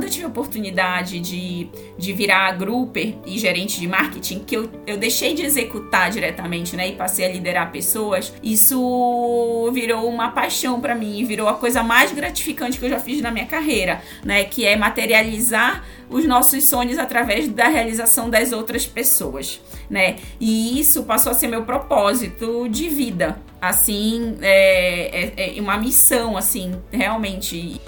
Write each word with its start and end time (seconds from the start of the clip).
quando 0.00 0.04
eu 0.04 0.10
tive 0.10 0.24
a 0.24 0.28
oportunidade 0.28 1.20
de, 1.20 1.68
de 1.98 2.12
virar 2.14 2.52
grouper 2.52 3.16
e 3.26 3.38
gerente 3.38 3.78
de 3.78 3.86
marketing, 3.86 4.38
que 4.38 4.56
eu, 4.56 4.70
eu 4.86 4.96
deixei 4.96 5.34
de 5.34 5.42
executar 5.42 6.10
diretamente, 6.10 6.74
né, 6.74 6.88
e 6.88 6.92
passei 6.92 7.26
a 7.26 7.28
liderar 7.28 7.70
pessoas, 7.70 8.32
isso 8.42 9.70
virou 9.74 10.08
uma 10.08 10.30
paixão 10.30 10.80
para 10.80 10.94
mim, 10.94 11.22
virou 11.26 11.48
a 11.48 11.54
coisa 11.54 11.82
mais 11.82 12.12
gratificante 12.12 12.78
que 12.78 12.86
eu 12.86 12.88
já 12.88 12.98
fiz 12.98 13.20
na 13.20 13.30
minha 13.30 13.44
carreira, 13.44 14.00
né, 14.24 14.42
que 14.44 14.64
é 14.64 14.74
materializar 14.74 15.84
os 16.08 16.24
nossos 16.24 16.64
sonhos 16.64 16.96
através 16.96 17.46
da 17.48 17.68
realização 17.68 18.30
das 18.30 18.52
outras 18.52 18.86
pessoas, 18.86 19.60
né? 19.88 20.16
E 20.40 20.80
isso 20.80 21.04
passou 21.04 21.30
a 21.30 21.34
ser 21.34 21.46
meu 21.46 21.62
propósito 21.62 22.68
de 22.68 22.88
vida, 22.88 23.40
assim, 23.60 24.36
é, 24.40 25.34
é, 25.36 25.58
é 25.58 25.60
uma 25.60 25.76
missão, 25.76 26.36
assim, 26.36 26.72
realmente. 26.90 27.80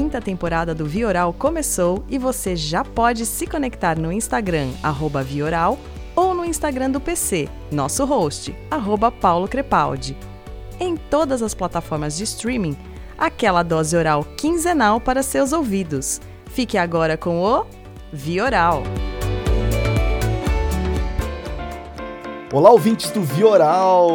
Quinta 0.00 0.18
temporada 0.18 0.74
do 0.74 0.86
Vioral 0.86 1.30
começou 1.30 2.02
e 2.08 2.16
você 2.16 2.56
já 2.56 2.82
pode 2.82 3.26
se 3.26 3.46
conectar 3.46 3.98
no 3.98 4.10
Instagram, 4.10 4.70
Vioral, 5.22 5.78
ou 6.16 6.32
no 6.32 6.42
Instagram 6.42 6.90
do 6.90 6.98
PC, 6.98 7.50
nosso 7.70 8.06
host, 8.06 8.56
Paulo 9.12 9.46
Crepaldi. 9.46 10.16
Em 10.80 10.96
todas 10.96 11.42
as 11.42 11.52
plataformas 11.52 12.16
de 12.16 12.24
streaming, 12.24 12.78
aquela 13.18 13.62
dose 13.62 13.94
oral 13.94 14.24
quinzenal 14.38 15.02
para 15.02 15.22
seus 15.22 15.52
ouvidos. 15.52 16.18
Fique 16.46 16.78
agora 16.78 17.18
com 17.18 17.38
o 17.42 17.66
Vioral. 18.10 18.82
Olá, 22.50 22.70
ouvintes 22.70 23.10
do 23.10 23.20
Vioral! 23.20 24.08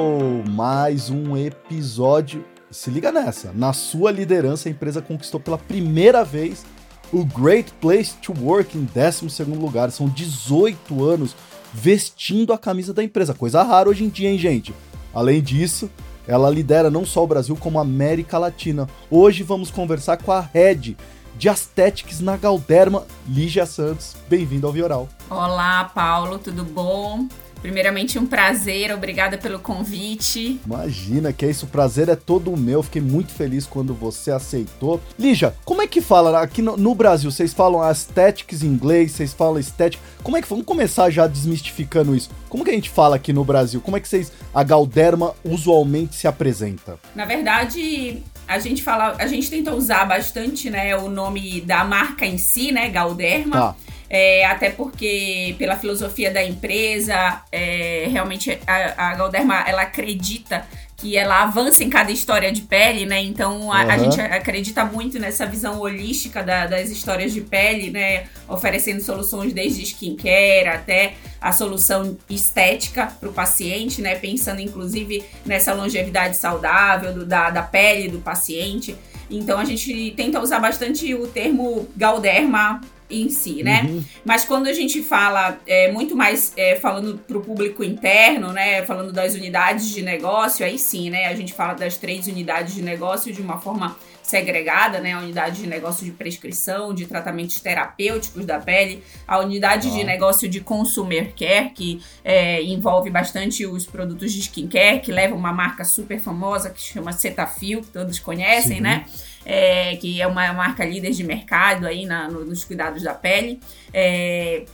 Mais 0.50 1.12
um 1.12 1.38
episódio. 1.38 2.44
Se 2.76 2.92
liga 2.92 3.10
nessa. 3.10 3.54
Na 3.54 3.72
sua 3.72 4.12
liderança, 4.12 4.68
a 4.68 4.72
empresa 4.72 5.02
conquistou 5.02 5.40
pela 5.40 5.58
primeira 5.58 6.26
vez 6.26 6.66
o 7.12 7.24
Great 7.24 7.72
Place 7.80 8.14
to 8.22 8.34
Work 8.38 8.78
em 8.78 8.84
12 8.84 9.44
lugar. 9.58 9.90
São 9.92 10.10
18 10.10 11.04
anos 11.04 11.34
vestindo 11.74 12.52
a 12.52 12.58
camisa 12.58 12.94
da 12.94 13.02
empresa. 13.02 13.34
Coisa 13.34 13.64
rara 13.64 13.90
hoje 13.90 14.04
em 14.04 14.10
dia, 14.10 14.30
hein, 14.30 14.38
gente? 14.38 14.76
Além 15.14 15.42
disso, 15.42 15.90
ela 16.28 16.50
lidera 16.50 16.90
não 16.90 17.06
só 17.06 17.24
o 17.24 17.28
Brasil, 17.28 17.56
como 17.56 17.80
a 17.80 17.82
América 17.82 18.38
Latina. 18.38 18.90
Hoje 19.10 19.42
vamos 19.42 19.72
conversar 19.72 20.18
com 20.18 20.34
a 20.34 20.42
Head 20.42 20.98
de 21.38 21.50
Aesthetics 21.50 22.20
na 22.20 22.36
Galderma, 22.36 23.06
Lígia 23.26 23.66
Santos. 23.66 24.18
Bem-vindo 24.28 24.68
ao 24.68 24.74
Vioral. 24.74 25.08
Olá, 25.30 25.86
Paulo, 25.86 26.38
tudo 26.40 26.66
bom? 26.66 27.26
Primeiramente, 27.66 28.20
um 28.20 28.28
prazer, 28.28 28.94
obrigada 28.94 29.40
pelo 29.40 29.58
convite. 29.58 30.60
Imagina 30.64 31.34
que 31.34 31.48
é 31.48 31.50
isso, 31.50 31.66
o 31.66 31.70
prazer 31.70 32.10
é 32.10 32.16
todo 32.16 32.56
meu. 32.56 32.84
Fiquei 32.84 33.02
muito 33.02 33.32
feliz 33.32 33.66
quando 33.66 33.92
você 33.92 34.30
aceitou. 34.30 35.02
Lígia, 35.18 35.56
como 35.66 35.82
é 35.82 35.88
que 35.88 36.00
fala 36.00 36.44
aqui 36.44 36.62
no, 36.62 36.78
no 36.78 36.94
Brasil? 36.94 37.32
Vocês 37.32 37.56
falam 37.56 37.82
aesthetics 37.82 38.62
em 38.62 38.68
inglês, 38.68 39.14
vocês 39.14 39.34
falam 39.34 39.58
estética. 39.58 40.04
Como 40.22 40.38
é 40.38 40.44
que 40.44 40.48
vamos 40.48 40.64
começar 40.64 41.10
já 41.10 41.26
desmistificando 41.26 42.16
isso? 42.16 42.30
Como 42.48 42.64
que 42.64 42.70
a 42.70 42.74
gente 42.76 42.92
fala 42.92 43.16
aqui 43.16 43.34
no 43.34 43.44
Brasil? 43.44 43.82
Como 43.82 43.98
é 43.98 44.00
que 44.00 44.08
vocês 44.08 44.32
a 44.54 44.62
Galderma 44.62 45.34
usualmente 45.44 46.14
se 46.14 46.28
apresenta? 46.28 47.00
Na 47.16 47.26
verdade, 47.26 48.22
a 48.48 48.60
gente 48.60 48.84
fala, 48.84 49.16
a 49.18 49.26
gente 49.26 49.50
tenta 49.50 49.74
usar 49.74 50.06
bastante, 50.06 50.70
né, 50.70 50.96
o 50.96 51.10
nome 51.10 51.62
da 51.62 51.84
marca 51.84 52.28
em 52.28 52.38
si, 52.38 52.72
né, 52.72 52.90
Galderma. 52.90 53.56
Tá. 53.56 53.76
É, 54.10 54.46
até 54.46 54.70
porque, 54.70 55.56
pela 55.58 55.76
filosofia 55.76 56.32
da 56.32 56.44
empresa, 56.44 57.42
é, 57.52 58.08
realmente 58.12 58.60
a, 58.68 59.10
a 59.12 59.16
Galderma 59.16 59.64
ela 59.68 59.82
acredita 59.82 60.66
que 60.98 61.18
ela 61.18 61.44
avança 61.44 61.84
em 61.84 61.90
cada 61.90 62.12
história 62.12 62.52
de 62.52 62.62
pele, 62.62 63.06
né? 63.06 63.22
Então 63.22 63.72
a, 63.72 63.84
uhum. 63.84 63.92
a 63.92 63.98
gente 63.98 64.22
acredita 64.22 64.86
muito 64.86 65.20
nessa 65.20 65.46
visão 65.46 65.80
holística 65.80 66.42
da, 66.42 66.66
das 66.66 66.90
histórias 66.90 67.34
de 67.34 67.42
pele, 67.42 67.92
né? 67.92 68.28
Oferecendo 68.48 69.02
soluções 69.02 69.52
desde 69.54 69.84
skincare 69.84 70.68
até 70.68 71.16
a 71.42 71.52
solução 71.52 72.18
estética 72.30 73.08
para 73.20 73.28
o 73.28 73.34
paciente, 73.34 74.02
né? 74.02 74.16
Pensando 74.16 74.62
inclusive 74.62 75.26
nessa 75.46 75.74
longevidade 75.74 76.38
saudável 76.38 77.14
do, 77.14 77.26
da, 77.26 77.50
da 77.50 77.62
pele 77.62 78.08
do 78.08 78.20
paciente. 78.20 78.96
Então 79.30 79.60
a 79.60 79.66
gente 79.66 80.14
tenta 80.16 80.40
usar 80.40 80.60
bastante 80.60 81.14
o 81.14 81.28
termo 81.28 81.88
Galderma 81.98 82.80
em 83.10 83.30
si, 83.30 83.64
né? 83.64 83.84
Uhum. 83.84 84.04
Mas 84.24 84.46
quando 84.46 84.68
a 84.68 84.74
gente 84.74 85.02
fala 85.04 85.60
é, 85.68 85.92
muito 85.92 86.16
mais 86.16 86.52
é, 86.58 86.76
falando 86.76 87.18
para 87.20 87.38
o 87.38 87.42
público 87.42 87.84
interno, 87.84 88.52
né? 88.52 88.84
Falando 88.84 89.12
das 89.12 89.36
unidades 89.36 89.90
de 89.90 90.02
negócio, 90.02 90.66
aí 90.66 90.80
sim, 90.80 91.10
né? 91.10 91.28
A 91.28 91.36
gente 91.36 91.54
fala 91.54 91.74
das 91.74 91.98
três 91.98 92.28
unidades 92.28 92.74
de 92.74 92.82
negócio 92.82 93.32
de 93.32 93.42
uma 93.42 93.60
forma 93.60 93.96
segregada, 94.24 95.00
né? 95.00 95.14
A 95.14 95.20
unidade 95.20 95.62
de 95.62 95.68
negócio 95.68 96.04
de 96.04 96.12
prescrição, 96.12 96.94
de 96.94 97.06
tratamentos 97.06 97.60
terapêuticos 97.60 98.44
da 98.44 98.60
pele, 98.60 99.04
a 99.28 99.38
unidade 99.40 99.92
de 99.92 100.04
negócio 100.04 100.50
de 100.50 100.62
consumer 100.62 101.34
care, 101.36 101.70
que 101.70 102.02
é, 102.24 102.62
envolve 102.64 103.12
bastante 103.12 103.66
os 103.68 103.86
produtos 103.86 104.34
de 104.34 104.40
skincare, 104.40 105.00
que 105.00 105.12
leva 105.12 105.36
uma 105.36 105.54
marca 105.54 105.86
super 105.86 106.20
famosa 106.20 106.72
que 106.72 106.82
chama 106.82 107.12
Cetaphil, 107.12 107.82
que 107.82 107.90
todos 107.90 108.20
conhecem, 108.20 108.78
sim. 108.78 108.82
né? 108.82 109.06
É, 109.46 109.96
que 109.98 110.22
é 110.22 110.28
uma 110.28 110.52
marca 110.54 110.84
líder 110.84 111.12
de 111.12 111.24
mercado 111.24 111.86
aí 111.86 112.06
na, 112.06 112.28
no, 112.28 112.44
nos 112.44 112.64
cuidados 112.64 113.04
da 113.04 113.14
pele. 113.14 113.60
É, 113.94 114.66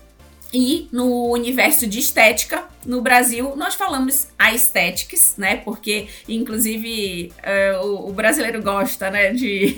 e 0.53 0.89
no 0.91 1.31
universo 1.31 1.87
de 1.87 1.99
estética, 1.99 2.65
no 2.85 3.01
Brasil, 3.01 3.55
nós 3.55 3.75
falamos 3.75 4.27
aesthetics, 4.37 5.35
né? 5.37 5.57
Porque, 5.57 6.07
inclusive, 6.27 7.31
uh, 7.39 7.85
o, 7.85 8.09
o, 8.09 8.13
brasileiro 8.13 8.61
gosta, 8.61 9.09
né? 9.09 9.31
De. 9.31 9.77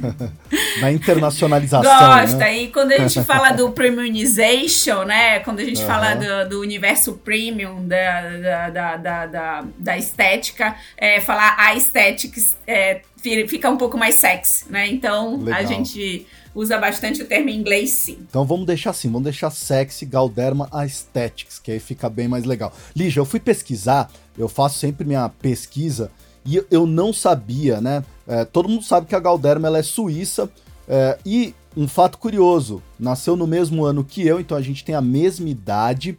Na 0.80 0.92
internacionalização. 0.92 1.90
gosta. 1.90 2.36
Né? 2.36 2.62
E 2.62 2.68
quando 2.68 2.92
a 2.92 2.98
gente 2.98 3.22
fala 3.24 3.50
do 3.50 3.70
premiumization, 3.72 5.04
né? 5.04 5.40
Quando 5.40 5.60
a 5.60 5.64
gente 5.64 5.80
uhum. 5.80 5.86
fala 5.86 6.14
do, 6.14 6.48
do, 6.50 6.60
universo 6.60 7.14
premium 7.14 7.86
da, 7.86 8.20
da, 8.38 8.70
da, 8.70 8.96
da, 8.96 9.26
da, 9.26 9.64
da 9.78 9.98
estética, 9.98 10.76
é, 10.96 11.20
falar 11.20 11.56
aesthetics 11.58 12.56
é, 12.66 13.00
fica 13.20 13.68
um 13.68 13.76
pouco 13.76 13.98
mais 13.98 14.14
sexy, 14.14 14.70
né? 14.70 14.86
Então, 14.86 15.38
Legal. 15.38 15.60
a 15.60 15.62
gente 15.64 16.26
usa 16.54 16.78
bastante 16.78 17.22
o 17.22 17.26
termo 17.26 17.48
em 17.48 17.58
inglês, 17.58 17.90
sim. 17.90 18.18
Então 18.28 18.44
vamos 18.44 18.66
deixar 18.66 18.90
assim, 18.90 19.08
vamos 19.08 19.24
deixar 19.24 19.50
sexy 19.50 20.06
Galderma 20.06 20.68
Aesthetics, 20.70 21.58
que 21.58 21.72
aí 21.72 21.80
fica 21.80 22.08
bem 22.08 22.28
mais 22.28 22.44
legal. 22.44 22.72
Lígia, 22.94 23.20
eu 23.20 23.24
fui 23.24 23.40
pesquisar, 23.40 24.10
eu 24.38 24.48
faço 24.48 24.78
sempre 24.78 25.06
minha 25.06 25.28
pesquisa, 25.28 26.10
e 26.46 26.62
eu 26.70 26.86
não 26.86 27.12
sabia, 27.12 27.80
né? 27.80 28.04
É, 28.26 28.44
todo 28.44 28.68
mundo 28.68 28.84
sabe 28.84 29.06
que 29.06 29.14
a 29.14 29.20
Galderma 29.20 29.66
ela 29.66 29.78
é 29.78 29.82
suíça, 29.82 30.50
é, 30.88 31.18
e 31.24 31.54
um 31.76 31.88
fato 31.88 32.18
curioso, 32.18 32.82
nasceu 32.98 33.34
no 33.34 33.46
mesmo 33.46 33.84
ano 33.84 34.04
que 34.04 34.24
eu, 34.26 34.38
então 34.38 34.56
a 34.56 34.62
gente 34.62 34.84
tem 34.84 34.94
a 34.94 35.00
mesma 35.00 35.48
idade, 35.48 36.16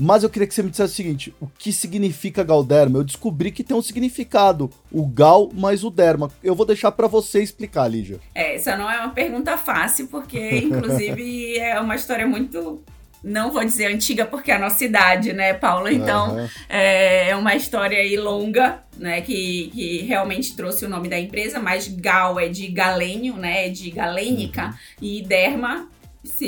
mas 0.00 0.22
eu 0.22 0.30
queria 0.30 0.48
que 0.48 0.54
você 0.54 0.62
me 0.62 0.70
dissesse 0.70 0.94
o 0.94 0.96
seguinte: 0.96 1.34
o 1.40 1.46
que 1.46 1.72
significa 1.72 2.42
Galderma? 2.42 2.98
Eu 2.98 3.04
descobri 3.04 3.50
que 3.50 3.62
tem 3.62 3.76
um 3.76 3.82
significado, 3.82 4.70
o 4.90 5.06
Gal 5.06 5.50
mais 5.52 5.84
o 5.84 5.90
Derma. 5.90 6.30
Eu 6.42 6.54
vou 6.54 6.66
deixar 6.66 6.90
para 6.92 7.06
você 7.06 7.42
explicar, 7.42 7.86
Lígia. 7.86 8.18
É, 8.34 8.54
essa 8.56 8.76
não 8.76 8.90
é 8.90 8.98
uma 8.98 9.10
pergunta 9.10 9.56
fácil, 9.56 10.06
porque, 10.08 10.58
inclusive, 10.58 11.58
é 11.60 11.78
uma 11.80 11.94
história 11.94 12.26
muito 12.26 12.82
não 13.22 13.52
vou 13.52 13.62
dizer 13.62 13.86
antiga 13.86 14.24
porque 14.24 14.50
é 14.50 14.56
a 14.56 14.58
nossa 14.58 14.82
idade, 14.82 15.32
né, 15.32 15.52
Paula? 15.52 15.92
Então, 15.92 16.36
uhum. 16.36 16.48
é 16.68 17.36
uma 17.36 17.54
história 17.54 17.98
aí 17.98 18.16
longa, 18.16 18.82
né, 18.96 19.20
que, 19.20 19.70
que 19.74 19.98
realmente 20.02 20.56
trouxe 20.56 20.86
o 20.86 20.88
nome 20.88 21.06
da 21.06 21.18
empresa, 21.18 21.60
mas 21.60 21.86
Gal 21.86 22.40
é 22.40 22.48
de 22.48 22.66
galênio, 22.68 23.36
né, 23.36 23.66
é 23.66 23.68
de 23.68 23.90
galênica, 23.90 24.68
uhum. 24.68 24.72
e 25.02 25.22
Derma 25.22 25.86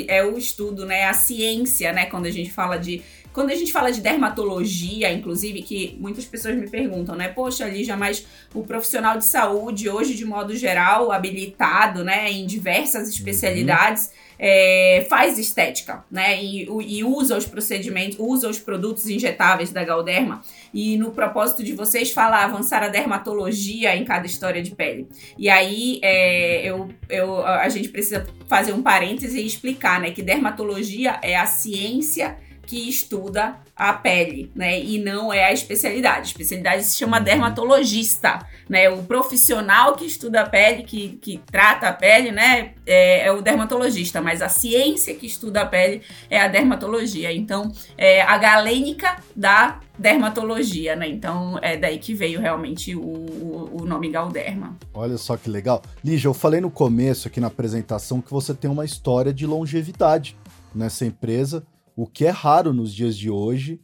é 0.07 0.23
o 0.23 0.37
estudo, 0.37 0.85
né, 0.85 1.05
a 1.05 1.13
ciência, 1.13 1.91
né, 1.93 2.05
quando 2.05 2.25
a 2.25 2.31
gente 2.31 2.51
fala 2.51 2.77
de 2.77 3.01
quando 3.33 3.49
a 3.49 3.55
gente 3.55 3.73
fala 3.73 3.91
de 3.91 3.99
dermatologia, 3.99 5.11
inclusive, 5.11 5.63
que 5.63 5.97
muitas 5.99 6.23
pessoas 6.23 6.55
me 6.55 6.69
perguntam, 6.69 7.15
né? 7.15 7.29
Poxa, 7.29 7.67
Lígia, 7.67 7.97
mas 7.97 8.25
o 8.53 8.61
profissional 8.63 9.17
de 9.17 9.25
saúde, 9.25 9.89
hoje, 9.89 10.13
de 10.13 10.23
modo 10.23 10.55
geral, 10.55 11.11
habilitado, 11.11 12.03
né, 12.03 12.31
em 12.31 12.45
diversas 12.45 13.09
especialidades, 13.09 14.05
uhum. 14.05 14.11
é, 14.37 15.07
faz 15.09 15.39
estética, 15.39 16.05
né? 16.11 16.43
E, 16.43 16.67
e, 16.87 17.03
usa 17.03 17.35
os 17.35 17.47
procedimentos, 17.47 18.17
usa 18.19 18.47
os 18.47 18.59
produtos 18.59 19.09
injetáveis 19.09 19.71
da 19.71 19.83
Galderma. 19.83 20.43
E 20.71 20.95
no 20.97 21.09
propósito 21.09 21.63
de 21.63 21.73
vocês 21.73 22.11
falar, 22.11 22.43
avançar 22.43 22.83
a 22.83 22.87
dermatologia 22.87 23.95
em 23.95 24.05
cada 24.05 24.27
história 24.27 24.61
de 24.61 24.75
pele. 24.75 25.07
E 25.39 25.49
aí, 25.49 25.99
é, 26.03 26.63
eu, 26.63 26.87
eu, 27.09 27.43
a 27.43 27.67
gente 27.67 27.89
precisa 27.89 28.27
fazer 28.47 28.73
um 28.73 28.83
parêntese 28.83 29.39
e 29.39 29.45
explicar, 29.45 29.99
né? 29.99 30.11
Que 30.11 30.21
dermatologia 30.21 31.17
é 31.23 31.35
a 31.35 31.47
ciência 31.47 32.37
que 32.65 32.87
estuda 32.87 33.55
a 33.75 33.93
pele, 33.93 34.51
né? 34.55 34.79
E 34.79 34.99
não 34.99 35.33
é 35.33 35.45
a 35.45 35.51
especialidade. 35.51 36.19
A 36.19 36.21
especialidade 36.21 36.83
se 36.83 36.97
chama 36.97 37.19
dermatologista, 37.19 38.39
né? 38.69 38.89
O 38.89 39.03
profissional 39.03 39.95
que 39.95 40.05
estuda 40.05 40.41
a 40.41 40.49
pele, 40.49 40.83
que, 40.83 41.17
que 41.21 41.39
trata 41.39 41.87
a 41.87 41.93
pele, 41.93 42.31
né? 42.31 42.71
É, 42.85 43.27
é 43.27 43.31
o 43.31 43.41
dermatologista, 43.41 44.21
mas 44.21 44.41
a 44.41 44.49
ciência 44.49 45.13
que 45.15 45.25
estuda 45.25 45.61
a 45.61 45.65
pele 45.65 46.01
é 46.29 46.39
a 46.39 46.47
dermatologia. 46.47 47.33
Então, 47.33 47.71
é 47.97 48.21
a 48.21 48.37
galênica 48.37 49.17
da 49.35 49.79
dermatologia, 49.97 50.95
né? 50.95 51.07
Então, 51.07 51.59
é 51.61 51.75
daí 51.75 51.97
que 51.97 52.13
veio 52.13 52.39
realmente 52.39 52.95
o, 52.95 53.01
o, 53.01 53.81
o 53.81 53.85
nome 53.85 54.09
Galderma. 54.09 54.77
Olha 54.93 55.17
só 55.17 55.35
que 55.35 55.49
legal. 55.49 55.81
Lígia, 56.03 56.27
eu 56.27 56.33
falei 56.33 56.61
no 56.61 56.71
começo 56.71 57.27
aqui 57.27 57.39
na 57.39 57.47
apresentação 57.47 58.21
que 58.21 58.31
você 58.31 58.53
tem 58.53 58.69
uma 58.69 58.85
história 58.85 59.33
de 59.33 59.45
longevidade 59.45 60.37
nessa 60.73 61.05
empresa 61.05 61.63
o 61.95 62.07
que 62.07 62.25
é 62.25 62.29
raro 62.29 62.73
nos 62.73 62.93
dias 62.93 63.17
de 63.17 63.29
hoje. 63.29 63.79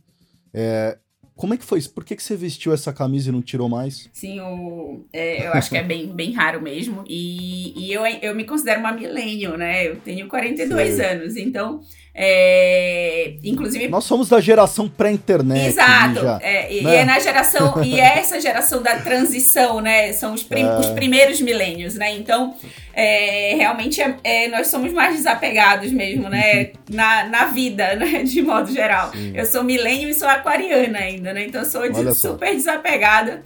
É, 0.54 0.98
como 1.36 1.54
é 1.54 1.58
que 1.58 1.64
foi 1.64 1.80
isso? 1.80 1.94
Por 1.94 2.04
que, 2.04 2.18
que 2.18 2.24
você 2.24 2.36
vestiu 2.36 2.74
essa 2.74 2.92
camisa 2.92 3.30
e 3.30 3.32
não 3.32 3.42
tirou 3.42 3.70
mais? 3.70 4.10
Sim, 4.12 4.42
o, 4.42 5.06
é, 5.14 5.48
eu 5.48 5.54
acho 5.54 5.70
que 5.70 5.78
é 5.78 5.84
bem, 5.84 6.08
bem 6.08 6.34
raro 6.34 6.62
mesmo. 6.62 7.04
E, 7.08 7.74
e 7.78 7.94
eu, 7.94 8.06
eu 8.06 8.36
me 8.36 8.44
considero 8.44 8.82
uma 8.82 8.92
milênio, 8.92 9.56
né? 9.58 9.88
Eu 9.88 9.96
tenho 10.02 10.28
42 10.28 10.96
Sim. 10.96 11.02
anos, 11.02 11.38
então 11.38 11.80
é, 12.22 13.36
inclusive. 13.42 13.88
Nós 13.88 14.04
somos 14.04 14.28
da 14.28 14.42
geração 14.42 14.90
pré-internet. 14.90 15.68
Exato. 15.68 16.20
é, 16.42 16.70
e, 16.70 16.84
né? 16.84 16.92
e, 16.92 16.96
é 16.98 17.06
na 17.06 17.18
geração. 17.18 17.82
e 17.82 17.98
é 17.98 18.20
essa 18.20 18.42
geração 18.42 18.84
da 18.84 18.98
transição, 19.00 19.80
né? 19.80 20.12
São 20.12 20.34
os, 20.34 20.44
prim, 20.44 20.66
é. 20.66 20.80
os 20.80 20.88
primeiros 20.88 21.40
milênios, 21.40 21.96
né? 21.96 22.14
Então, 22.18 22.58
é, 22.94 23.56
realmente 23.56 24.02
é, 24.22 24.50
nós 24.50 24.68
somos 24.68 24.92
mais 24.92 25.16
desapegados 25.16 25.94
mesmo, 25.94 26.28
né? 26.28 26.72
na, 26.90 27.24
na 27.24 27.46
vida, 27.46 27.96
né? 27.96 28.22
De 28.24 28.42
modo 28.42 28.70
geral. 28.70 29.14
Sim. 29.14 29.32
Eu 29.34 29.46
sou 29.46 29.64
milênio 29.64 30.10
e 30.10 30.14
sou 30.14 30.28
aquariana 30.28 31.00
ainda, 31.00 31.32
né? 31.32 31.46
Então 31.46 31.64
sou 31.64 31.90
de, 31.90 32.14
super 32.14 32.54
desapegada. 32.54 33.44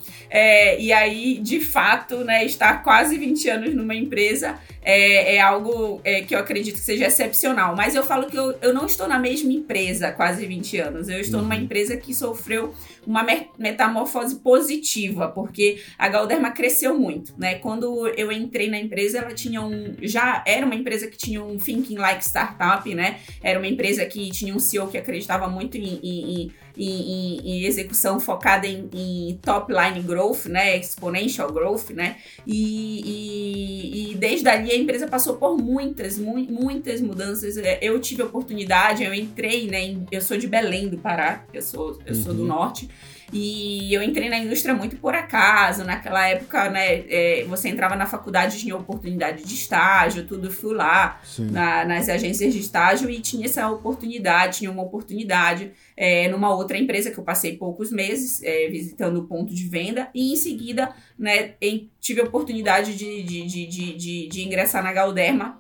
E 0.80 0.92
aí, 0.92 1.38
de 1.38 1.60
fato, 1.60 2.24
né, 2.24 2.44
estar 2.44 2.82
quase 2.82 3.20
20 3.20 3.50
anos 3.50 3.76
numa 3.76 3.94
empresa 3.94 4.56
é, 4.84 5.36
é 5.36 5.42
algo 5.42 6.02
é, 6.04 6.22
que 6.22 6.36
eu 6.36 6.40
acredito 6.40 6.76
que 6.76 6.82
seja 6.82 7.06
excepcional. 7.06 7.76
Mas 7.76 7.96
eu 7.96 8.04
falo 8.04 8.28
que 8.28 8.38
eu, 8.38 8.56
eu 8.62 8.74
não 8.74 8.86
estou 8.86 9.08
na 9.08 9.20
mesma 9.20 9.52
empresa 9.52 10.08
há 10.08 10.12
quase 10.12 10.46
20 10.46 10.78
anos. 10.80 11.10
Eu 11.10 11.20
estou 11.20 11.40
uhum. 11.40 11.46
numa 11.46 11.56
empresa 11.56 11.98
que 11.98 12.14
sofreu 12.14 12.74
uma 13.06 13.26
metamorfose 13.58 14.38
positiva, 14.38 15.28
porque 15.28 15.82
a 15.98 16.08
Galderma 16.08 16.52
cresceu 16.52 16.98
muito, 16.98 17.34
né? 17.38 17.56
Quando 17.56 18.08
eu 18.10 18.32
entrei 18.32 18.70
na 18.70 18.80
empresa, 18.80 19.20
ela 19.20 19.34
tinha 19.34 19.62
um. 19.62 19.96
Já 20.02 20.44
era 20.46 20.66
uma 20.66 20.76
empresa 20.76 21.08
que 21.08 21.18
tinha 21.18 21.44
um 21.44 21.58
thinking 21.58 21.98
like 21.98 22.24
startup, 22.24 22.94
né? 22.94 23.20
Era 23.42 23.60
uma 23.60 23.68
empresa 23.68 24.06
que 24.06 24.32
tinha 24.32 24.54
um 24.54 24.60
CEO 24.60 24.88
que 24.88 24.98
acreditava 24.98 25.48
muito 25.48 25.78
em, 25.78 26.00
em, 26.04 26.52
em, 26.78 27.40
em 27.44 27.66
execução 27.66 28.20
focada 28.20 28.68
em, 28.68 29.40
top 29.42 29.74
line 29.74 30.02
growth, 30.02 30.46
né? 30.46 30.78
Exponential 30.78 31.52
growth, 31.52 31.90
né? 31.92 32.18
E, 32.46 33.02
e, 33.06 34.12
e, 34.12 34.16
desde 34.16 34.48
ali 34.48 34.72
a 34.72 34.78
empresa 34.78 35.08
passou 35.08 35.38
por 35.38 35.58
muitas, 35.58 36.18
mu 36.18 36.38
muitas 36.38 37.02
mudanças. 37.02 37.58
É, 37.58 37.80
eu 37.82 38.00
tive 38.00 38.24
oportunidade, 38.24 39.04
eu 39.04 39.14
entrei, 39.14 39.68
né? 39.68 39.84
eu 40.12 40.22
sou 40.22 40.38
de 40.38 40.48
Belém 40.48 40.88
do 40.88 40.98
Pará, 40.98 41.46
eu 41.54 41.62
sou, 41.62 42.00
eu 42.06 42.16
uhum. 42.16 42.24
sou 42.24 42.34
do 42.34 42.42
uhum. 42.42 42.48
norte. 42.48 42.90
E 43.34 43.92
eu 43.92 44.04
entrei 44.04 44.30
na 44.30 44.38
indústria 44.38 44.76
muito 44.76 44.96
por 44.98 45.16
acaso. 45.16 45.84
Naquela 45.84 46.28
época, 46.28 46.70
né, 46.70 47.04
é, 47.10 47.44
você 47.48 47.68
entrava 47.68 47.96
na 47.96 48.06
faculdade, 48.06 48.60
tinha 48.60 48.76
oportunidade 48.76 49.44
de 49.44 49.54
estágio, 49.56 50.26
tudo. 50.28 50.52
Fui 50.52 50.76
lá 50.76 51.20
na, 51.40 51.84
nas 51.84 52.08
agências 52.10 52.54
de 52.54 52.60
estágio 52.60 53.10
e 53.10 53.20
tinha 53.20 53.46
essa 53.46 53.70
oportunidade, 53.70 54.60
tinha 54.60 54.72
uma 54.72 54.84
oportunidade 54.84 55.72
é, 55.98 56.28
numa 56.28 56.54
outra 56.54 56.78
empresa 56.78 57.10
que 57.10 57.18
eu 57.18 57.24
passei 57.24 57.58
poucos 57.58 57.92
meses 57.92 58.42
é, 58.44 58.68
visitando 58.70 59.18
o 59.18 59.28
ponto 59.28 59.54
de 59.54 59.68
venda. 59.68 60.10
E 60.14 60.32
em 60.32 60.36
seguida, 60.36 60.94
né, 61.18 61.56
em, 61.60 61.90
tive 62.00 62.22
a 62.22 62.26
oportunidade 62.26 62.96
de, 62.96 63.24
de, 63.24 63.46
de, 63.46 63.96
de, 63.98 64.28
de 64.28 64.44
ingressar 64.44 64.84
na 64.84 64.94
Galderma 64.94 65.58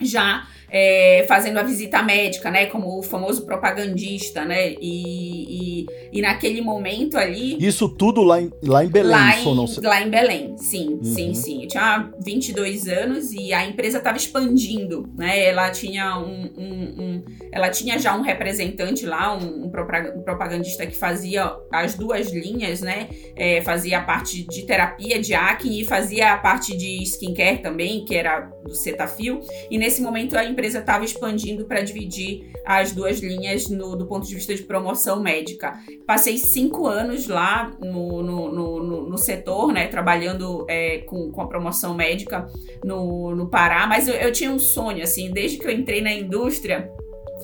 já 0.00 0.46
é, 0.76 1.24
fazendo 1.28 1.58
a 1.58 1.62
visita 1.62 2.02
médica, 2.02 2.50
né? 2.50 2.66
Como 2.66 2.98
o 2.98 3.02
famoso 3.02 3.46
propagandista, 3.46 4.44
né? 4.44 4.72
E, 4.80 5.82
e, 5.82 5.86
e, 6.12 6.20
naquele 6.20 6.60
momento 6.60 7.16
ali. 7.16 7.56
Isso 7.64 7.88
tudo 7.88 8.24
lá 8.24 8.42
em, 8.42 8.50
lá 8.60 8.84
em 8.84 8.88
Belém, 8.88 9.12
lá 9.12 9.38
em, 9.38 9.54
não... 9.54 9.66
lá 9.84 10.02
em 10.02 10.10
Belém, 10.10 10.56
sim, 10.58 10.94
uhum. 10.94 11.04
sim, 11.04 11.34
sim. 11.34 11.62
Eu 11.62 11.68
tinha 11.68 12.10
22 12.24 12.88
anos 12.88 13.32
e 13.32 13.52
a 13.52 13.64
empresa 13.64 13.98
estava 13.98 14.16
expandindo, 14.16 15.08
né? 15.16 15.44
Ela 15.44 15.70
tinha 15.70 16.18
um, 16.18 16.50
um, 16.56 16.94
um, 16.98 17.24
Ela 17.52 17.70
tinha 17.70 17.96
já 17.96 18.16
um 18.16 18.22
representante 18.22 19.06
lá, 19.06 19.32
um, 19.36 19.66
um, 19.66 19.70
propagandista 19.70 20.84
que 20.86 20.96
fazia 20.96 21.54
as 21.70 21.94
duas 21.94 22.32
linhas, 22.32 22.80
né? 22.80 23.10
É, 23.36 23.62
fazia 23.62 23.98
a 23.98 24.02
parte 24.02 24.42
de 24.42 24.66
terapia 24.66 25.20
de 25.20 25.34
acne 25.34 25.82
e 25.82 25.84
fazia 25.84 26.32
a 26.32 26.38
parte 26.38 26.76
de 26.76 27.00
skincare 27.04 27.62
também, 27.62 28.04
que 28.04 28.16
era 28.16 28.40
do 28.64 28.74
Cetaphil. 28.74 29.40
E 29.70 29.78
nesse 29.78 29.93
momento 30.00 30.36
a 30.36 30.44
empresa 30.44 30.78
estava 30.78 31.04
expandindo 31.04 31.64
para 31.64 31.80
dividir 31.82 32.52
as 32.64 32.92
duas 32.92 33.20
linhas 33.20 33.68
no, 33.68 33.96
do 33.96 34.06
ponto 34.06 34.26
de 34.26 34.34
vista 34.34 34.54
de 34.54 34.62
promoção 34.62 35.20
médica. 35.20 35.78
Passei 36.06 36.38
cinco 36.38 36.86
anos 36.86 37.28
lá 37.28 37.70
no, 37.80 38.22
no, 38.22 38.52
no, 38.52 39.10
no 39.10 39.18
setor, 39.18 39.72
né, 39.72 39.86
trabalhando 39.86 40.66
é, 40.68 40.98
com, 40.98 41.30
com 41.30 41.40
a 41.42 41.46
promoção 41.46 41.94
médica 41.94 42.46
no, 42.84 43.34
no 43.34 43.48
Pará, 43.48 43.86
mas 43.86 44.08
eu, 44.08 44.14
eu 44.14 44.32
tinha 44.32 44.50
um 44.50 44.58
sonho, 44.58 45.02
assim, 45.02 45.30
desde 45.30 45.58
que 45.58 45.66
eu 45.66 45.72
entrei 45.72 46.00
na 46.00 46.12
indústria 46.12 46.90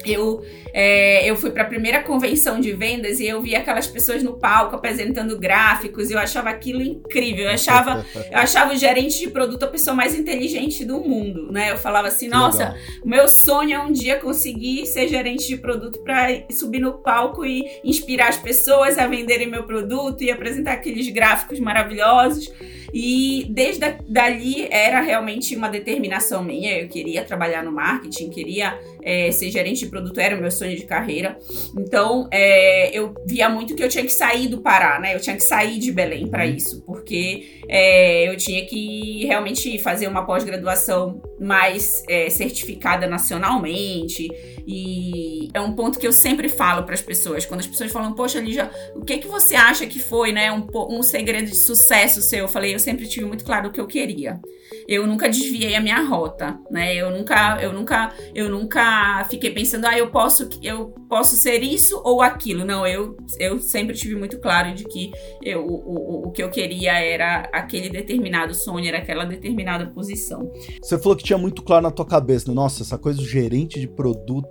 eu, 0.04 0.44
é, 0.72 1.28
eu 1.28 1.36
fui 1.36 1.50
para 1.50 1.62
a 1.62 1.66
primeira 1.66 2.02
convenção 2.02 2.60
de 2.60 2.72
vendas 2.72 3.20
e 3.20 3.26
eu 3.26 3.40
vi 3.40 3.54
aquelas 3.54 3.86
pessoas 3.86 4.22
no 4.22 4.34
palco 4.34 4.76
apresentando 4.76 5.38
gráficos 5.38 6.10
e 6.10 6.14
eu 6.14 6.18
achava 6.18 6.50
aquilo 6.50 6.82
incrível. 6.82 7.44
Eu 7.44 7.50
achava, 7.50 8.04
eu 8.30 8.38
achava 8.38 8.72
o 8.72 8.76
gerente 8.76 9.18
de 9.18 9.30
produto 9.30 9.64
a 9.64 9.68
pessoa 9.68 9.94
mais 9.94 10.14
inteligente 10.14 10.84
do 10.84 11.00
mundo, 11.00 11.50
né? 11.52 11.70
Eu 11.70 11.76
falava 11.76 12.08
assim, 12.08 12.28
nossa, 12.28 12.76
o 13.02 13.08
meu 13.08 13.28
sonho 13.28 13.74
é 13.74 13.80
um 13.80 13.92
dia 13.92 14.16
conseguir 14.16 14.86
ser 14.86 15.08
gerente 15.08 15.46
de 15.46 15.56
produto 15.56 16.00
para 16.02 16.28
subir 16.50 16.80
no 16.80 16.94
palco 16.94 17.44
e 17.44 17.64
inspirar 17.84 18.28
as 18.28 18.36
pessoas 18.36 18.98
a 18.98 19.06
venderem 19.06 19.48
meu 19.48 19.64
produto 19.64 20.22
e 20.22 20.30
apresentar 20.30 20.72
aqueles 20.72 21.08
gráficos 21.08 21.58
maravilhosos. 21.58 22.50
E 22.92 23.46
desde 23.50 23.84
a, 23.84 23.96
dali 24.08 24.66
era 24.70 25.00
realmente 25.00 25.54
uma 25.54 25.68
determinação 25.68 26.42
minha. 26.42 26.78
Eu 26.78 26.88
queria 26.88 27.24
trabalhar 27.24 27.62
no 27.62 27.72
marketing, 27.72 28.30
queria 28.30 28.78
é, 29.02 29.30
ser 29.30 29.50
gerente 29.50 29.84
de 29.84 29.89
produto, 29.90 30.18
era 30.18 30.36
o 30.36 30.40
meu 30.40 30.50
sonho 30.50 30.76
de 30.76 30.84
carreira. 30.84 31.36
Então 31.76 32.28
é, 32.30 32.96
eu 32.96 33.14
via 33.26 33.48
muito 33.48 33.74
que 33.74 33.82
eu 33.82 33.88
tinha 33.88 34.04
que 34.04 34.12
sair 34.12 34.48
do 34.48 34.60
Pará, 34.60 34.98
né? 35.00 35.14
Eu 35.14 35.20
tinha 35.20 35.36
que 35.36 35.42
sair 35.42 35.78
de 35.78 35.90
Belém 35.92 36.28
para 36.28 36.44
uhum. 36.44 36.54
isso, 36.54 36.82
porque 36.86 37.60
é, 37.68 38.28
eu 38.28 38.36
tinha 38.36 38.64
que 38.66 39.24
realmente 39.26 39.78
fazer 39.78 40.06
uma 40.06 40.24
pós-graduação 40.24 41.20
mais 41.40 42.02
é, 42.08 42.28
certificada 42.30 43.06
nacionalmente. 43.06 44.28
E 44.66 45.48
é 45.52 45.60
um 45.60 45.72
ponto 45.72 45.98
que 45.98 46.06
eu 46.06 46.12
sempre 46.12 46.48
falo 46.48 46.84
para 46.84 46.94
as 46.94 47.02
pessoas. 47.02 47.46
Quando 47.46 47.60
as 47.60 47.66
pessoas 47.66 47.90
falam, 47.90 48.12
poxa, 48.12 48.40
Lígia, 48.40 48.70
o 48.94 49.04
que, 49.04 49.18
que 49.18 49.28
você 49.28 49.54
acha 49.54 49.86
que 49.86 49.98
foi, 49.98 50.32
né? 50.32 50.52
Um, 50.52 50.66
um 50.90 51.02
segredo 51.02 51.48
de 51.48 51.56
sucesso 51.56 52.22
seu? 52.22 52.40
Eu 52.40 52.48
falei, 52.48 52.74
eu 52.74 52.78
sempre 52.78 53.06
tive 53.06 53.26
muito 53.26 53.44
claro 53.44 53.68
o 53.68 53.72
que 53.72 53.80
eu 53.80 53.86
queria. 53.86 54.40
Eu 54.86 55.06
nunca 55.06 55.28
desviei 55.28 55.74
a 55.74 55.80
minha 55.80 56.00
rota, 56.02 56.58
né? 56.70 56.94
Eu 56.94 57.10
nunca, 57.10 57.60
eu 57.60 57.72
nunca, 57.72 58.12
eu 58.34 58.48
nunca 58.48 59.24
fiquei 59.30 59.50
pensando, 59.50 59.86
ah, 59.86 59.98
eu 59.98 60.10
posso, 60.10 60.48
eu 60.62 60.90
posso 61.08 61.36
ser 61.36 61.62
isso 61.62 62.00
ou 62.04 62.22
aquilo. 62.22 62.64
Não, 62.64 62.86
eu, 62.86 63.16
eu 63.38 63.58
sempre 63.58 63.96
tive 63.96 64.14
muito 64.14 64.38
claro 64.40 64.74
de 64.74 64.84
que 64.84 65.10
eu, 65.42 65.64
o, 65.66 65.74
o, 65.74 66.28
o 66.28 66.30
que 66.30 66.42
eu 66.42 66.50
queria 66.50 66.98
era 66.98 67.48
aquele 67.52 67.88
determinado 67.88 68.54
sonho, 68.54 68.86
era 68.86 68.98
aquela 68.98 69.24
determinada 69.24 69.86
posição. 69.86 70.50
Você 70.82 70.98
falou 70.98 71.16
que 71.16 71.24
tinha 71.24 71.38
muito 71.38 71.62
claro 71.62 71.82
na 71.82 71.90
tua 71.90 72.06
cabeça, 72.06 72.48
né? 72.48 72.54
nossa, 72.54 72.82
essa 72.82 72.98
coisa 72.98 73.18
do 73.18 73.26
gerente 73.26 73.80
de 73.80 73.88
produto 73.88 74.49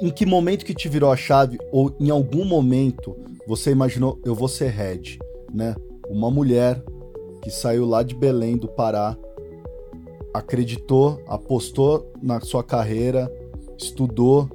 em 0.00 0.10
que 0.10 0.24
momento 0.24 0.64
que 0.64 0.74
te 0.74 0.88
virou 0.88 1.10
a 1.10 1.16
chave 1.16 1.58
ou 1.70 1.94
em 2.00 2.10
algum 2.10 2.44
momento 2.44 3.16
você 3.46 3.70
imaginou 3.70 4.20
eu 4.24 4.34
vou 4.34 4.48
ser 4.48 4.70
head, 4.70 5.18
né? 5.52 5.74
Uma 6.08 6.30
mulher 6.30 6.82
que 7.42 7.50
saiu 7.50 7.84
lá 7.84 8.02
de 8.02 8.14
Belém 8.14 8.56
do 8.56 8.68
Pará, 8.68 9.16
acreditou, 10.32 11.22
apostou 11.26 12.12
na 12.22 12.40
sua 12.40 12.62
carreira, 12.62 13.30
estudou. 13.76 14.48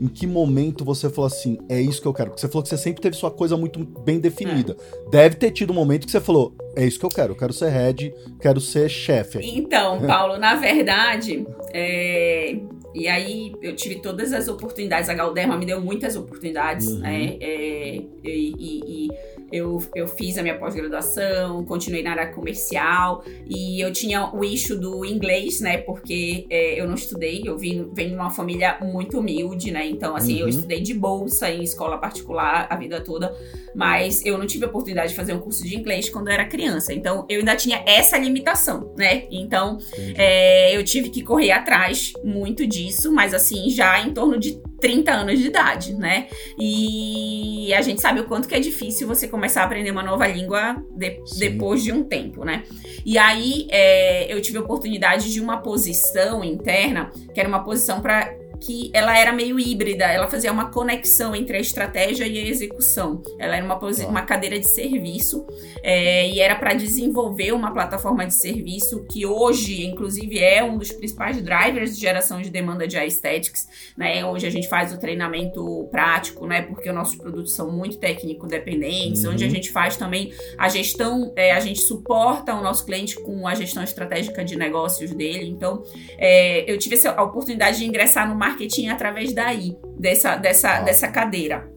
Em 0.00 0.08
que 0.08 0.26
momento 0.26 0.84
você 0.84 1.08
falou 1.08 1.26
assim, 1.26 1.58
é 1.68 1.80
isso 1.80 2.02
que 2.02 2.08
eu 2.08 2.12
quero? 2.12 2.30
Porque 2.30 2.40
você 2.40 2.48
falou 2.48 2.62
que 2.62 2.68
você 2.68 2.76
sempre 2.76 3.00
teve 3.00 3.14
sua 3.14 3.30
coisa 3.30 3.56
muito 3.56 3.78
bem 4.00 4.18
definida. 4.18 4.76
É. 5.06 5.10
Deve 5.10 5.36
ter 5.36 5.52
tido 5.52 5.70
um 5.70 5.76
momento 5.76 6.06
que 6.06 6.10
você 6.10 6.20
falou, 6.20 6.52
é 6.74 6.84
isso 6.84 6.98
que 6.98 7.06
eu 7.06 7.10
quero, 7.10 7.32
eu 7.32 7.36
quero 7.36 7.52
ser 7.52 7.70
head, 7.70 8.12
quero 8.40 8.60
ser 8.60 8.88
chefe. 8.88 9.38
Então, 9.42 10.00
Paulo, 10.04 10.38
na 10.38 10.56
verdade, 10.56 11.46
é... 11.72 12.58
E 12.94 13.08
aí 13.08 13.52
eu 13.62 13.74
tive 13.74 14.00
todas 14.00 14.32
as 14.32 14.48
oportunidades. 14.48 15.08
A 15.08 15.14
Galderma 15.14 15.56
me 15.56 15.64
deu 15.64 15.80
muitas 15.80 16.16
oportunidades, 16.16 16.86
uhum. 16.86 16.98
né? 16.98 17.36
É, 17.40 18.02
e, 18.24 18.54
e, 18.58 19.08
eu, 19.52 19.82
eu 19.94 20.06
fiz 20.06 20.38
a 20.38 20.42
minha 20.42 20.58
pós-graduação, 20.58 21.64
continuei 21.64 22.02
na 22.02 22.12
área 22.12 22.26
comercial 22.32 23.22
e 23.46 23.80
eu 23.80 23.92
tinha 23.92 24.34
o 24.34 24.42
eixo 24.44 24.78
do 24.78 25.04
inglês, 25.04 25.60
né? 25.60 25.78
Porque 25.78 26.46
é, 26.48 26.80
eu 26.80 26.86
não 26.86 26.94
estudei, 26.94 27.42
eu 27.44 27.58
vim, 27.58 27.90
venho 27.92 28.10
de 28.10 28.16
uma 28.16 28.30
família 28.30 28.78
muito 28.80 29.18
humilde, 29.18 29.70
né? 29.70 29.86
Então, 29.86 30.16
assim, 30.16 30.34
uhum. 30.34 30.40
eu 30.40 30.48
estudei 30.48 30.80
de 30.80 30.94
bolsa 30.94 31.50
em 31.50 31.62
escola 31.62 31.98
particular 31.98 32.66
a 32.70 32.76
vida 32.76 33.00
toda, 33.00 33.34
mas 33.74 34.24
eu 34.24 34.38
não 34.38 34.46
tive 34.46 34.64
a 34.64 34.68
oportunidade 34.68 35.10
de 35.10 35.16
fazer 35.16 35.34
um 35.34 35.40
curso 35.40 35.62
de 35.62 35.76
inglês 35.76 36.08
quando 36.08 36.28
eu 36.28 36.34
era 36.34 36.46
criança. 36.46 36.92
Então, 36.92 37.26
eu 37.28 37.40
ainda 37.40 37.54
tinha 37.54 37.82
essa 37.86 38.16
limitação, 38.18 38.94
né? 38.96 39.24
Então, 39.30 39.78
é, 40.16 40.76
eu 40.76 40.82
tive 40.82 41.10
que 41.10 41.22
correr 41.22 41.50
atrás 41.50 42.12
muito 42.24 42.66
disso, 42.66 43.12
mas 43.12 43.34
assim, 43.34 43.68
já 43.70 44.00
em 44.00 44.12
torno 44.12 44.38
de 44.38 44.60
30 44.82 45.12
anos 45.12 45.38
de 45.38 45.46
idade, 45.46 45.94
né? 45.94 46.26
E 46.58 47.72
a 47.72 47.80
gente 47.80 48.02
sabe 48.02 48.20
o 48.20 48.24
quanto 48.24 48.48
que 48.48 48.54
é 48.54 48.58
difícil 48.58 49.06
você 49.06 49.28
começar 49.28 49.62
a 49.62 49.64
aprender 49.64 49.92
uma 49.92 50.02
nova 50.02 50.26
língua 50.26 50.84
de, 50.90 51.22
depois 51.38 51.84
de 51.84 51.92
um 51.92 52.02
tempo, 52.02 52.44
né? 52.44 52.64
E 53.06 53.16
aí 53.16 53.68
é, 53.70 54.32
eu 54.32 54.42
tive 54.42 54.58
a 54.58 54.60
oportunidade 54.60 55.32
de 55.32 55.40
uma 55.40 55.58
posição 55.58 56.42
interna, 56.42 57.12
que 57.32 57.38
era 57.38 57.48
uma 57.48 57.62
posição 57.62 58.00
para 58.00 58.41
que 58.64 58.90
ela 58.94 59.18
era 59.18 59.32
meio 59.32 59.58
híbrida, 59.58 60.04
ela 60.04 60.28
fazia 60.28 60.52
uma 60.52 60.70
conexão 60.70 61.34
entre 61.34 61.56
a 61.56 61.60
estratégia 61.60 62.26
e 62.26 62.38
a 62.38 62.46
execução. 62.46 63.20
Ela 63.38 63.56
era 63.56 63.64
uma, 63.64 63.78
uma 64.08 64.22
cadeira 64.22 64.58
de 64.58 64.68
serviço 64.72 65.44
é, 65.82 66.28
e 66.28 66.38
era 66.38 66.54
para 66.54 66.72
desenvolver 66.74 67.52
uma 67.52 67.72
plataforma 67.72 68.24
de 68.24 68.34
serviço 68.34 69.04
que 69.10 69.26
hoje, 69.26 69.84
inclusive, 69.84 70.38
é 70.38 70.62
um 70.62 70.78
dos 70.78 70.92
principais 70.92 71.42
drivers 71.42 71.96
de 71.96 72.00
geração 72.00 72.40
de 72.40 72.50
demanda 72.50 72.86
de 72.86 72.96
aesthetics. 72.96 73.66
Né? 73.96 74.24
Hoje 74.24 74.46
a 74.46 74.50
gente 74.50 74.68
faz 74.68 74.92
o 74.92 74.98
treinamento 74.98 75.88
prático, 75.90 76.46
né? 76.46 76.62
porque 76.62 76.88
os 76.88 76.94
nossos 76.94 77.16
produtos 77.16 77.52
são 77.52 77.70
muito 77.70 77.98
técnico-dependentes, 77.98 79.24
uhum. 79.24 79.32
onde 79.32 79.44
a 79.44 79.48
gente 79.48 79.72
faz 79.72 79.96
também 79.96 80.32
a 80.56 80.68
gestão, 80.68 81.32
é, 81.34 81.52
a 81.52 81.60
gente 81.60 81.80
suporta 81.82 82.54
o 82.54 82.62
nosso 82.62 82.86
cliente 82.86 83.16
com 83.16 83.46
a 83.48 83.54
gestão 83.54 83.82
estratégica 83.82 84.44
de 84.44 84.56
negócios 84.56 85.12
dele. 85.12 85.46
Então, 85.46 85.82
é, 86.16 86.70
eu 86.70 86.78
tive 86.78 86.92
a 87.08 87.22
oportunidade 87.22 87.78
de 87.78 87.86
ingressar 87.86 88.28
no 88.28 88.36
marketing 88.36 88.51
marketing 88.52 88.88
através 88.88 89.32
daí, 89.32 89.76
dessa, 89.98 90.36
dessa, 90.36 90.78
ah. 90.78 90.80
dessa 90.82 91.08
cadeira. 91.08 91.70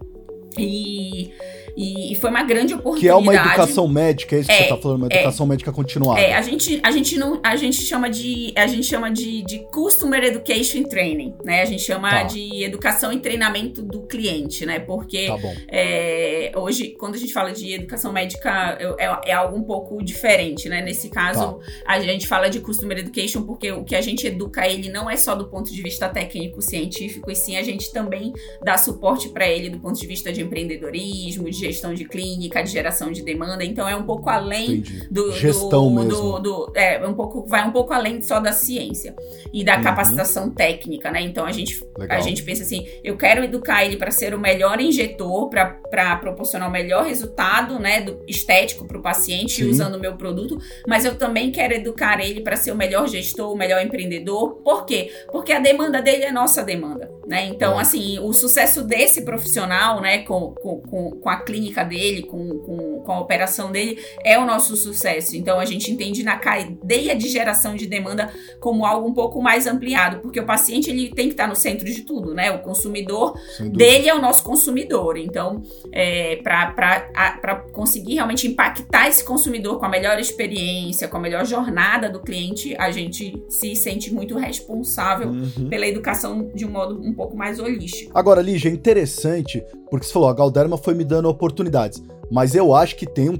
E 0.57 1.31
e, 1.75 2.04
foi 2.25 2.29
uma 2.31 2.43
grande 2.43 2.73
oportunidade. 2.73 3.01
Que 3.01 3.07
é 3.07 3.15
uma 3.15 3.35
educação 3.35 3.87
médica, 3.87 4.35
é 4.35 4.39
isso 4.39 4.49
que 4.49 4.55
é, 4.55 4.63
você 4.63 4.69
tá 4.69 4.77
falando, 4.77 4.97
uma 4.97 5.07
é. 5.11 5.15
educação 5.15 5.45
é, 5.45 5.49
médica 5.49 5.71
continuada. 5.71 6.19
É, 6.19 6.33
a 6.33 6.41
gente, 6.41 6.79
a 6.83 6.91
gente 6.91 7.17
não. 7.17 7.39
A 7.43 7.55
gente 7.55 7.81
chama 7.81 8.09
de. 8.09 8.51
A 8.55 8.67
gente 8.67 8.87
chama 8.87 9.11
de, 9.11 9.43
de 9.43 9.59
Customer 9.71 10.23
Education 10.23 10.83
Training, 10.83 11.35
né? 11.43 11.61
A 11.61 11.65
gente 11.65 11.83
chama 11.83 12.09
tá. 12.09 12.23
de 12.23 12.63
educação 12.63 13.11
e 13.13 13.19
treinamento 13.19 13.83
do 13.83 14.01
cliente, 14.07 14.65
né? 14.65 14.79
Porque 14.79 15.27
tá 15.27 15.37
é, 15.67 16.51
hoje, 16.55 16.95
quando 16.99 17.15
a 17.15 17.17
gente 17.17 17.31
fala 17.31 17.51
de 17.51 17.73
educação 17.73 18.11
médica, 18.11 18.77
é, 18.97 19.29
é, 19.29 19.33
algo 19.33 19.57
um 19.57 19.63
pouco 19.63 20.03
diferente, 20.03 20.67
né? 20.67 20.81
Nesse 20.81 21.09
caso, 21.09 21.53
tá. 21.53 21.59
a 21.85 21.99
gente 21.99 22.27
fala 22.27 22.49
de 22.49 22.59
Customer 22.59 22.97
Education 22.97 23.43
porque 23.43 23.71
o 23.71 23.83
que 23.83 23.95
a 23.95 24.01
gente 24.01 24.25
educa 24.25 24.67
ele 24.67 24.89
não 24.89 25.09
é 25.09 25.15
só 25.15 25.35
do 25.35 25.47
ponto 25.47 25.71
de 25.71 25.81
vista 25.81 26.09
técnico, 26.09 26.61
científico, 26.61 27.29
e 27.29 27.35
sim 27.35 27.57
a 27.57 27.63
gente 27.63 27.91
também 27.91 28.33
dá 28.63 28.77
suporte 28.77 29.29
para 29.29 29.47
ele 29.47 29.69
do 29.69 29.79
ponto 29.79 29.99
de 29.99 30.07
vista 30.07 30.33
de 30.33 30.41
empreendedorismo, 30.41 31.49
de 31.49 31.57
gestão 31.57 31.93
de 31.93 32.05
clínica, 32.15 32.63
de 32.63 32.71
geração 32.71 33.11
de 33.11 33.21
demanda, 33.21 33.65
então 33.65 33.87
é 33.89 33.95
um 33.95 34.03
pouco 34.03 34.29
além 34.29 34.75
Entendi. 34.75 35.07
do 35.11 35.33
gestão 35.33 35.89
do, 35.89 35.95
mesmo. 35.95 36.09
Do, 36.09 36.39
do, 36.39 36.71
é 36.73 37.05
um 37.05 37.13
pouco 37.13 37.45
vai 37.45 37.67
um 37.67 37.71
pouco 37.71 37.91
além 37.91 38.21
só 38.21 38.39
da 38.39 38.53
ciência 38.53 39.13
e 39.53 39.65
da 39.65 39.75
uhum. 39.75 39.83
capacitação 39.83 40.49
técnica, 40.49 41.11
né? 41.11 41.21
Então 41.21 41.45
a 41.45 41.51
gente 41.51 41.83
Legal. 41.97 42.17
a 42.17 42.21
gente 42.21 42.41
pensa 42.43 42.63
assim, 42.63 42.87
eu 43.03 43.17
quero 43.17 43.43
educar 43.43 43.83
ele 43.83 43.97
para 43.97 44.11
ser 44.11 44.33
o 44.33 44.39
melhor 44.39 44.79
injetor, 44.79 45.49
para 45.49 46.15
proporcionar 46.17 46.69
o 46.69 46.71
melhor 46.71 47.05
resultado, 47.05 47.77
né, 47.79 48.01
do 48.01 48.23
estético 48.27 48.85
para 48.85 48.97
o 48.97 49.01
paciente 49.01 49.63
Sim. 49.63 49.69
usando 49.69 49.95
o 49.95 49.99
meu 49.99 50.15
produto, 50.15 50.57
mas 50.87 51.03
eu 51.03 51.15
também 51.15 51.51
quero 51.51 51.73
educar 51.73 52.23
ele 52.23 52.41
para 52.41 52.55
ser 52.55 52.71
o 52.71 52.75
melhor 52.75 53.07
gestor, 53.09 53.51
o 53.51 53.57
melhor 53.57 53.83
empreendedor. 53.83 54.55
Por 54.63 54.85
quê? 54.85 55.11
Porque 55.31 55.51
a 55.51 55.59
demanda 55.59 56.01
dele 56.01 56.23
é 56.23 56.31
nossa 56.31 56.63
demanda, 56.63 57.11
né? 57.27 57.45
Então, 57.47 57.77
é. 57.77 57.81
assim, 57.81 58.19
o 58.19 58.31
sucesso 58.33 58.83
desse 58.83 59.23
profissional, 59.23 60.01
né, 60.01 60.19
com, 60.19 60.53
com, 60.53 61.11
com 61.11 61.29
a 61.29 61.37
clínica 61.37 61.65
clínica 61.65 61.83
dele, 61.83 62.23
com, 62.23 62.59
com, 62.59 62.99
com 63.01 63.11
a 63.11 63.19
operação 63.19 63.71
dele, 63.71 63.99
é 64.23 64.37
o 64.37 64.45
nosso 64.45 64.75
sucesso. 64.75 65.35
Então 65.35 65.59
a 65.59 65.65
gente 65.65 65.91
entende 65.91 66.23
na 66.23 66.37
cadeia 66.37 67.15
de 67.15 67.27
geração 67.27 67.75
de 67.75 67.87
demanda 67.87 68.31
como 68.59 68.85
algo 68.85 69.07
um 69.07 69.13
pouco 69.13 69.41
mais 69.41 69.65
ampliado, 69.65 70.19
porque 70.19 70.39
o 70.39 70.45
paciente 70.45 70.89
ele 70.89 71.09
tem 71.09 71.27
que 71.27 71.33
estar 71.33 71.47
no 71.47 71.55
centro 71.55 71.85
de 71.85 72.01
tudo, 72.01 72.33
né? 72.33 72.51
O 72.51 72.59
consumidor 72.59 73.39
dele 73.59 74.09
é 74.09 74.15
o 74.15 74.21
nosso 74.21 74.43
consumidor. 74.43 75.17
Então, 75.17 75.63
é, 75.91 76.37
para 76.37 77.55
conseguir 77.71 78.15
realmente 78.15 78.47
impactar 78.47 79.07
esse 79.07 79.23
consumidor 79.23 79.79
com 79.79 79.85
a 79.85 79.89
melhor 79.89 80.19
experiência, 80.19 81.07
com 81.07 81.17
a 81.17 81.19
melhor 81.19 81.45
jornada 81.45 82.09
do 82.09 82.19
cliente, 82.19 82.75
a 82.77 82.91
gente 82.91 83.41
se 83.49 83.75
sente 83.75 84.13
muito 84.13 84.37
responsável 84.37 85.29
uhum. 85.29 85.69
pela 85.69 85.87
educação 85.87 86.51
de 86.53 86.65
um 86.65 86.71
modo 86.71 87.01
um 87.01 87.13
pouco 87.15 87.37
mais 87.37 87.59
holístico. 87.59 88.11
Agora, 88.13 88.41
Lígia, 88.41 88.69
é 88.69 88.73
interessante, 88.73 89.63
porque 89.89 90.05
você 90.05 90.13
falou, 90.13 90.29
a 90.29 90.33
Galderma 90.33 90.77
foi 90.77 90.93
me 90.93 91.03
dando 91.03 91.29
oportunidades. 91.29 92.01
Mas 92.31 92.55
eu 92.55 92.73
acho 92.73 92.95
que 92.95 93.05
tem 93.05 93.29
um, 93.29 93.39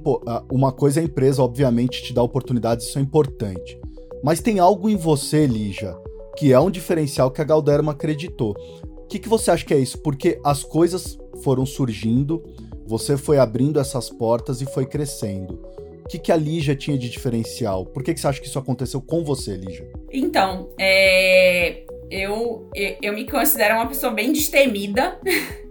uma 0.52 0.72
coisa 0.72 1.00
a 1.00 1.04
empresa, 1.04 1.42
obviamente, 1.42 2.04
te 2.04 2.14
dá 2.14 2.22
oportunidades, 2.22 2.88
isso 2.88 3.00
é 3.00 3.02
importante. 3.02 3.80
Mas 4.24 4.40
tem 4.40 4.60
algo 4.60 4.90
em 4.90 4.96
você, 4.96 5.46
Lígia, 5.46 5.96
que 6.36 6.52
é 6.52 6.60
um 6.60 6.72
diferencial 6.72 7.32
que 7.32 7.42
a 7.42 7.46
Galderma 7.46 7.92
acreditou. 7.92 8.56
O 8.84 9.08
que, 9.08 9.20
que 9.20 9.30
você 9.30 9.52
acha 9.52 9.66
que 9.66 9.74
é 9.74 9.78
isso? 9.78 10.00
Porque 10.00 10.40
as 10.44 10.64
coisas 10.64 11.18
foram 11.44 11.66
surgindo, 11.66 12.44
você 12.88 13.18
foi 13.18 13.38
abrindo 13.38 13.80
essas 13.80 14.10
portas 14.10 14.62
e 14.62 14.66
foi 14.66 14.86
crescendo. 14.86 15.60
O 16.04 16.08
que, 16.08 16.20
que 16.20 16.32
a 16.32 16.36
Lígia 16.36 16.76
tinha 16.76 16.98
de 16.98 17.10
diferencial? 17.10 17.86
Por 17.86 18.04
que, 18.04 18.14
que 18.14 18.20
você 18.20 18.28
acha 18.28 18.40
que 18.40 18.48
isso 18.48 18.60
aconteceu 18.60 19.02
com 19.02 19.24
você, 19.24 19.56
Lígia? 19.58 19.92
Então, 20.12 20.70
é... 20.80 21.84
eu, 22.10 22.70
eu, 22.76 22.96
eu 23.02 23.14
me 23.14 23.26
considero 23.26 23.76
uma 23.76 23.88
pessoa 23.88 24.12
bem 24.14 24.32
destemida. 24.32 25.20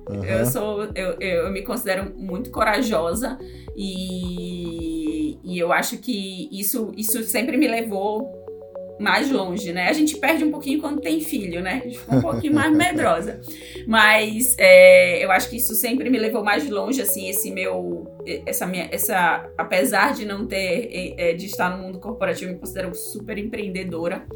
Uhum. 0.08 0.24
Eu 0.24 0.46
sou. 0.46 0.84
Eu, 0.94 1.18
eu 1.18 1.52
me 1.52 1.62
considero 1.62 2.12
muito 2.16 2.50
corajosa 2.50 3.38
e, 3.76 5.38
e 5.42 5.58
eu 5.58 5.72
acho 5.72 5.98
que 5.98 6.48
isso, 6.52 6.92
isso 6.96 7.22
sempre 7.24 7.56
me 7.56 7.66
levou 7.66 8.44
mais 8.98 9.30
longe, 9.30 9.72
né? 9.72 9.88
A 9.88 9.92
gente 9.92 10.16
perde 10.16 10.44
um 10.44 10.50
pouquinho 10.50 10.80
quando 10.80 11.00
tem 11.00 11.20
filho, 11.20 11.60
né? 11.60 11.82
A 11.82 11.88
gente 11.88 11.98
fica 11.98 12.16
um 12.16 12.20
pouquinho 12.20 12.54
mais 12.54 12.72
medrosa. 12.76 13.40
Mas 13.86 14.54
é, 14.58 15.24
eu 15.24 15.30
acho 15.30 15.48
que 15.48 15.56
isso 15.56 15.74
sempre 15.74 16.08
me 16.10 16.18
levou 16.18 16.44
mais 16.44 16.68
longe, 16.68 17.00
assim, 17.00 17.28
esse 17.28 17.50
meu. 17.50 18.06
Essa 18.46 18.66
minha. 18.66 18.88
Essa, 18.90 19.48
apesar 19.56 20.14
de 20.14 20.24
não 20.24 20.46
ter. 20.46 21.14
É, 21.18 21.32
de 21.34 21.46
estar 21.46 21.76
no 21.76 21.82
mundo 21.82 21.98
corporativo, 21.98 22.50
eu 22.50 22.54
me 22.54 22.60
considero 22.60 22.94
super 22.94 23.38
empreendedora. 23.38 24.26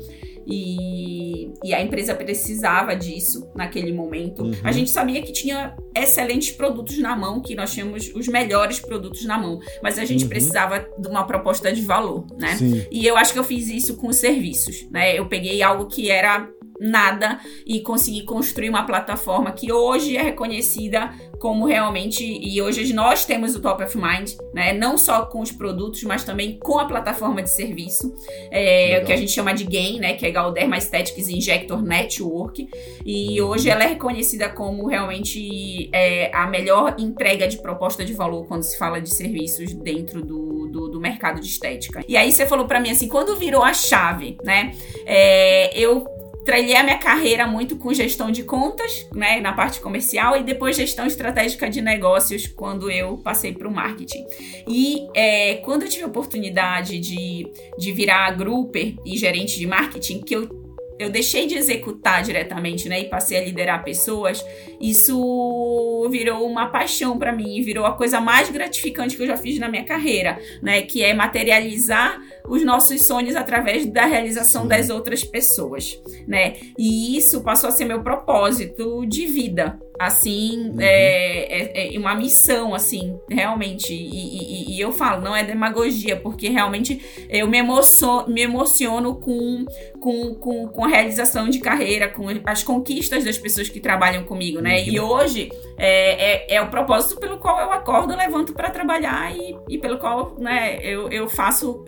E, 0.51 1.53
e 1.63 1.75
a 1.75 1.83
empresa 1.83 2.15
precisava 2.15 2.97
disso 2.97 3.51
naquele 3.55 3.93
momento. 3.93 4.45
Uhum. 4.45 4.53
A 4.65 4.73
gente 4.73 4.91
sabia 4.91 5.21
que 5.21 5.31
tinha 5.31 5.77
excelentes 5.95 6.53
produtos 6.53 6.99
na 6.99 7.15
mão, 7.15 7.43
que 7.43 7.55
nós 7.55 7.73
tínhamos 7.73 8.11
os 8.15 8.27
melhores 8.29 8.81
produtos 8.81 9.27
na 9.27 9.37
mão, 9.37 9.61
mas 9.83 9.99
a 9.99 10.07
gente 10.07 10.23
uhum. 10.23 10.29
precisava 10.31 10.89
de 10.99 11.07
uma 11.07 11.27
proposta 11.27 11.71
de 11.71 11.83
valor, 11.83 12.27
né? 12.39 12.57
Sim. 12.57 12.87
E 12.91 13.07
eu 13.07 13.17
acho 13.19 13.35
que 13.35 13.39
eu 13.39 13.45
fiz 13.45 13.69
isso 13.69 13.97
com 13.97 14.09
os 14.09 14.17
serviços, 14.17 14.89
né? 14.91 15.19
Eu 15.19 15.27
peguei 15.27 15.63
algo 15.63 15.87
que 15.87 16.11
era 16.11 16.49
nada 16.81 17.39
e 17.67 17.81
consegui 17.81 18.23
construir 18.23 18.69
uma 18.69 18.85
plataforma 18.85 19.53
que 19.53 19.73
hoje 19.73 20.17
é 20.17 20.23
reconhecida 20.23 21.11
como 21.39 21.67
realmente 21.67 22.25
e 22.25 22.61
hoje 22.61 22.93
nós 22.93 23.25
temos 23.25 23.55
o 23.55 23.61
top 23.61 23.83
of 23.85 23.97
mind, 23.97 24.33
né? 24.53 24.73
Não 24.73 24.99
só 24.99 25.25
com 25.27 25.41
os 25.41 25.53
produtos, 25.53 26.03
mas 26.03 26.25
também 26.25 26.59
com 26.59 26.79
a 26.79 26.85
plataforma 26.85 27.43
de 27.43 27.51
serviço, 27.51 28.13
é, 28.51 29.01
que 29.01 29.13
a 29.13 29.17
gente 29.17 29.31
chama 29.31 29.55
de 29.55 29.65
GAIN, 29.65 30.01
né? 30.01 30.15
Que 30.15 30.27
é 30.27 30.31
Galderma 30.31 30.77
Aesthetics 30.77 31.29
Injector 31.29 31.83
Network. 31.83 32.69
E 33.05 33.41
hoje 33.41 33.71
ela 33.71 33.85
é 33.85 33.89
reconhecida 33.89 34.49
como 34.49 34.87
realmente 34.87 35.89
é, 35.93 36.31
a 36.35 36.47
melhor 36.47 36.97
entrega 36.99 37.47
de 37.47 37.59
proposta 37.59 38.05
de 38.05 38.13
valor 38.13 38.47
quando 38.47 38.63
se 38.63 38.77
fala 38.77 39.01
de 39.01 39.15
serviços 39.15 39.73
dentro 39.73 40.21
do, 40.21 40.69
do, 40.69 40.89
do 40.89 41.01
mercado 41.01 41.41
de 41.41 41.47
estética. 41.47 42.05
E 42.09 42.17
aí 42.17 42.33
você 42.33 42.47
falou 42.47 42.67
para 42.67 42.81
mim 42.81 42.91
assim, 42.91 43.09
quando 43.09 43.37
virou 43.37 43.63
a 43.63 43.73
chave, 43.73 44.37
né? 44.43 44.73
É, 45.07 45.79
eu 45.79 46.18
trilhei 46.49 46.77
a 46.77 46.83
minha 46.83 46.97
carreira 46.97 47.47
muito 47.47 47.77
com 47.77 47.93
gestão 47.93 48.31
de 48.31 48.43
contas, 48.43 49.07
né, 49.15 49.39
na 49.39 49.53
parte 49.53 49.81
comercial, 49.81 50.35
e 50.35 50.43
depois 50.43 50.77
gestão 50.77 51.05
estratégica 51.05 51.69
de 51.69 51.83
negócios, 51.83 52.47
quando 52.47 52.91
eu 52.91 53.19
passei 53.19 53.53
para 53.53 53.69
o 53.69 53.71
marketing. 53.71 54.25
E 54.67 55.07
é, 55.15 55.57
quando 55.57 55.83
eu 55.83 55.89
tive 55.91 56.05
a 56.05 56.07
oportunidade 56.07 56.99
de, 56.99 57.47
de 57.77 57.93
virar 57.93 58.31
grouper 58.31 58.95
e 59.05 59.19
gerente 59.19 59.59
de 59.59 59.67
marketing, 59.67 60.21
que 60.23 60.35
eu 60.35 60.58
eu 60.99 61.11
deixei 61.11 61.47
de 61.47 61.55
executar 61.55 62.23
diretamente, 62.23 62.89
né, 62.89 63.01
e 63.01 63.05
passei 63.05 63.39
a 63.39 63.45
liderar 63.45 63.85
pessoas, 63.85 64.45
isso 64.81 66.09
virou 66.11 66.47
uma 66.47 66.67
paixão 66.67 67.19
para 67.19 67.33
mim, 67.33 67.63
virou 67.63 67.87
a 67.87 67.93
coisa 67.93 68.21
mais 68.21 68.51
gratificante 68.51 69.17
que 69.17 69.23
eu 69.23 69.27
já 69.27 69.37
fiz 69.37 69.59
na 69.59 69.69
minha 69.69 69.85
carreira, 69.85 70.39
né, 70.63 70.83
que 70.83 71.03
é 71.03 71.15
materializar 71.15 72.21
os 72.49 72.65
nossos 72.65 73.07
sonhos 73.07 73.37
através 73.37 73.87
da 73.87 74.07
realização 74.07 74.67
das 74.67 74.91
outras 74.91 75.23
pessoas, 75.23 76.01
né? 76.27 76.57
E 76.79 77.17
isso 77.17 77.43
passou 77.43 77.69
a 77.69 77.73
ser 77.73 77.85
meu 77.85 78.03
propósito 78.03 79.05
de 79.07 79.27
vida, 79.27 79.79
assim, 79.99 80.71
uhum. 80.71 80.81
é, 80.81 81.89
é, 81.91 81.95
é, 81.95 81.99
uma 81.99 82.15
missão, 82.15 82.75
assim, 82.75 83.19
realmente. 83.29 83.93
E, 83.93 84.73
e, 84.73 84.77
e, 84.77 84.81
eu 84.81 84.93
falo, 84.93 85.23
não 85.23 85.35
é 85.35 85.43
demagogia, 85.43 86.17
porque 86.17 86.49
realmente 86.49 87.03
eu 87.29 87.49
me, 87.49 87.59
emociono, 87.59 88.29
me 88.29 88.43
emociono 88.43 89.17
com, 89.17 89.65
com, 90.01 90.35
com, 90.35 90.69
com 90.69 90.85
a 90.85 90.89
realização 90.89 91.49
de 91.49 91.59
carreira, 91.59 92.09
com 92.09 92.27
as 92.45 92.63
conquistas 92.63 93.25
das 93.25 93.39
pessoas 93.39 93.69
que 93.69 93.81
trabalham 93.81 94.25
comigo, 94.25 94.61
né? 94.61 94.81
Uhum. 94.81 94.89
E 94.89 95.01
hoje 95.01 95.51
é, 95.77 96.55
é, 96.55 96.57
é, 96.57 96.63
o 96.63 96.69
propósito 96.69 97.19
pelo 97.19 97.39
qual 97.39 97.59
eu 97.61 97.73
acordo, 97.73 98.15
levanto 98.15 98.53
para 98.53 98.71
trabalhar 98.71 99.35
e, 99.35 99.57
e 99.69 99.79
pelo 99.79 99.99
qual 99.99 100.37
né, 100.39 100.79
eu, 100.83 101.09
eu 101.11 101.29
faço 101.29 101.85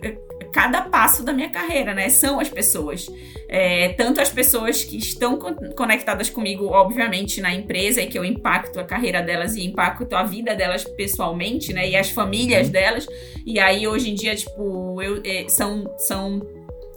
cada 0.51 0.81
passo 0.81 1.23
da 1.23 1.33
minha 1.33 1.49
carreira, 1.49 1.93
né? 1.93 2.09
São 2.09 2.39
as 2.39 2.49
pessoas. 2.49 3.09
É, 3.47 3.89
tanto 3.89 4.21
as 4.21 4.29
pessoas 4.29 4.83
que 4.83 4.97
estão 4.97 5.37
conectadas 5.75 6.29
comigo, 6.29 6.67
obviamente, 6.67 7.41
na 7.41 7.53
empresa, 7.53 8.01
e 8.01 8.07
que 8.07 8.17
eu 8.17 8.23
impacto 8.23 8.79
a 8.79 8.83
carreira 8.83 9.21
delas 9.21 9.55
e 9.55 9.65
impacto 9.65 10.15
a 10.15 10.23
vida 10.23 10.55
delas 10.55 10.83
pessoalmente, 10.83 11.73
né? 11.73 11.89
E 11.89 11.95
as 11.95 12.09
famílias 12.09 12.67
uhum. 12.67 12.73
delas. 12.73 13.07
E 13.45 13.59
aí, 13.59 13.87
hoje 13.87 14.11
em 14.11 14.15
dia, 14.15 14.35
tipo, 14.35 15.01
eu, 15.01 15.21
é, 15.25 15.47
são, 15.49 15.83
são 15.97 16.41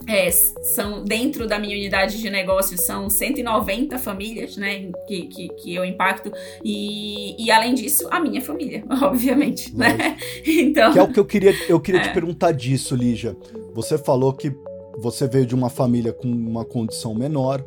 é, 0.07 0.29
são 0.31 1.03
dentro 1.03 1.47
da 1.47 1.57
minha 1.57 1.75
unidade 1.75 2.19
de 2.21 2.29
negócio 2.29 2.77
são 2.77 3.09
190 3.09 3.97
famílias, 3.97 4.57
né, 4.57 4.91
que, 5.07 5.27
que, 5.27 5.49
que 5.49 5.75
eu 5.75 5.83
impacto 5.83 6.31
e, 6.63 7.43
e 7.43 7.51
além 7.51 7.73
disso 7.73 8.07
a 8.11 8.19
minha 8.19 8.41
família, 8.41 8.83
obviamente, 9.01 9.75
né? 9.75 10.17
Então 10.45 10.93
que 10.93 10.99
é 10.99 11.03
o 11.03 11.11
que 11.11 11.19
eu 11.19 11.25
queria 11.25 11.53
eu 11.67 11.79
queria 11.79 12.01
é. 12.01 12.03
te 12.03 12.13
perguntar 12.13 12.51
disso, 12.51 12.95
Lígia. 12.95 13.35
Você 13.73 13.97
falou 13.97 14.33
que 14.33 14.53
você 14.97 15.27
veio 15.27 15.45
de 15.45 15.55
uma 15.55 15.69
família 15.69 16.13
com 16.13 16.27
uma 16.27 16.63
condição 16.63 17.13
menor, 17.13 17.63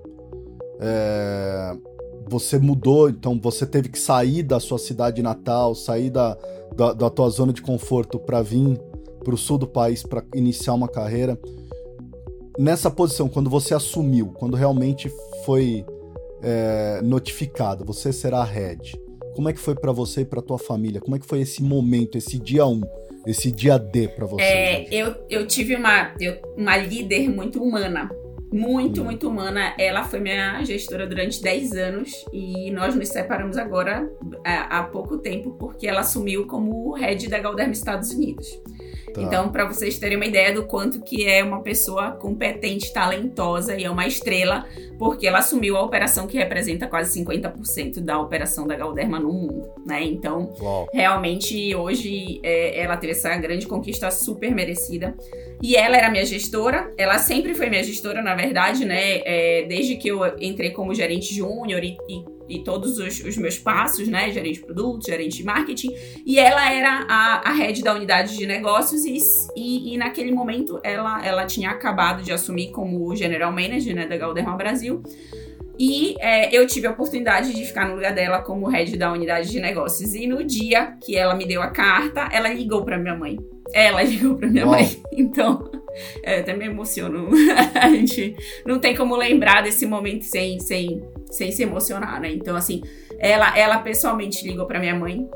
é, 0.80 1.76
você 2.28 2.58
mudou, 2.58 3.08
então 3.08 3.38
você 3.40 3.66
teve 3.66 3.88
que 3.88 3.98
sair 3.98 4.42
da 4.42 4.60
sua 4.60 4.78
cidade 4.78 5.22
natal, 5.22 5.74
sair 5.74 6.10
da, 6.10 6.36
da, 6.76 6.92
da 6.92 7.10
tua 7.10 7.28
zona 7.28 7.52
de 7.52 7.62
conforto 7.62 8.18
para 8.18 8.42
vir 8.42 8.78
para 9.24 9.34
o 9.34 9.38
sul 9.38 9.58
do 9.58 9.66
país 9.66 10.02
para 10.02 10.22
iniciar 10.34 10.74
uma 10.74 10.88
carreira 10.88 11.38
nessa 12.58 12.90
posição, 12.90 13.28
quando 13.28 13.48
você 13.48 13.72
assumiu, 13.72 14.32
quando 14.34 14.56
realmente 14.56 15.10
foi 15.44 15.86
é, 16.42 17.00
notificado, 17.02 17.84
você 17.84 18.12
será 18.12 18.42
head, 18.42 18.98
como 19.34 19.48
é 19.48 19.52
que 19.52 19.60
foi 19.60 19.76
para 19.76 19.92
você 19.92 20.22
e 20.22 20.24
para 20.24 20.42
tua 20.42 20.58
família? 20.58 21.00
Como 21.00 21.14
é 21.14 21.18
que 21.20 21.26
foi 21.26 21.40
esse 21.40 21.62
momento, 21.62 22.18
esse 22.18 22.40
dia 22.40 22.66
1, 22.66 22.80
esse 23.24 23.52
dia 23.52 23.78
D 23.78 24.08
para 24.08 24.26
você? 24.26 24.42
É, 24.42 24.88
eu, 24.90 25.14
eu 25.30 25.46
tive 25.46 25.76
uma, 25.76 26.12
eu, 26.18 26.38
uma 26.56 26.76
líder 26.76 27.28
muito 27.28 27.62
humana. 27.62 28.10
Muito, 28.52 29.02
hum. 29.02 29.04
muito 29.04 29.28
humana. 29.28 29.74
Ela 29.78 30.02
foi 30.02 30.18
minha 30.18 30.64
gestora 30.64 31.06
durante 31.06 31.40
10 31.40 31.72
anos 31.74 32.10
e 32.32 32.70
nós 32.72 32.96
nos 32.96 33.08
separamos 33.10 33.56
agora 33.56 34.10
há, 34.44 34.78
há 34.78 34.82
pouco 34.84 35.18
tempo 35.18 35.52
porque 35.52 35.86
ela 35.86 36.00
assumiu 36.00 36.46
como 36.48 36.92
head 36.94 37.28
da 37.28 37.38
Galderma 37.38 37.72
Estados 37.72 38.10
Unidos. 38.10 38.60
Tá. 39.18 39.24
Então, 39.24 39.48
para 39.50 39.66
vocês 39.66 39.98
terem 39.98 40.16
uma 40.16 40.26
ideia 40.26 40.52
do 40.52 40.64
quanto 40.64 41.00
que 41.00 41.26
é 41.26 41.42
uma 41.42 41.60
pessoa 41.62 42.12
competente, 42.12 42.92
talentosa 42.92 43.76
e 43.76 43.84
é 43.84 43.90
uma 43.90 44.06
estrela, 44.06 44.66
porque 44.98 45.26
ela 45.26 45.38
assumiu 45.38 45.76
a 45.76 45.82
operação 45.82 46.26
que 46.26 46.36
representa 46.36 46.86
quase 46.86 47.18
50% 47.22 48.00
da 48.00 48.20
operação 48.20 48.66
da 48.66 48.76
Galderma 48.76 49.18
no 49.18 49.32
mundo, 49.32 49.70
né? 49.84 50.02
Então, 50.02 50.52
Uau. 50.60 50.88
realmente 50.92 51.74
hoje 51.74 52.40
é, 52.42 52.80
ela 52.80 52.96
teve 52.96 53.12
essa 53.12 53.36
grande 53.36 53.66
conquista 53.66 54.10
super 54.10 54.54
merecida. 54.54 55.14
E 55.62 55.74
ela 55.74 55.96
era 55.96 56.10
minha 56.10 56.24
gestora, 56.24 56.92
ela 56.96 57.18
sempre 57.18 57.54
foi 57.54 57.68
minha 57.68 57.82
gestora, 57.82 58.22
na 58.22 58.34
verdade, 58.34 58.84
né? 58.84 59.20
É, 59.24 59.66
desde 59.68 59.96
que 59.96 60.08
eu 60.08 60.20
entrei 60.40 60.70
como 60.70 60.94
gerente 60.94 61.34
júnior 61.34 61.82
e, 61.82 61.96
e 62.08 62.38
e 62.48 62.60
todos 62.60 62.98
os, 62.98 63.20
os, 63.20 63.36
meus 63.36 63.58
passos, 63.58 64.08
né? 64.08 64.32
Gerente 64.32 64.60
de 64.60 64.64
produtos, 64.64 65.06
gerente 65.06 65.36
de 65.36 65.44
marketing. 65.44 65.94
E 66.24 66.38
ela 66.38 66.72
era 66.72 67.06
a, 67.08 67.50
a 67.50 67.52
head 67.52 67.82
da 67.82 67.94
unidade 67.94 68.36
de 68.36 68.46
negócios 68.46 69.04
e, 69.04 69.18
e, 69.54 69.94
e, 69.94 69.98
naquele 69.98 70.32
momento 70.32 70.80
ela, 70.82 71.24
ela 71.24 71.46
tinha 71.46 71.70
acabado 71.70 72.22
de 72.22 72.32
assumir 72.32 72.70
como 72.70 73.14
general 73.14 73.52
manager 73.52 73.94
né, 73.94 74.06
da 74.06 74.16
Galderma 74.16 74.56
Brasil. 74.56 75.02
E 75.78 76.16
é, 76.18 76.56
eu 76.56 76.66
tive 76.66 76.88
a 76.88 76.90
oportunidade 76.90 77.54
de 77.54 77.64
ficar 77.64 77.86
no 77.86 77.94
lugar 77.94 78.12
dela 78.12 78.40
como 78.40 78.66
head 78.66 78.96
da 78.96 79.12
unidade 79.12 79.50
de 79.50 79.60
negócios. 79.60 80.14
E 80.14 80.26
no 80.26 80.42
dia 80.42 80.96
que 81.04 81.16
ela 81.16 81.34
me 81.34 81.46
deu 81.46 81.62
a 81.62 81.68
carta, 81.68 82.28
ela 82.32 82.48
ligou 82.48 82.84
para 82.84 82.98
minha 82.98 83.14
mãe. 83.14 83.36
Ela 83.74 84.02
ligou 84.02 84.36
para 84.36 84.48
minha 84.48 84.66
Uau. 84.66 84.74
mãe. 84.74 85.02
Então, 85.18 85.68
é, 86.22 86.38
até 86.38 86.54
me 86.54 86.66
emociono. 86.66 87.28
a 87.74 87.88
gente 87.88 88.36
não 88.64 88.78
tem 88.78 88.94
como 88.94 89.16
lembrar 89.16 89.62
desse 89.62 89.84
momento 89.84 90.22
sem, 90.22 90.60
sem, 90.60 91.02
sem 91.28 91.50
se 91.50 91.64
emocionar, 91.64 92.20
né? 92.20 92.30
Então, 92.30 92.54
assim, 92.56 92.82
ela, 93.18 93.58
ela 93.58 93.78
pessoalmente 93.78 94.46
ligou 94.46 94.64
para 94.64 94.78
minha 94.78 94.94
mãe 94.94 95.28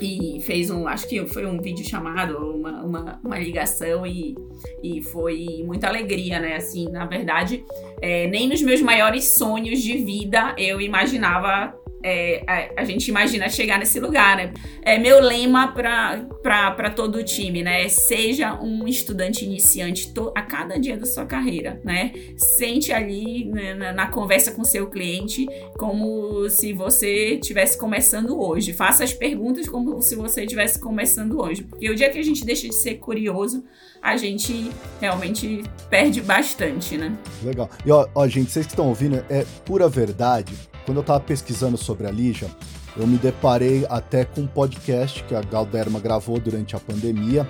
e 0.00 0.40
fez 0.42 0.70
um, 0.70 0.88
acho 0.88 1.06
que 1.06 1.24
foi 1.26 1.46
um 1.46 1.60
vídeo 1.60 1.88
chamado, 1.88 2.36
uma, 2.38 2.82
uma, 2.82 3.20
uma, 3.22 3.38
ligação 3.38 4.06
e, 4.06 4.34
e 4.82 5.02
foi 5.02 5.62
muita 5.64 5.88
alegria, 5.88 6.40
né? 6.40 6.56
Assim, 6.56 6.90
na 6.90 7.04
verdade, 7.06 7.64
é, 8.00 8.26
nem 8.26 8.48
nos 8.48 8.62
meus 8.62 8.80
maiores 8.80 9.34
sonhos 9.34 9.80
de 9.80 9.98
vida 9.98 10.54
eu 10.58 10.80
imaginava 10.80 11.74
é, 12.02 12.42
a, 12.46 12.82
a, 12.82 12.84
gente 12.84 13.08
imagina 13.08 13.48
chegar 13.48 13.78
nesse 13.78 14.00
lugar, 14.00 14.36
né? 14.36 14.52
É 14.82 14.98
meu 14.98 15.20
lema 15.20 15.68
para 15.72 16.90
todo 16.90 17.16
o 17.16 17.22
time, 17.22 17.62
né? 17.62 17.88
Seja 17.88 18.54
um 18.60 18.88
estudante 18.88 19.44
iniciante 19.44 20.12
a 20.34 20.42
cada 20.42 20.78
dia 20.78 20.96
da 20.96 21.06
sua 21.06 21.24
carreira, 21.24 21.80
né? 21.84 22.12
Sente 22.36 22.92
ali 22.92 23.44
né, 23.44 23.74
na, 23.74 23.92
na, 23.92 24.06
conversa 24.08 24.50
com 24.52 24.64
seu 24.64 24.88
cliente 24.88 25.46
como 25.78 26.48
se 26.48 26.72
você 26.72 27.34
estivesse 27.34 27.78
começando 27.78 28.40
hoje. 28.40 28.72
Faça 28.72 29.04
as 29.04 29.12
perguntas 29.12 29.68
como 29.68 30.02
se 30.02 30.16
você 30.16 30.42
estivesse 30.42 30.80
começando 30.80 31.40
hoje. 31.40 31.62
Porque 31.62 31.88
o 31.88 31.94
dia 31.94 32.10
que 32.10 32.18
a 32.18 32.24
gente 32.24 32.44
deixa 32.44 32.68
de 32.68 32.74
ser 32.74 32.96
curioso, 32.96 33.64
a 34.00 34.16
gente 34.16 34.70
realmente 35.00 35.62
perde 35.88 36.20
bastante, 36.20 36.98
né? 36.98 37.16
Legal. 37.44 37.70
E 37.86 37.92
ó, 37.92 38.08
ó 38.14 38.26
gente, 38.26 38.50
vocês 38.50 38.66
que 38.66 38.72
estão 38.72 38.88
ouvindo, 38.88 39.24
é 39.30 39.46
pura 39.64 39.88
verdade 39.88 40.52
quando 40.84 40.98
eu 40.98 41.02
estava 41.02 41.20
pesquisando 41.20 41.76
sobre 41.76 42.06
a 42.06 42.10
Lígia, 42.10 42.48
eu 42.96 43.06
me 43.06 43.16
deparei 43.16 43.86
até 43.88 44.24
com 44.24 44.42
um 44.42 44.46
podcast 44.46 45.22
que 45.24 45.34
a 45.34 45.40
Galderma 45.40 45.98
gravou 45.98 46.38
durante 46.38 46.76
a 46.76 46.80
pandemia, 46.80 47.48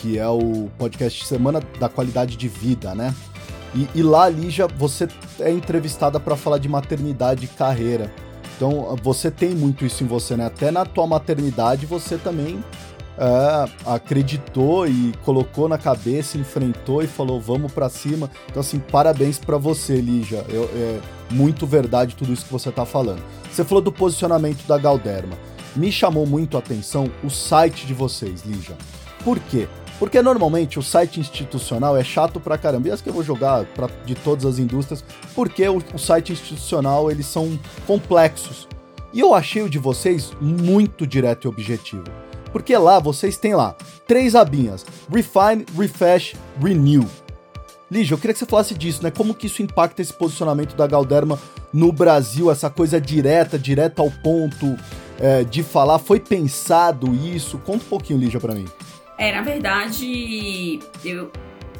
que 0.00 0.18
é 0.18 0.28
o 0.28 0.68
podcast 0.78 1.24
Semana 1.26 1.60
da 1.78 1.88
Qualidade 1.88 2.36
de 2.36 2.48
Vida, 2.48 2.94
né? 2.94 3.14
E, 3.74 3.88
e 3.94 4.02
lá, 4.02 4.28
Lígia, 4.28 4.66
você 4.66 5.08
é 5.40 5.50
entrevistada 5.50 6.18
para 6.18 6.36
falar 6.36 6.58
de 6.58 6.68
maternidade 6.68 7.44
e 7.44 7.48
carreira. 7.48 8.12
Então, 8.56 8.96
você 9.02 9.30
tem 9.30 9.50
muito 9.50 9.84
isso 9.84 10.04
em 10.04 10.06
você, 10.06 10.36
né? 10.36 10.46
Até 10.46 10.70
na 10.70 10.84
tua 10.84 11.06
maternidade, 11.06 11.86
você 11.86 12.18
também 12.18 12.62
é, 13.18 13.70
acreditou 13.86 14.86
e 14.86 15.12
colocou 15.24 15.68
na 15.68 15.78
cabeça, 15.78 16.38
enfrentou 16.38 17.02
e 17.02 17.06
falou 17.06 17.40
vamos 17.40 17.72
para 17.72 17.88
cima. 17.88 18.30
Então 18.48 18.60
assim, 18.60 18.78
parabéns 18.78 19.38
para 19.38 19.58
você, 19.58 19.96
Lígia. 19.96 20.44
Eu, 20.48 20.64
é 20.74 21.00
muito 21.30 21.66
verdade 21.66 22.14
tudo 22.16 22.32
isso 22.32 22.44
que 22.44 22.52
você 22.52 22.70
tá 22.70 22.84
falando. 22.84 23.22
Você 23.50 23.64
falou 23.64 23.82
do 23.82 23.92
posicionamento 23.92 24.66
da 24.66 24.78
Galderma. 24.78 25.36
Me 25.74 25.90
chamou 25.90 26.26
muito 26.26 26.56
a 26.56 26.60
atenção 26.60 27.10
o 27.24 27.30
site 27.30 27.86
de 27.86 27.94
vocês, 27.94 28.42
Lígia. 28.44 28.76
Por 29.24 29.38
quê? 29.38 29.68
Porque 29.98 30.20
normalmente 30.20 30.78
o 30.78 30.82
site 30.82 31.20
institucional 31.20 31.96
é 31.96 32.02
chato 32.02 32.40
pra 32.40 32.58
caramba. 32.58 32.88
E 32.88 32.90
as 32.90 33.00
que 33.00 33.08
eu 33.08 33.12
vou 33.12 33.22
jogar 33.22 33.64
pra, 33.66 33.88
de 34.04 34.14
todas 34.14 34.44
as 34.44 34.58
indústrias, 34.58 35.04
porque 35.34 35.66
o, 35.68 35.80
o 35.94 35.98
site 35.98 36.32
institucional 36.32 37.10
eles 37.10 37.26
são 37.26 37.58
complexos. 37.86 38.66
E 39.12 39.20
eu 39.20 39.34
achei 39.34 39.62
o 39.62 39.70
de 39.70 39.78
vocês 39.78 40.32
muito 40.40 41.06
direto 41.06 41.44
e 41.44 41.48
objetivo. 41.48 42.04
Porque 42.52 42.76
lá 42.76 42.98
vocês 42.98 43.36
têm 43.36 43.54
lá 43.54 43.74
três 44.06 44.34
abinhas: 44.34 44.84
Refine, 45.10 45.64
Refresh, 45.76 46.34
Renew. 46.62 47.06
Lígia, 47.90 48.14
eu 48.14 48.18
queria 48.18 48.32
que 48.32 48.38
você 48.38 48.46
falasse 48.46 48.74
disso, 48.74 49.02
né? 49.02 49.10
Como 49.10 49.34
que 49.34 49.46
isso 49.46 49.62
impacta 49.62 50.00
esse 50.00 50.12
posicionamento 50.12 50.74
da 50.74 50.86
Galderma 50.86 51.38
no 51.72 51.92
Brasil, 51.92 52.50
essa 52.50 52.70
coisa 52.70 53.00
direta, 53.00 53.58
direta 53.58 54.00
ao 54.00 54.10
ponto 54.10 54.76
é, 55.18 55.44
de 55.44 55.62
falar. 55.62 55.98
Foi 55.98 56.18
pensado 56.18 57.14
isso? 57.14 57.58
Conta 57.58 57.84
um 57.84 57.88
pouquinho, 57.88 58.18
Lígia, 58.18 58.40
para 58.40 58.54
mim. 58.54 58.66
É, 59.18 59.32
na 59.32 59.42
verdade, 59.42 60.80
eu, 61.04 61.30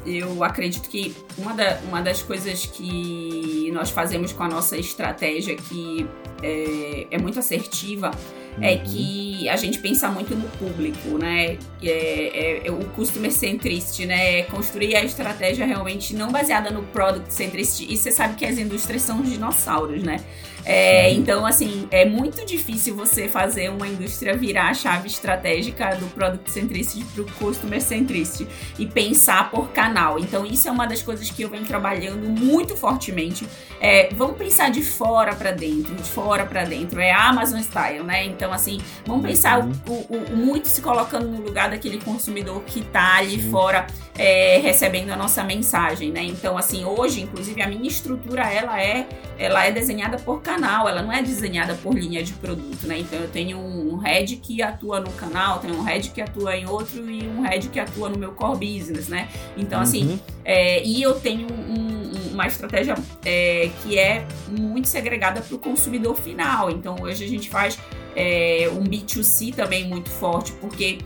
eu 0.05 0.43
acredito 0.43 0.87
que 0.87 1.15
uma, 1.37 1.53
da, 1.53 1.79
uma 1.87 2.01
das 2.01 2.21
coisas 2.21 2.65
que 2.65 3.71
nós 3.73 3.89
fazemos 3.89 4.31
com 4.31 4.43
a 4.43 4.47
nossa 4.47 4.77
estratégia, 4.77 5.55
que 5.55 6.07
é, 6.41 7.07
é 7.09 7.17
muito 7.17 7.39
assertiva, 7.39 8.11
uhum. 8.57 8.63
é 8.63 8.77
que 8.77 9.49
a 9.49 9.55
gente 9.55 9.79
pensa 9.79 10.07
muito 10.09 10.35
no 10.35 10.47
público, 10.49 11.17
né? 11.17 11.57
É, 11.81 11.87
é, 11.89 12.67
é, 12.67 12.71
o 12.71 12.85
customer 12.89 13.31
centricity, 13.31 14.05
né? 14.05 14.43
Construir 14.43 14.95
a 14.95 15.03
estratégia 15.03 15.65
realmente 15.65 16.15
não 16.15 16.31
baseada 16.31 16.71
no 16.71 16.83
product 16.83 17.33
centricity. 17.33 17.91
E 17.91 17.97
você 17.97 18.11
sabe 18.11 18.35
que 18.35 18.45
as 18.45 18.57
indústrias 18.57 19.01
são 19.01 19.21
dinossauros, 19.21 20.03
né? 20.03 20.17
É, 20.65 21.11
então, 21.11 21.45
assim, 21.45 21.87
é 21.91 22.05
muito 22.05 22.45
difícil 22.45 22.95
você 22.95 23.27
fazer 23.27 23.69
uma 23.69 23.87
indústria 23.87 24.35
virar 24.35 24.69
a 24.69 24.73
chave 24.73 25.07
estratégica 25.07 25.95
do 25.95 26.05
product 26.07 26.49
centricity 26.49 27.03
para 27.13 27.21
o 27.23 27.25
customer 27.33 27.81
centricity 27.81 28.47
e 28.79 28.85
pensar 28.85 29.51
por 29.51 29.69
canal. 29.71 30.17
Então, 30.17 30.45
isso 30.45 30.67
é 30.67 30.71
uma 30.71 30.85
das 30.85 31.01
coisas 31.01 31.29
que 31.29 31.41
eu 31.41 31.49
venho 31.49 31.65
trabalhando 31.65 32.29
muito 32.29 32.77
fortemente. 32.77 33.45
É, 33.81 34.09
vamos 34.13 34.37
pensar 34.37 34.69
de 34.69 34.81
fora 34.81 35.35
para 35.35 35.51
dentro, 35.51 35.93
de 35.95 36.03
fora 36.03 36.45
para 36.45 36.63
dentro. 36.63 36.99
É 36.99 37.11
Amazon 37.11 37.59
Style, 37.59 38.03
né? 38.03 38.25
Então, 38.25 38.42
assim, 38.51 38.81
vamos 39.05 39.25
pensar 39.25 39.59
o, 39.59 39.71
o, 39.87 40.15
o, 40.15 40.35
muito 40.35 40.67
se 40.67 40.81
colocando 40.81 41.27
no 41.27 41.41
lugar 41.41 41.69
daquele 41.69 41.99
consumidor 41.99 42.61
que 42.63 42.79
está 42.79 43.17
ali 43.17 43.41
Sim. 43.41 43.51
fora 43.51 43.87
é, 44.17 44.59
recebendo 44.59 45.11
a 45.11 45.15
nossa 45.15 45.43
mensagem, 45.43 46.11
né? 46.11 46.23
Então, 46.23 46.57
assim, 46.57 46.85
hoje, 46.85 47.21
inclusive, 47.21 47.61
a 47.61 47.67
minha 47.67 47.87
estrutura 47.87 48.43
ela 48.43 48.81
é, 48.81 49.07
ela 49.37 49.65
é 49.65 49.71
desenhada 49.71 50.17
por 50.17 50.41
canal, 50.41 50.87
ela 50.87 51.01
não 51.01 51.11
é 51.11 51.21
desenhada 51.21 51.73
por 51.75 51.95
linha 51.97 52.23
de 52.23 52.33
produto, 52.33 52.85
né? 52.85 52.99
Então, 52.99 53.19
eu 53.19 53.27
tenho 53.27 53.57
um 53.57 53.97
head 53.97 54.35
que 54.37 54.61
atua 54.61 54.99
no 54.99 55.11
canal, 55.13 55.59
tenho 55.59 55.75
um 55.75 55.83
head 55.83 56.09
que 56.09 56.21
atua 56.21 56.55
em 56.55 56.67
outro 56.67 57.09
e 57.09 57.27
um 57.27 57.41
head 57.41 57.69
que 57.69 57.79
atua 57.79 58.09
no 58.09 58.17
meu 58.17 58.33
core 58.33 58.75
business, 58.77 59.07
né? 59.07 59.29
Então, 59.57 59.81
assim, 59.81 60.11
uhum. 60.11 60.19
é, 60.45 60.83
e 60.83 61.01
eu 61.01 61.19
tenho 61.19 61.47
um, 61.51 62.33
uma 62.33 62.45
estratégia 62.45 62.95
é, 63.25 63.69
que 63.81 63.97
é 63.97 64.25
muito 64.47 64.87
segregada 64.87 65.41
para 65.41 65.55
o 65.55 65.59
consumidor 65.59 66.15
final. 66.15 66.69
Então, 66.69 66.95
hoje 67.01 67.23
a 67.23 67.27
gente 67.27 67.49
faz 67.49 67.79
é, 68.15 68.69
um 68.71 68.83
B2C 68.83 69.53
também 69.53 69.87
muito 69.87 70.09
forte, 70.09 70.51
porque 70.53 70.99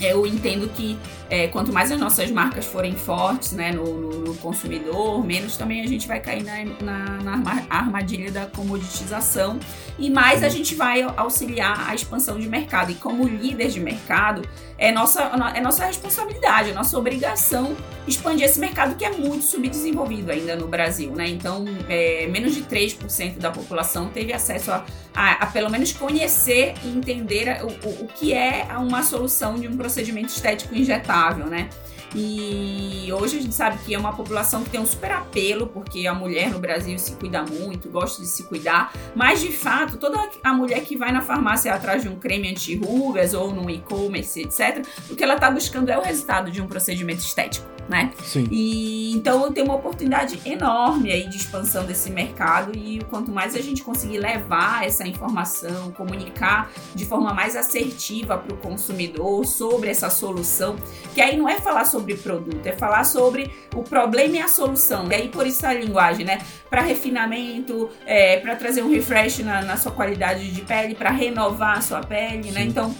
eu 0.00 0.26
entendo 0.26 0.68
que 0.68 0.98
é, 1.28 1.46
quanto 1.46 1.72
mais 1.72 1.92
as 1.92 1.98
nossas 1.98 2.30
marcas 2.30 2.64
forem 2.64 2.94
fortes 2.94 3.52
né, 3.52 3.70
no, 3.70 3.84
no, 3.84 4.10
no 4.20 4.34
consumidor, 4.36 5.24
menos 5.24 5.56
também 5.56 5.80
a 5.82 5.86
gente 5.86 6.08
vai 6.08 6.18
cair 6.18 6.42
na, 6.42 6.64
na, 6.82 7.38
na, 7.38 7.66
armadilha 7.70 8.32
da 8.32 8.46
comoditização 8.46 9.58
e 9.98 10.10
mais 10.10 10.42
a 10.42 10.48
gente 10.48 10.74
vai 10.74 11.02
auxiliar 11.16 11.88
a 11.88 11.94
expansão 11.94 12.38
de 12.38 12.48
mercado. 12.48 12.90
E 12.90 12.94
como 12.94 13.28
líder 13.28 13.68
de 13.68 13.78
mercado, 13.78 14.42
é 14.76 14.90
nossa, 14.90 15.22
é 15.54 15.60
nossa 15.60 15.84
responsabilidade, 15.84 16.70
é 16.70 16.72
nossa 16.72 16.98
obrigação 16.98 17.76
expandir 18.08 18.46
esse 18.46 18.58
mercado 18.58 18.96
que 18.96 19.04
é 19.04 19.10
muito 19.10 19.44
subdesenvolvido 19.44 20.32
ainda 20.32 20.56
no 20.56 20.66
Brasil. 20.66 21.12
Né? 21.12 21.28
Então, 21.28 21.64
é, 21.88 22.26
menos 22.26 22.54
de 22.54 22.62
3% 22.62 23.38
da 23.38 23.50
população 23.50 24.08
teve 24.08 24.32
acesso 24.32 24.72
a, 24.72 24.84
a, 25.14 25.32
a, 25.32 25.46
pelo 25.46 25.70
menos 25.70 25.92
conhecer 25.92 26.74
e 26.82 26.88
entender 26.88 27.62
o, 27.62 27.66
o, 27.86 28.04
o 28.04 28.08
que 28.08 28.32
é 28.32 28.66
uma 28.78 29.02
solução 29.02 29.54
de 29.56 29.68
um 29.68 29.76
procedimento 29.90 30.28
estético 30.28 30.74
injetável, 30.74 31.46
né? 31.46 31.68
E 32.14 33.08
hoje 33.12 33.38
a 33.38 33.42
gente 33.42 33.54
sabe 33.54 33.78
que 33.84 33.94
é 33.94 33.98
uma 33.98 34.12
população 34.12 34.64
que 34.64 34.70
tem 34.70 34.80
um 34.80 34.86
super 34.86 35.12
apelo, 35.12 35.66
porque 35.66 36.06
a 36.06 36.14
mulher 36.14 36.50
no 36.50 36.58
Brasil 36.58 36.98
se 36.98 37.12
cuida 37.12 37.42
muito, 37.42 37.88
gosta 37.88 38.20
de 38.20 38.28
se 38.28 38.44
cuidar, 38.44 38.92
mas 39.14 39.40
de 39.40 39.52
fato, 39.52 39.96
toda 39.96 40.18
a 40.42 40.52
mulher 40.52 40.82
que 40.82 40.96
vai 40.96 41.12
na 41.12 41.20
farmácia 41.20 41.72
atrás 41.72 42.02
de 42.02 42.08
um 42.08 42.16
creme 42.16 42.50
anti-rugas 42.50 43.34
ou 43.34 43.52
num 43.52 43.70
e-commerce, 43.70 44.40
etc., 44.40 44.84
o 45.08 45.14
que 45.14 45.22
ela 45.22 45.34
está 45.34 45.50
buscando 45.50 45.90
é 45.90 45.98
o 45.98 46.02
resultado 46.02 46.50
de 46.50 46.60
um 46.60 46.66
procedimento 46.66 47.20
estético 47.20 47.70
né? 47.90 48.12
Sim. 48.22 48.46
E 48.52 49.12
então 49.12 49.50
tem 49.50 49.64
uma 49.64 49.74
oportunidade 49.74 50.40
enorme 50.46 51.10
aí 51.10 51.28
de 51.28 51.36
expansão 51.36 51.84
desse 51.84 52.08
mercado 52.08 52.70
e 52.72 53.00
quanto 53.10 53.32
mais 53.32 53.56
a 53.56 53.60
gente 53.60 53.82
conseguir 53.82 54.18
levar 54.18 54.86
essa 54.86 55.06
informação, 55.06 55.90
comunicar 55.90 56.70
de 56.94 57.04
forma 57.04 57.34
mais 57.34 57.56
assertiva 57.56 58.38
para 58.38 58.54
o 58.54 58.56
consumidor 58.58 59.44
sobre 59.44 59.90
essa 59.90 60.08
solução, 60.08 60.76
que 61.12 61.20
aí 61.20 61.36
não 61.36 61.48
é 61.48 61.60
falar 61.60 61.84
sobre 62.00 62.14
produto, 62.16 62.66
é 62.66 62.72
falar 62.72 63.04
sobre 63.04 63.50
o 63.74 63.82
problema 63.82 64.36
e 64.36 64.40
a 64.40 64.48
solução. 64.48 65.08
E 65.10 65.14
aí 65.14 65.28
por 65.28 65.46
isso 65.46 65.66
a 65.66 65.72
linguagem, 65.72 66.24
né? 66.24 66.40
Para 66.68 66.80
refinamento, 66.80 67.90
é, 68.06 68.38
para 68.38 68.56
trazer 68.56 68.82
um 68.82 68.90
refresh 68.90 69.40
na, 69.40 69.62
na 69.62 69.76
sua 69.76 69.92
qualidade 69.92 70.50
de 70.50 70.60
pele, 70.62 70.94
para 70.94 71.10
renovar 71.10 71.78
a 71.78 71.80
sua 71.80 72.00
pele, 72.00 72.36
né? 72.36 72.42
Sim. 72.42 72.52
né? 72.52 72.64
Então 72.64 72.94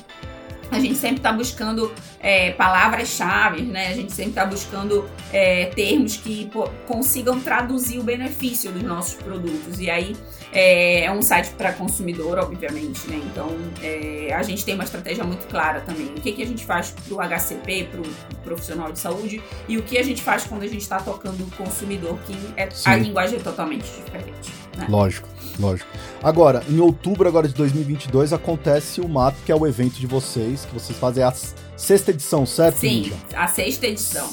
a 0.70 0.78
gente 0.78 0.94
sempre 0.94 1.16
está 1.16 1.32
buscando 1.32 1.92
é, 2.20 2.52
palavras-chave, 2.52 3.62
né? 3.62 3.88
A 3.88 3.94
gente 3.94 4.12
sempre 4.12 4.30
está 4.30 4.44
buscando 4.44 5.08
é, 5.32 5.66
termos 5.66 6.16
que 6.16 6.48
pô, 6.52 6.68
consigam 6.86 7.40
traduzir 7.40 7.98
o 7.98 8.02
benefício 8.02 8.70
dos 8.70 8.82
nossos 8.82 9.14
produtos. 9.14 9.80
E 9.80 9.90
aí 9.90 10.16
é, 10.52 11.04
é 11.04 11.12
um 11.12 11.22
site 11.22 11.50
para 11.50 11.72
consumidor, 11.72 12.38
obviamente, 12.38 13.08
né? 13.08 13.20
Então 13.24 13.56
é, 13.82 14.32
a 14.34 14.42
gente 14.42 14.64
tem 14.64 14.74
uma 14.74 14.84
estratégia 14.84 15.24
muito 15.24 15.46
clara 15.46 15.80
também. 15.80 16.06
O 16.06 16.20
que, 16.20 16.32
que 16.32 16.42
a 16.42 16.46
gente 16.46 16.64
faz 16.64 16.90
para 16.90 17.14
o 17.14 17.20
HCP, 17.20 17.88
para 17.90 18.00
o 18.00 18.04
profissional 18.42 18.92
de 18.92 18.98
saúde, 18.98 19.42
e 19.68 19.78
o 19.78 19.82
que 19.82 19.98
a 19.98 20.02
gente 20.02 20.22
faz 20.22 20.44
quando 20.44 20.62
a 20.62 20.66
gente 20.66 20.82
está 20.82 20.98
tocando 20.98 21.42
o 21.42 21.50
consumidor, 21.56 22.18
que 22.26 22.36
é, 22.56 22.68
a 22.84 22.96
linguagem 22.96 23.38
é 23.38 23.42
totalmente 23.42 23.84
diferente. 23.84 24.52
Né? 24.76 24.86
Lógico. 24.88 25.28
Lógico. 25.58 25.90
Agora, 26.22 26.62
em 26.68 26.80
outubro 26.80 27.28
agora 27.28 27.46
de 27.46 27.54
2022 27.54 28.32
acontece 28.32 29.00
o 29.00 29.08
MAP, 29.08 29.34
que 29.44 29.52
é 29.52 29.54
o 29.54 29.66
evento 29.66 29.94
de 29.94 30.06
vocês, 30.06 30.64
que 30.64 30.72
vocês 30.72 30.98
fazem 30.98 31.22
a 31.22 31.32
sexta 31.76 32.10
edição, 32.12 32.46
certo? 32.46 32.76
Sim, 32.76 33.12
a 33.34 33.46
sexta 33.46 33.86
edição. 33.86 34.30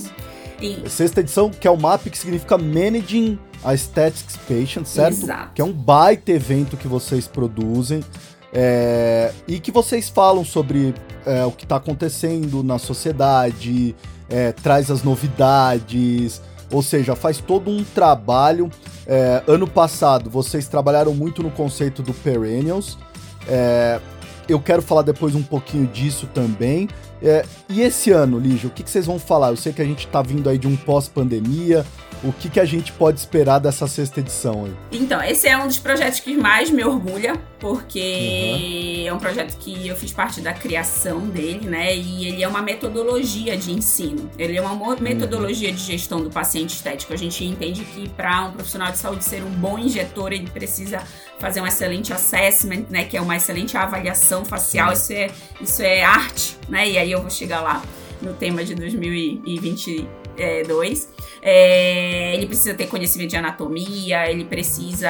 Sexta 0.87 1.19
edição, 1.19 1.49
que 1.49 1.67
é 1.67 1.71
o 1.71 1.77
MAP, 1.77 2.09
que 2.09 2.17
significa 2.17 2.57
Managing 2.57 3.37
a 3.63 3.71
Aesthetics 3.71 4.37
Patient, 4.37 4.85
certo? 4.85 5.23
Exato. 5.23 5.51
Que 5.53 5.61
é 5.61 5.65
um 5.65 5.73
baita 5.73 6.31
evento 6.31 6.77
que 6.77 6.87
vocês 6.87 7.27
produzem. 7.27 8.03
É, 8.53 9.33
e 9.47 9.59
que 9.59 9.71
vocês 9.71 10.09
falam 10.09 10.43
sobre 10.43 10.95
é, 11.25 11.45
o 11.45 11.51
que 11.51 11.65
está 11.65 11.75
acontecendo 11.75 12.63
na 12.63 12.79
sociedade, 12.79 13.95
é, 14.29 14.51
traz 14.51 14.89
as 14.89 15.03
novidades, 15.03 16.41
ou 16.71 16.81
seja, 16.81 17.15
faz 17.15 17.39
todo 17.39 17.69
um 17.69 17.83
trabalho. 17.83 18.69
Ano 19.47 19.65
passado, 19.65 20.29
vocês 20.29 20.67
trabalharam 20.67 21.13
muito 21.13 21.41
no 21.41 21.49
conceito 21.49 22.01
do 22.01 22.13
Perennials. 22.13 22.97
Eu 24.49 24.59
quero 24.59 24.81
falar 24.81 25.01
depois 25.01 25.33
um 25.33 25.43
pouquinho 25.43 25.87
disso 25.87 26.27
também. 26.33 26.89
É, 27.21 27.45
e 27.69 27.81
esse 27.81 28.11
ano, 28.11 28.39
Lígia, 28.39 28.67
o 28.67 28.71
que, 28.71 28.83
que, 28.83 28.89
vocês 28.89 29.05
vão 29.05 29.19
falar? 29.19 29.49
Eu 29.49 29.57
sei 29.57 29.73
que 29.73 29.81
a 29.81 29.85
gente 29.85 30.05
está 30.05 30.21
vindo 30.21 30.49
aí 30.49 30.57
de 30.57 30.67
um 30.67 30.75
pós-pandemia, 30.75 31.85
o 32.23 32.31
que, 32.31 32.49
que 32.49 32.59
a 32.59 32.65
gente 32.65 32.91
pode 32.91 33.19
esperar 33.19 33.59
dessa 33.59 33.87
sexta 33.87 34.19
edição 34.19 34.65
aí? 34.65 34.73
Então, 34.91 35.21
esse 35.21 35.47
é 35.47 35.57
um 35.57 35.67
dos 35.67 35.77
projetos 35.77 36.19
que 36.19 36.35
mais 36.35 36.69
me 36.69 36.83
orgulha, 36.83 37.35
porque 37.59 39.01
uhum. 39.01 39.07
é 39.07 39.13
um 39.13 39.19
projeto 39.19 39.57
que 39.57 39.87
eu 39.87 39.95
fiz 39.95 40.11
parte 40.13 40.41
da 40.41 40.53
criação 40.53 41.19
dele, 41.27 41.67
né? 41.67 41.95
E 41.95 42.27
ele 42.27 42.43
é 42.43 42.47
uma 42.47 42.61
metodologia 42.61 43.57
de 43.57 43.71
ensino. 43.71 44.29
Ele 44.37 44.57
é 44.57 44.61
uma 44.61 44.73
uhum. 44.73 44.95
metodologia 44.99 45.69
uhum. 45.69 45.75
de 45.75 45.81
gestão 45.81 46.21
do 46.21 46.29
paciente 46.29 46.75
estético. 46.75 47.13
A 47.13 47.17
gente 47.17 47.43
entende 47.43 47.83
que 47.83 48.07
para 48.09 48.45
um 48.45 48.51
profissional 48.51 48.91
de 48.91 48.97
saúde 48.97 49.23
ser 49.23 49.43
um 49.43 49.49
bom 49.49 49.77
injetor, 49.79 50.31
ele 50.33 50.49
precisa 50.49 51.01
fazer 51.39 51.61
um 51.61 51.67
excelente 51.67 52.13
assessment, 52.13 52.85
né? 52.89 53.05
Que 53.05 53.17
é 53.17 53.21
uma 53.21 53.35
excelente 53.35 53.75
avaliação 53.75 54.45
facial. 54.45 54.93
Isso 54.93 55.13
é, 55.13 55.29
isso 55.59 55.81
é 55.81 56.03
arte, 56.03 56.57
né? 56.69 56.87
E 56.87 56.97
aí 56.97 57.11
eu 57.11 57.21
vou 57.21 57.31
chegar 57.31 57.61
lá 57.61 57.81
no 58.21 58.33
tema 58.33 58.63
de 58.63 58.75
2022. 58.75 61.09
É, 61.41 62.35
ele 62.35 62.45
precisa 62.45 62.73
ter 62.73 62.87
conhecimento 62.87 63.29
de 63.29 63.37
anatomia, 63.37 64.29
ele 64.29 64.43
precisa 64.43 65.09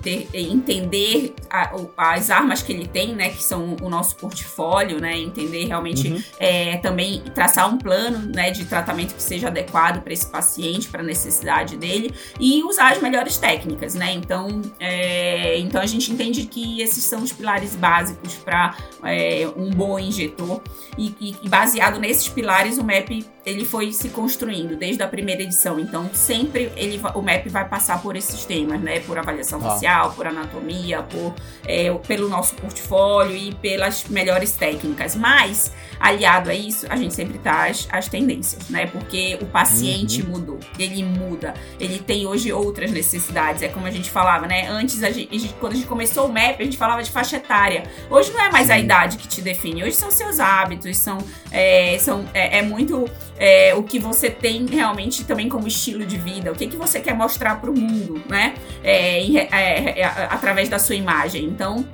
ter, 0.00 0.28
entender 0.32 1.34
a, 1.50 1.74
as 1.96 2.30
armas 2.30 2.62
que 2.62 2.72
ele 2.72 2.86
tem, 2.86 3.14
né, 3.14 3.30
que 3.30 3.42
são 3.42 3.76
o 3.82 3.90
nosso 3.90 4.16
portfólio, 4.16 5.00
né, 5.00 5.18
entender 5.18 5.64
realmente 5.64 6.08
uhum. 6.08 6.22
é, 6.38 6.76
também 6.78 7.22
traçar 7.34 7.72
um 7.72 7.78
plano, 7.78 8.30
né, 8.32 8.50
de 8.50 8.64
tratamento 8.64 9.14
que 9.14 9.22
seja 9.22 9.48
adequado 9.48 10.02
para 10.02 10.12
esse 10.12 10.26
paciente, 10.26 10.88
para 10.88 11.00
a 11.00 11.04
necessidade 11.04 11.76
dele 11.76 12.14
e 12.38 12.62
usar 12.62 12.92
as 12.92 13.02
melhores 13.02 13.36
técnicas, 13.36 13.94
né. 13.94 14.12
Então, 14.12 14.62
é, 14.78 15.58
então 15.58 15.80
a 15.80 15.86
gente 15.86 16.12
entende 16.12 16.46
que 16.46 16.80
esses 16.80 17.04
são 17.04 17.22
os 17.22 17.32
pilares 17.32 17.74
básicos 17.74 18.34
para 18.34 18.76
é, 19.04 19.48
um 19.56 19.70
bom 19.70 19.98
injetor 19.98 20.60
e, 20.96 21.36
e 21.42 21.48
baseado 21.48 21.98
nesses 22.10 22.28
pilares 22.28 22.76
o 22.76 22.82
MAP 22.84 23.24
ele 23.44 23.64
foi 23.64 23.92
se 23.92 24.10
construindo 24.10 24.76
desde 24.76 25.02
a 25.02 25.08
primeira 25.08 25.42
edição. 25.42 25.78
Então, 25.78 26.10
sempre 26.12 26.70
ele, 26.76 27.00
o 27.14 27.22
MAP 27.22 27.46
vai 27.48 27.66
passar 27.66 28.02
por 28.02 28.16
esses 28.16 28.44
temas, 28.44 28.80
né? 28.80 29.00
Por 29.00 29.18
avaliação 29.18 29.58
ah. 29.60 29.70
facial, 29.70 30.12
por 30.12 30.26
anatomia, 30.26 31.02
por, 31.02 31.34
é, 31.66 31.92
pelo 32.06 32.28
nosso 32.28 32.54
portfólio 32.54 33.34
e 33.34 33.54
pelas 33.54 34.04
melhores 34.04 34.52
técnicas. 34.52 35.16
Mas, 35.16 35.72
aliado 35.98 36.50
a 36.50 36.54
isso, 36.54 36.86
a 36.90 36.96
gente 36.96 37.14
sempre 37.14 37.38
traz 37.38 37.88
as 37.90 38.08
tendências, 38.08 38.68
né? 38.68 38.86
Porque 38.86 39.38
o 39.40 39.46
paciente 39.46 40.22
uhum. 40.22 40.30
mudou, 40.30 40.60
ele 40.78 41.02
muda, 41.02 41.54
ele 41.78 41.98
tem 41.98 42.26
hoje 42.26 42.52
outras 42.52 42.90
necessidades. 42.90 43.62
É 43.62 43.68
como 43.68 43.86
a 43.86 43.90
gente 43.90 44.10
falava, 44.10 44.46
né? 44.46 44.68
Antes, 44.68 45.02
a 45.02 45.10
gente, 45.10 45.54
quando 45.60 45.72
a 45.72 45.76
gente 45.76 45.88
começou 45.88 46.26
o 46.26 46.32
MAP, 46.32 46.60
a 46.60 46.64
gente 46.64 46.76
falava 46.76 47.02
de 47.02 47.10
faixa 47.10 47.36
etária. 47.36 47.84
Hoje 48.10 48.32
não 48.32 48.40
é 48.40 48.50
mais 48.50 48.68
a 48.70 48.78
idade 48.78 49.16
que 49.16 49.26
te 49.26 49.40
define, 49.40 49.82
hoje 49.82 49.96
são 49.96 50.10
seus 50.10 50.38
hábitos, 50.38 50.96
são, 50.98 51.18
é, 51.50 51.96
são 51.98 52.28
é, 52.34 52.58
é 52.58 52.62
muito 52.62 53.08
é, 53.40 53.74
o 53.74 53.82
que 53.82 53.98
você 53.98 54.28
tem 54.28 54.66
realmente 54.66 55.24
também 55.24 55.48
como 55.48 55.66
estilo 55.66 56.04
de 56.04 56.18
vida, 56.18 56.52
o 56.52 56.54
que, 56.54 56.66
que 56.66 56.76
você 56.76 57.00
quer 57.00 57.14
mostrar 57.14 57.58
para 57.58 57.70
o 57.70 57.74
mundo, 57.76 58.22
né? 58.28 58.54
É, 58.84 59.18
é, 59.24 60.00
é, 60.00 60.04
através 60.30 60.68
da 60.68 60.78
sua 60.78 60.94
imagem. 60.94 61.46
Então, 61.46 61.88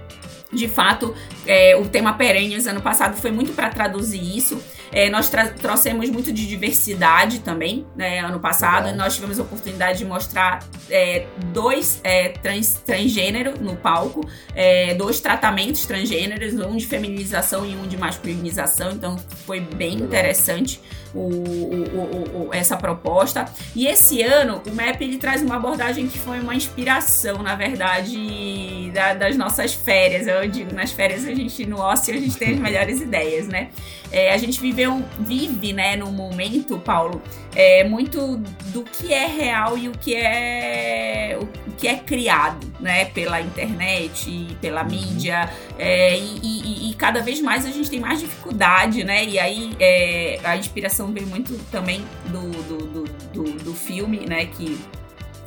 de 0.52 0.66
fato, 0.66 1.14
é, 1.46 1.76
o 1.76 1.86
tema 1.86 2.14
Perennials 2.14 2.66
ano 2.66 2.82
passado 2.82 3.16
foi 3.16 3.30
muito 3.30 3.52
para 3.52 3.70
traduzir 3.70 4.36
isso. 4.36 4.60
É, 4.92 5.10
nós 5.10 5.30
trouxemos 5.58 6.08
muito 6.10 6.32
de 6.32 6.46
diversidade 6.46 7.40
também, 7.40 7.86
né? 7.96 8.20
Ano 8.20 8.40
passado, 8.40 8.94
nós 8.94 9.14
tivemos 9.14 9.38
a 9.38 9.42
oportunidade 9.42 9.98
de 9.98 10.04
mostrar 10.04 10.62
é, 10.90 11.26
dois 11.52 12.00
é, 12.04 12.28
trans, 12.28 12.74
transgênero 12.84 13.54
no 13.60 13.76
palco, 13.76 14.26
é, 14.54 14.94
dois 14.94 15.20
tratamentos 15.20 15.86
transgêneros, 15.86 16.54
um 16.54 16.76
de 16.76 16.86
feminização 16.86 17.66
e 17.66 17.74
um 17.76 17.86
de 17.86 17.96
masculinização, 17.96 18.92
então 18.92 19.16
foi 19.44 19.60
bem 19.60 19.92
Legal. 19.92 20.06
interessante 20.06 20.80
o, 21.14 21.20
o, 21.20 22.48
o, 22.48 22.54
essa 22.54 22.76
proposta. 22.76 23.46
E 23.74 23.86
esse 23.86 24.22
ano, 24.22 24.62
o 24.66 24.74
MAP 24.74 25.00
ele 25.00 25.16
traz 25.16 25.42
uma 25.42 25.56
abordagem 25.56 26.06
que 26.06 26.18
foi 26.18 26.40
uma 26.40 26.54
inspiração, 26.54 27.42
na 27.42 27.54
verdade, 27.54 28.90
da, 28.92 29.14
das 29.14 29.36
nossas 29.36 29.72
férias. 29.72 30.26
Eu 30.26 30.46
digo, 30.48 30.74
nas 30.74 30.92
férias 30.92 31.26
a 31.26 31.34
gente, 31.34 31.66
no 31.66 31.78
ócio, 31.78 32.14
a 32.14 32.18
gente 32.18 32.36
tem 32.36 32.54
as 32.54 32.60
melhores 32.60 33.00
ideias, 33.06 33.48
né? 33.48 33.70
É, 34.16 34.32
a 34.32 34.38
gente 34.38 34.58
viveu, 34.58 35.04
vive, 35.18 35.74
né, 35.74 35.94
num 35.94 36.10
momento, 36.10 36.78
Paulo, 36.78 37.20
é, 37.54 37.84
muito 37.84 38.38
do 38.72 38.82
que 38.82 39.12
é 39.12 39.26
real 39.26 39.76
e 39.76 39.90
o 39.90 39.92
que 39.92 40.14
é 40.14 41.38
o 41.38 41.72
que 41.72 41.86
é 41.86 41.96
criado, 41.96 42.66
né, 42.80 43.04
pela 43.04 43.42
internet 43.42 44.56
pela 44.58 44.82
uhum. 44.82 44.88
mídia, 44.88 45.52
é, 45.78 46.16
e, 46.16 46.40
e, 46.42 46.90
e, 46.90 46.94
cada 46.94 47.20
vez 47.20 47.42
mais 47.42 47.66
a 47.66 47.70
gente 47.70 47.90
tem 47.90 48.00
mais 48.00 48.20
dificuldade, 48.20 49.04
né, 49.04 49.22
e 49.22 49.38
aí 49.38 49.76
é, 49.78 50.40
a 50.42 50.56
inspiração 50.56 51.12
vem 51.12 51.26
muito 51.26 51.52
também 51.70 52.02
do, 52.28 52.50
do, 52.62 52.86
do, 52.86 53.04
do, 53.34 53.64
do 53.64 53.74
filme, 53.74 54.24
né, 54.26 54.46
que 54.46 54.80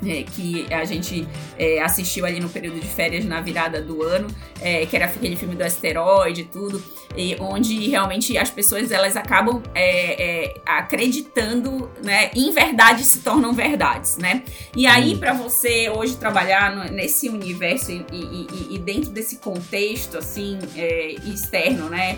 é, 0.05 0.23
que 0.23 0.65
a 0.73 0.85
gente 0.85 1.27
é, 1.57 1.81
assistiu 1.81 2.25
ali 2.25 2.39
no 2.39 2.49
período 2.49 2.79
de 2.79 2.87
férias 2.87 3.25
na 3.25 3.41
virada 3.41 3.81
do 3.81 4.03
ano, 4.03 4.27
é, 4.61 4.85
que 4.85 4.95
era 4.95 5.05
aquele 5.05 5.35
filme 5.35 5.55
do 5.55 5.63
asteroide 5.63 6.41
e 6.41 6.45
tudo, 6.45 6.81
e 7.15 7.35
onde 7.39 7.89
realmente 7.89 8.37
as 8.37 8.49
pessoas 8.49 8.91
elas 8.91 9.15
acabam 9.17 9.61
é, 9.73 10.45
é, 10.45 10.61
acreditando, 10.65 11.89
né, 12.03 12.29
em 12.35 12.51
verdade 12.51 13.03
se 13.03 13.19
tornam 13.19 13.53
verdades, 13.53 14.17
né? 14.17 14.43
E 14.75 14.85
aí 14.85 15.17
para 15.17 15.33
você 15.33 15.89
hoje 15.89 16.15
trabalhar 16.15 16.75
no, 16.75 16.83
nesse 16.93 17.29
universo 17.29 17.91
e, 17.91 18.05
e, 18.11 18.75
e, 18.75 18.77
dentro 18.77 19.09
desse 19.09 19.37
contexto 19.37 20.17
assim 20.17 20.59
é, 20.75 21.13
externo, 21.25 21.89
né, 21.89 22.17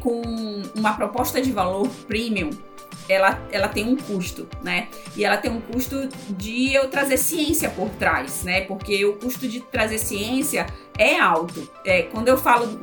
com 0.00 0.22
uma 0.74 0.92
proposta 0.94 1.40
de 1.40 1.50
valor 1.50 1.88
premium 2.06 2.50
ela, 3.08 3.40
ela 3.50 3.68
tem 3.68 3.86
um 3.86 3.96
custo, 3.96 4.48
né? 4.62 4.88
E 5.16 5.24
ela 5.24 5.36
tem 5.36 5.50
um 5.50 5.60
custo 5.60 6.08
de 6.30 6.72
eu 6.74 6.88
trazer 6.88 7.16
ciência 7.16 7.70
por 7.70 7.88
trás, 7.90 8.44
né? 8.44 8.62
Porque 8.62 9.04
o 9.04 9.14
custo 9.14 9.48
de 9.48 9.60
trazer 9.60 9.98
ciência 9.98 10.66
é 10.98 11.18
alto. 11.18 11.68
É, 11.84 12.02
quando 12.02 12.28
eu 12.28 12.36
falo 12.36 12.78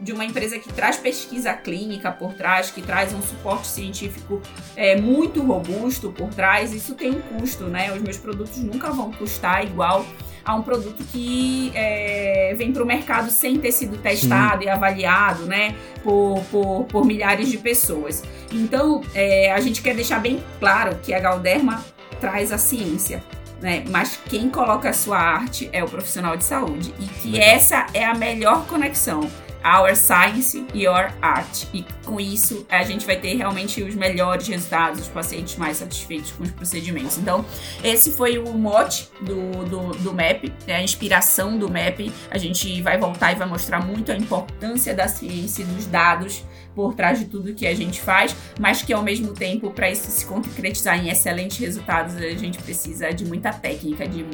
de 0.00 0.12
uma 0.12 0.24
empresa 0.24 0.58
que 0.58 0.72
traz 0.72 0.96
pesquisa 0.96 1.52
clínica 1.52 2.10
por 2.10 2.34
trás, 2.34 2.70
que 2.70 2.82
traz 2.82 3.12
um 3.12 3.22
suporte 3.22 3.66
científico 3.66 4.40
é, 4.76 4.96
muito 4.96 5.42
robusto 5.42 6.10
por 6.10 6.28
trás, 6.30 6.72
isso 6.72 6.94
tem 6.94 7.10
um 7.10 7.20
custo, 7.20 7.64
né? 7.64 7.92
Os 7.92 8.00
meus 8.00 8.16
produtos 8.16 8.58
nunca 8.58 8.90
vão 8.90 9.12
custar 9.12 9.64
igual 9.64 10.04
a 10.44 10.54
um 10.54 10.62
produto 10.62 11.02
que 11.12 11.70
é, 11.74 12.54
vem 12.56 12.72
para 12.72 12.82
o 12.82 12.86
mercado 12.86 13.30
sem 13.30 13.58
ter 13.58 13.72
sido 13.72 13.98
testado 13.98 14.62
Sim. 14.62 14.68
e 14.68 14.70
avaliado, 14.70 15.44
né, 15.46 15.74
por, 16.02 16.42
por, 16.50 16.84
por, 16.84 17.04
milhares 17.04 17.50
de 17.50 17.58
pessoas. 17.58 18.22
Então, 18.52 19.02
é, 19.14 19.52
a 19.52 19.60
gente 19.60 19.82
quer 19.82 19.94
deixar 19.94 20.20
bem 20.20 20.42
claro 20.58 20.98
que 21.02 21.12
a 21.12 21.20
Galderma 21.20 21.84
traz 22.20 22.52
a 22.52 22.58
ciência. 22.58 23.22
Né? 23.60 23.84
Mas 23.88 24.18
quem 24.28 24.48
coloca 24.48 24.88
a 24.88 24.92
sua 24.92 25.18
arte 25.18 25.68
é 25.72 25.82
o 25.82 25.88
profissional 25.88 26.36
de 26.36 26.44
saúde. 26.44 26.94
E 27.00 27.06
que 27.06 27.32
Legal. 27.32 27.48
essa 27.48 27.86
é 27.92 28.04
a 28.04 28.14
melhor 28.14 28.66
conexão 28.66 29.28
Our 29.64 29.94
Science, 29.96 30.64
Your 30.74 31.12
Art. 31.20 31.64
E 31.72 31.84
com 32.04 32.20
isso, 32.20 32.66
a 32.68 32.82
gente 32.84 33.04
vai 33.06 33.16
ter 33.16 33.34
realmente 33.36 33.82
os 33.82 33.94
melhores 33.94 34.46
resultados, 34.46 35.00
os 35.00 35.08
pacientes 35.08 35.56
mais 35.56 35.78
satisfeitos 35.78 36.32
com 36.32 36.44
os 36.44 36.50
procedimentos. 36.50 37.18
Então, 37.18 37.44
esse 37.82 38.12
foi 38.12 38.38
o 38.38 38.52
mote 38.52 39.08
do, 39.20 39.64
do, 39.64 39.98
do 39.98 40.12
MAP, 40.12 40.52
é 40.66 40.76
a 40.76 40.82
inspiração 40.82 41.58
do 41.58 41.68
MAP. 41.68 42.12
A 42.30 42.38
gente 42.38 42.80
vai 42.82 42.98
voltar 42.98 43.32
e 43.32 43.34
vai 43.34 43.46
mostrar 43.46 43.84
muito 43.84 44.12
a 44.12 44.16
importância 44.16 44.94
da 44.94 45.08
ciência 45.08 45.62
e 45.62 45.64
dos 45.66 45.86
dados 45.86 46.44
por 46.78 46.94
trás 46.94 47.18
de 47.18 47.24
tudo 47.24 47.52
que 47.52 47.66
a 47.66 47.74
gente 47.74 48.00
faz, 48.00 48.36
mas 48.60 48.82
que 48.82 48.92
ao 48.92 49.02
mesmo 49.02 49.32
tempo, 49.32 49.68
para 49.72 49.90
isso 49.90 50.08
se 50.12 50.24
concretizar 50.24 50.96
em 50.96 51.10
excelentes 51.10 51.58
resultados, 51.58 52.14
a 52.14 52.20
gente 52.36 52.56
precisa 52.58 53.10
de 53.10 53.24
muita 53.24 53.52
técnica, 53.52 54.06
de, 54.06 54.24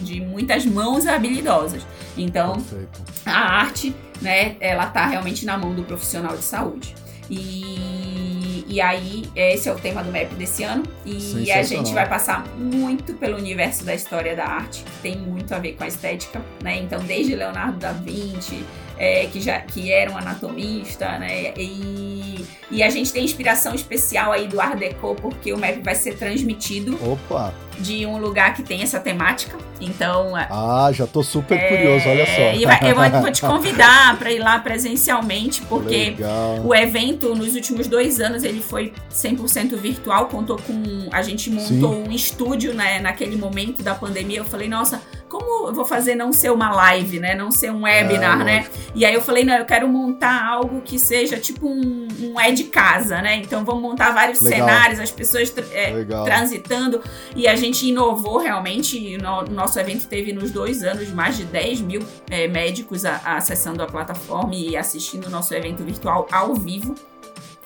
de 0.00 0.18
muitas 0.18 0.64
mãos 0.64 1.06
habilidosas. 1.06 1.86
Então, 2.16 2.54
Perfeito. 2.54 3.02
a 3.26 3.60
arte, 3.60 3.94
né, 4.22 4.56
ela 4.58 4.86
tá 4.86 5.04
realmente 5.04 5.44
na 5.44 5.58
mão 5.58 5.74
do 5.74 5.82
profissional 5.82 6.34
de 6.34 6.44
saúde. 6.44 6.94
E, 7.28 8.64
e 8.66 8.80
aí, 8.80 9.30
esse 9.36 9.68
é 9.68 9.72
o 9.72 9.76
tema 9.76 10.02
do 10.02 10.10
MEP 10.10 10.34
desse 10.34 10.64
ano. 10.64 10.84
E 11.04 11.52
a 11.52 11.62
gente 11.62 11.92
vai 11.92 12.08
passar 12.08 12.46
muito 12.56 13.12
pelo 13.14 13.36
universo 13.36 13.84
da 13.84 13.94
história 13.94 14.34
da 14.34 14.46
arte, 14.46 14.82
que 14.82 15.02
tem 15.02 15.18
muito 15.18 15.54
a 15.54 15.58
ver 15.58 15.74
com 15.74 15.84
a 15.84 15.88
estética, 15.88 16.40
né? 16.62 16.78
Então, 16.78 17.00
desde 17.00 17.34
Leonardo 17.34 17.76
da 17.78 17.92
Vinci, 17.92 18.64
é, 18.98 19.26
que, 19.26 19.40
já, 19.40 19.60
que 19.60 19.90
era 19.90 20.10
um 20.10 20.16
anatomista, 20.16 21.18
né? 21.18 21.52
E, 21.56 22.44
e 22.70 22.82
a 22.82 22.90
gente 22.90 23.12
tem 23.12 23.24
inspiração 23.24 23.74
especial 23.74 24.32
aí 24.32 24.46
do 24.46 24.60
Art 24.60 24.78
Deco, 24.78 25.14
porque 25.20 25.52
o 25.52 25.58
MAP 25.58 25.82
vai 25.82 25.94
ser 25.94 26.16
transmitido 26.16 26.98
Opa. 27.04 27.52
de 27.78 28.06
um 28.06 28.18
lugar 28.18 28.54
que 28.54 28.62
tem 28.62 28.82
essa 28.82 29.00
temática. 29.00 29.58
Então. 29.80 30.38
É, 30.38 30.46
ah, 30.50 30.90
já 30.92 31.06
tô 31.06 31.22
super 31.22 31.58
é, 31.58 31.68
curioso, 31.68 32.08
olha 32.08 32.26
só. 32.26 32.86
Eu 32.86 32.94
vou, 32.94 33.20
vou 33.22 33.32
te 33.32 33.40
convidar 33.42 34.16
para 34.18 34.30
ir 34.30 34.38
lá 34.38 34.58
presencialmente, 34.58 35.62
porque 35.62 36.10
Legal. 36.10 36.60
o 36.64 36.74
evento, 36.74 37.34
nos 37.34 37.54
últimos 37.54 37.86
dois 37.88 38.20
anos, 38.20 38.44
ele 38.44 38.62
foi 38.62 38.92
100% 39.12 39.76
virtual. 39.76 40.26
Contou 40.26 40.56
com. 40.58 41.08
A 41.10 41.22
gente 41.22 41.50
montou 41.50 41.94
Sim. 41.94 42.08
um 42.08 42.12
estúdio 42.12 42.72
né, 42.72 43.00
naquele 43.00 43.36
momento 43.36 43.82
da 43.82 43.94
pandemia. 43.94 44.38
Eu 44.38 44.44
falei, 44.44 44.68
nossa 44.68 45.02
como 45.32 45.68
eu 45.68 45.72
vou 45.72 45.86
fazer 45.86 46.14
não 46.14 46.30
ser 46.30 46.52
uma 46.52 46.70
live, 46.70 47.18
né? 47.18 47.34
Não 47.34 47.50
ser 47.50 47.72
um 47.72 47.84
webinar, 47.84 48.42
é, 48.42 48.44
né? 48.44 48.66
E 48.94 49.02
aí 49.02 49.14
eu 49.14 49.22
falei, 49.22 49.44
não, 49.44 49.54
eu 49.54 49.64
quero 49.64 49.88
montar 49.88 50.46
algo 50.46 50.82
que 50.82 50.98
seja 50.98 51.38
tipo 51.38 51.66
um, 51.66 52.06
um 52.20 52.38
é 52.38 52.52
de 52.52 52.64
casa, 52.64 53.22
né? 53.22 53.36
Então 53.36 53.64
vamos 53.64 53.80
montar 53.80 54.10
vários 54.10 54.42
Legal. 54.42 54.68
cenários, 54.68 55.00
as 55.00 55.10
pessoas 55.10 55.50
é, 55.72 56.04
transitando. 56.22 57.00
E 57.34 57.48
a 57.48 57.56
gente 57.56 57.88
inovou 57.88 58.36
realmente. 58.36 59.16
No, 59.16 59.42
nosso 59.44 59.80
evento 59.80 60.06
teve 60.06 60.34
nos 60.34 60.50
dois 60.50 60.84
anos 60.84 61.08
mais 61.08 61.38
de 61.38 61.44
10 61.44 61.80
mil 61.80 62.02
é, 62.28 62.46
médicos 62.46 63.06
a, 63.06 63.18
a 63.24 63.36
acessando 63.36 63.82
a 63.82 63.86
plataforma 63.86 64.54
e 64.54 64.76
assistindo 64.76 65.28
o 65.28 65.30
nosso 65.30 65.54
evento 65.54 65.82
virtual 65.82 66.28
ao 66.30 66.54
vivo. 66.54 66.94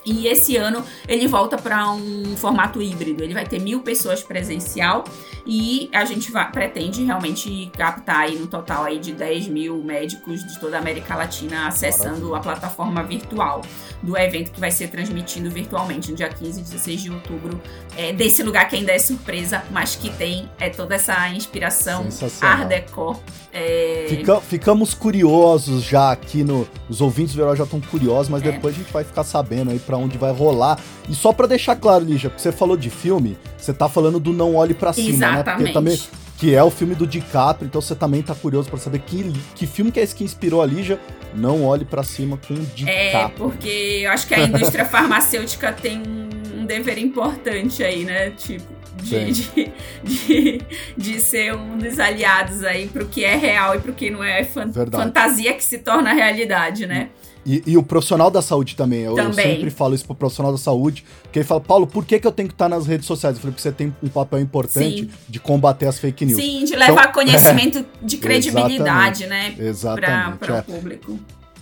E 0.06 0.28
esse 0.28 0.56
ano 0.56 0.84
ele 1.08 1.26
volta 1.26 1.58
para 1.58 1.90
um 1.90 2.36
formato 2.36 2.80
híbrido. 2.80 3.24
Ele 3.24 3.34
vai 3.34 3.44
ter 3.44 3.58
mil 3.58 3.80
pessoas 3.80 4.22
presencial 4.22 5.04
e 5.44 5.90
a 5.92 6.04
gente 6.04 6.30
vai, 6.30 6.50
pretende 6.50 7.04
realmente 7.04 7.70
captar 7.76 8.20
aí 8.20 8.38
no 8.38 8.46
total 8.46 8.84
aí 8.84 8.98
de 8.98 9.12
10 9.12 9.48
mil 9.48 9.82
médicos 9.82 10.46
de 10.46 10.58
toda 10.60 10.76
a 10.76 10.80
América 10.80 11.14
Latina 11.14 11.66
acessando 11.66 12.34
a 12.34 12.40
plataforma 12.40 13.02
virtual 13.02 13.62
do 14.02 14.16
evento 14.16 14.52
que 14.52 14.60
vai 14.60 14.70
ser 14.70 14.88
transmitido 14.88 15.50
virtualmente 15.50 16.10
no 16.10 16.16
dia 16.16 16.28
15 16.28 16.60
e 16.60 16.62
16 16.62 17.02
de 17.02 17.10
outubro, 17.10 17.60
é, 17.96 18.12
desse 18.12 18.42
lugar 18.42 18.68
que 18.68 18.76
ainda 18.76 18.92
é 18.92 18.98
surpresa, 18.98 19.64
mas 19.70 19.96
que 19.96 20.10
tem 20.10 20.48
é, 20.58 20.68
toda 20.68 20.94
essa 20.94 21.28
inspiração 21.30 22.06
Art 22.40 22.68
Deco. 22.68 23.20
É... 23.52 24.06
Fica, 24.08 24.40
ficamos 24.40 24.94
curiosos 24.94 25.82
já 25.82 26.12
aqui 26.12 26.44
no. 26.44 26.68
Os 26.88 27.00
ouvintes 27.00 27.34
do 27.34 27.56
já 27.56 27.64
estão 27.64 27.80
curiosos, 27.80 28.28
mas 28.28 28.42
é. 28.42 28.52
depois 28.52 28.74
a 28.74 28.78
gente 28.78 28.92
vai 28.92 29.02
ficar 29.02 29.24
sabendo 29.24 29.70
aí 29.70 29.78
para 29.78 29.95
onde 29.96 30.18
vai 30.18 30.32
rolar. 30.32 30.78
E 31.08 31.14
só 31.14 31.32
para 31.32 31.46
deixar 31.46 31.76
claro, 31.76 32.04
Lígia, 32.04 32.30
porque 32.30 32.42
você 32.42 32.52
falou 32.52 32.76
de 32.76 32.90
filme, 32.90 33.36
você 33.56 33.72
tá 33.72 33.88
falando 33.88 34.18
do 34.18 34.32
Não 34.32 34.56
Olhe 34.56 34.74
para 34.74 34.92
Cima, 34.92 35.08
Exatamente. 35.08 35.46
né? 35.46 35.54
Porque 35.56 35.72
também 35.72 35.98
que 36.38 36.54
é 36.54 36.62
o 36.62 36.70
filme 36.70 36.94
do 36.94 37.06
DiCaprio, 37.06 37.66
então 37.66 37.80
você 37.80 37.94
também 37.94 38.22
tá 38.22 38.34
curioso 38.34 38.68
para 38.68 38.78
saber 38.78 38.98
que, 39.00 39.32
que 39.54 39.66
filme 39.66 39.90
que 39.90 39.98
é 39.98 40.02
esse 40.02 40.14
que 40.14 40.22
inspirou 40.22 40.60
a 40.60 40.66
Lígia. 40.66 41.00
Não 41.34 41.64
olhe 41.64 41.84
para 41.84 42.02
cima 42.02 42.38
com 42.46 42.54
o 42.54 42.58
DiCaprio. 42.58 42.92
É, 42.94 43.28
porque 43.28 44.00
eu 44.02 44.10
acho 44.10 44.26
que 44.26 44.34
a 44.34 44.40
indústria 44.40 44.84
farmacêutica 44.86 45.72
tem 45.72 46.02
um 46.54 46.64
dever 46.66 46.98
importante 46.98 47.82
aí, 47.82 48.04
né? 48.04 48.30
Tipo, 48.30 48.76
de, 49.02 49.32
de, 49.32 49.72
de, 50.02 50.60
de, 50.96 51.20
ser 51.20 51.54
um 51.54 51.76
dos 51.76 51.98
aliados 51.98 52.64
aí 52.64 52.88
pro 52.88 53.06
que 53.06 53.24
é 53.24 53.36
real 53.36 53.74
e 53.74 53.78
pro 53.78 53.92
que 53.92 54.10
não 54.10 54.24
é 54.24 54.42
fan 54.42 54.72
fantasia 54.72 55.52
que 55.52 55.62
se 55.62 55.78
torna 55.78 56.12
realidade, 56.12 56.86
né? 56.86 57.10
E, 57.46 57.62
e, 57.64 57.78
o 57.78 57.82
profissional 57.82 58.28
da 58.28 58.42
saúde 58.42 58.74
também. 58.74 59.02
Eu, 59.02 59.14
também. 59.14 59.46
eu, 59.46 59.54
sempre 59.54 59.70
falo 59.70 59.94
isso 59.94 60.04
pro 60.04 60.16
profissional 60.16 60.50
da 60.50 60.58
saúde, 60.58 61.04
que 61.30 61.38
ele 61.38 61.46
fala, 61.46 61.60
Paulo, 61.60 61.86
por 61.86 62.04
que, 62.04 62.18
que 62.18 62.26
eu 62.26 62.32
tenho 62.32 62.48
que 62.48 62.54
estar 62.54 62.68
nas 62.68 62.88
redes 62.88 63.06
sociais? 63.06 63.36
Eu 63.36 63.40
falei, 63.40 63.52
porque 63.52 63.62
você 63.62 63.70
tem 63.70 63.94
um 64.02 64.08
papel 64.08 64.40
importante 64.40 65.04
Sim. 65.04 65.10
de 65.28 65.38
combater 65.38 65.86
as 65.86 65.96
fake 65.96 66.26
news. 66.26 66.42
Sim, 66.42 66.64
de 66.64 66.74
levar 66.74 67.02
então, 67.02 67.12
conhecimento 67.14 67.78
é, 67.78 67.84
de 68.02 68.16
credibilidade, 68.18 69.22
exatamente, 69.22 69.60
né? 69.60 69.68
Exatamente. 69.68 70.38
Para 70.38 70.54
o 70.54 70.56
é. 70.56 70.62
público. 70.62 71.18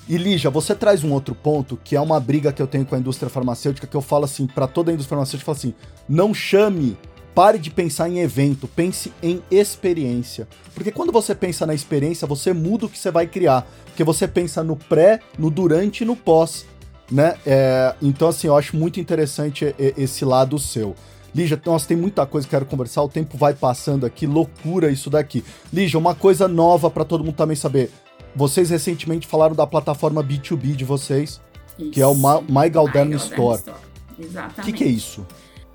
E 0.08 0.16
Lígia, 0.16 0.50
você 0.50 0.74
traz 0.74 1.04
um 1.04 1.12
outro 1.12 1.34
ponto, 1.34 1.78
que 1.84 1.94
é 1.94 2.00
uma 2.00 2.18
briga 2.18 2.50
que 2.50 2.62
eu 2.62 2.66
tenho 2.66 2.86
com 2.86 2.94
a 2.94 2.98
indústria 2.98 3.28
farmacêutica, 3.28 3.86
que 3.86 3.96
eu 3.96 4.02
falo 4.02 4.24
assim, 4.24 4.46
para 4.46 4.66
toda 4.66 4.90
a 4.90 4.94
indústria 4.94 5.16
farmacêutica, 5.16 5.50
eu 5.50 5.54
falo 5.54 5.58
assim, 5.58 5.74
não 6.08 6.32
chame 6.32 6.96
Pare 7.34 7.58
de 7.58 7.70
pensar 7.70 8.08
em 8.08 8.20
evento, 8.20 8.68
pense 8.68 9.12
em 9.22 9.42
experiência. 9.50 10.46
Porque 10.72 10.92
quando 10.92 11.10
você 11.10 11.34
pensa 11.34 11.66
na 11.66 11.74
experiência, 11.74 12.26
você 12.26 12.52
muda 12.52 12.86
o 12.86 12.88
que 12.88 12.98
você 12.98 13.10
vai 13.10 13.26
criar. 13.26 13.66
Porque 13.86 14.04
você 14.04 14.28
pensa 14.28 14.62
no 14.62 14.76
pré, 14.76 15.20
no 15.38 15.50
durante 15.50 16.02
e 16.02 16.04
no 16.04 16.14
pós. 16.14 16.64
né? 17.10 17.34
É, 17.44 17.94
então, 18.00 18.28
assim, 18.28 18.46
eu 18.46 18.56
acho 18.56 18.76
muito 18.76 19.00
interessante 19.00 19.74
esse 19.78 20.24
lado 20.24 20.58
seu. 20.58 20.94
Lígia, 21.34 21.60
nossa, 21.66 21.88
tem 21.88 21.96
muita 21.96 22.24
coisa 22.24 22.46
que 22.46 22.52
quero 22.52 22.64
conversar, 22.64 23.02
o 23.02 23.08
tempo 23.08 23.36
vai 23.36 23.54
passando 23.54 24.06
aqui, 24.06 24.24
loucura 24.24 24.90
isso 24.90 25.10
daqui. 25.10 25.44
Lígia, 25.72 25.98
uma 25.98 26.14
coisa 26.14 26.46
nova 26.46 26.88
para 26.88 27.04
todo 27.04 27.24
mundo 27.24 27.34
também 27.34 27.56
saber. 27.56 27.90
Vocês 28.36 28.70
recentemente 28.70 29.26
falaram 29.26 29.54
da 29.54 29.66
plataforma 29.66 30.22
B2B 30.22 30.76
de 30.76 30.84
vocês, 30.84 31.40
isso. 31.76 31.90
que 31.90 32.00
é 32.00 32.06
o 32.06 32.14
My, 32.14 32.40
My 32.48 32.70
Galderno 32.70 33.16
Store. 33.16 33.58
Store. 33.58 33.78
Exatamente. 34.16 34.60
O 34.60 34.64
que, 34.64 34.72
que, 34.72 34.84
é 34.84 34.86
isso? 34.86 35.26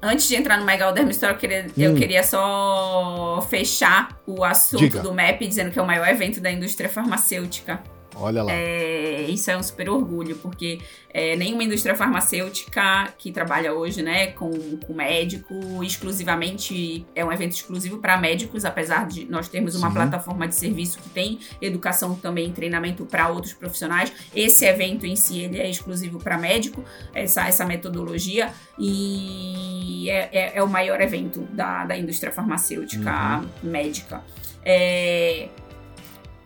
Antes 0.01 0.27
de 0.27 0.35
entrar 0.35 0.57
no 0.57 0.65
My 0.65 0.77
Galderno 0.77 1.11
Store, 1.11 1.33
eu 1.33 1.37
queria, 1.37 1.67
hum. 1.67 1.81
eu 1.81 1.95
queria 1.95 2.23
só 2.23 3.45
fechar 3.49 4.17
o 4.25 4.43
assunto 4.43 4.81
Diga. 4.81 5.01
do 5.01 5.13
MEP, 5.13 5.47
dizendo 5.47 5.71
que 5.71 5.79
é 5.79 5.81
o 5.81 5.87
maior 5.87 6.07
evento 6.07 6.39
da 6.39 6.49
indústria 6.49 6.89
farmacêutica 6.89 7.81
Olha 8.19 8.43
lá. 8.43 8.51
É, 8.51 9.21
isso 9.29 9.49
é 9.49 9.57
um 9.57 9.63
super 9.63 9.89
orgulho, 9.89 10.35
porque 10.37 10.79
é, 11.11 11.35
nenhuma 11.35 11.63
indústria 11.63 11.95
farmacêutica 11.95 13.13
que 13.17 13.31
trabalha 13.31 13.73
hoje 13.73 14.01
né, 14.01 14.27
com, 14.27 14.51
com 14.77 14.93
médico, 14.93 15.83
exclusivamente, 15.83 17.05
é 17.15 17.23
um 17.23 17.31
evento 17.31 17.53
exclusivo 17.53 17.97
para 17.97 18.17
médicos, 18.17 18.65
apesar 18.65 19.07
de 19.07 19.25
nós 19.25 19.47
termos 19.47 19.75
uma 19.75 19.87
Sim. 19.87 19.93
plataforma 19.93 20.47
de 20.47 20.55
serviço 20.55 20.99
que 20.99 21.09
tem 21.09 21.39
educação 21.61 22.15
também, 22.15 22.51
treinamento 22.51 23.05
para 23.05 23.29
outros 23.29 23.53
profissionais. 23.53 24.11
Esse 24.35 24.65
evento 24.65 25.05
em 25.05 25.15
si 25.15 25.39
ele 25.39 25.59
é 25.59 25.69
exclusivo 25.69 26.19
para 26.19 26.37
médico, 26.37 26.83
essa, 27.13 27.47
essa 27.47 27.65
metodologia, 27.65 28.53
e 28.77 30.09
é, 30.09 30.29
é, 30.31 30.57
é, 30.57 30.63
o 30.63 30.67
maior 30.67 31.01
evento 31.01 31.41
da, 31.51 31.85
da 31.85 31.97
indústria 31.97 32.31
farmacêutica 32.31 33.39
uhum. 33.39 33.69
médica. 33.69 34.21
É, 34.63 35.49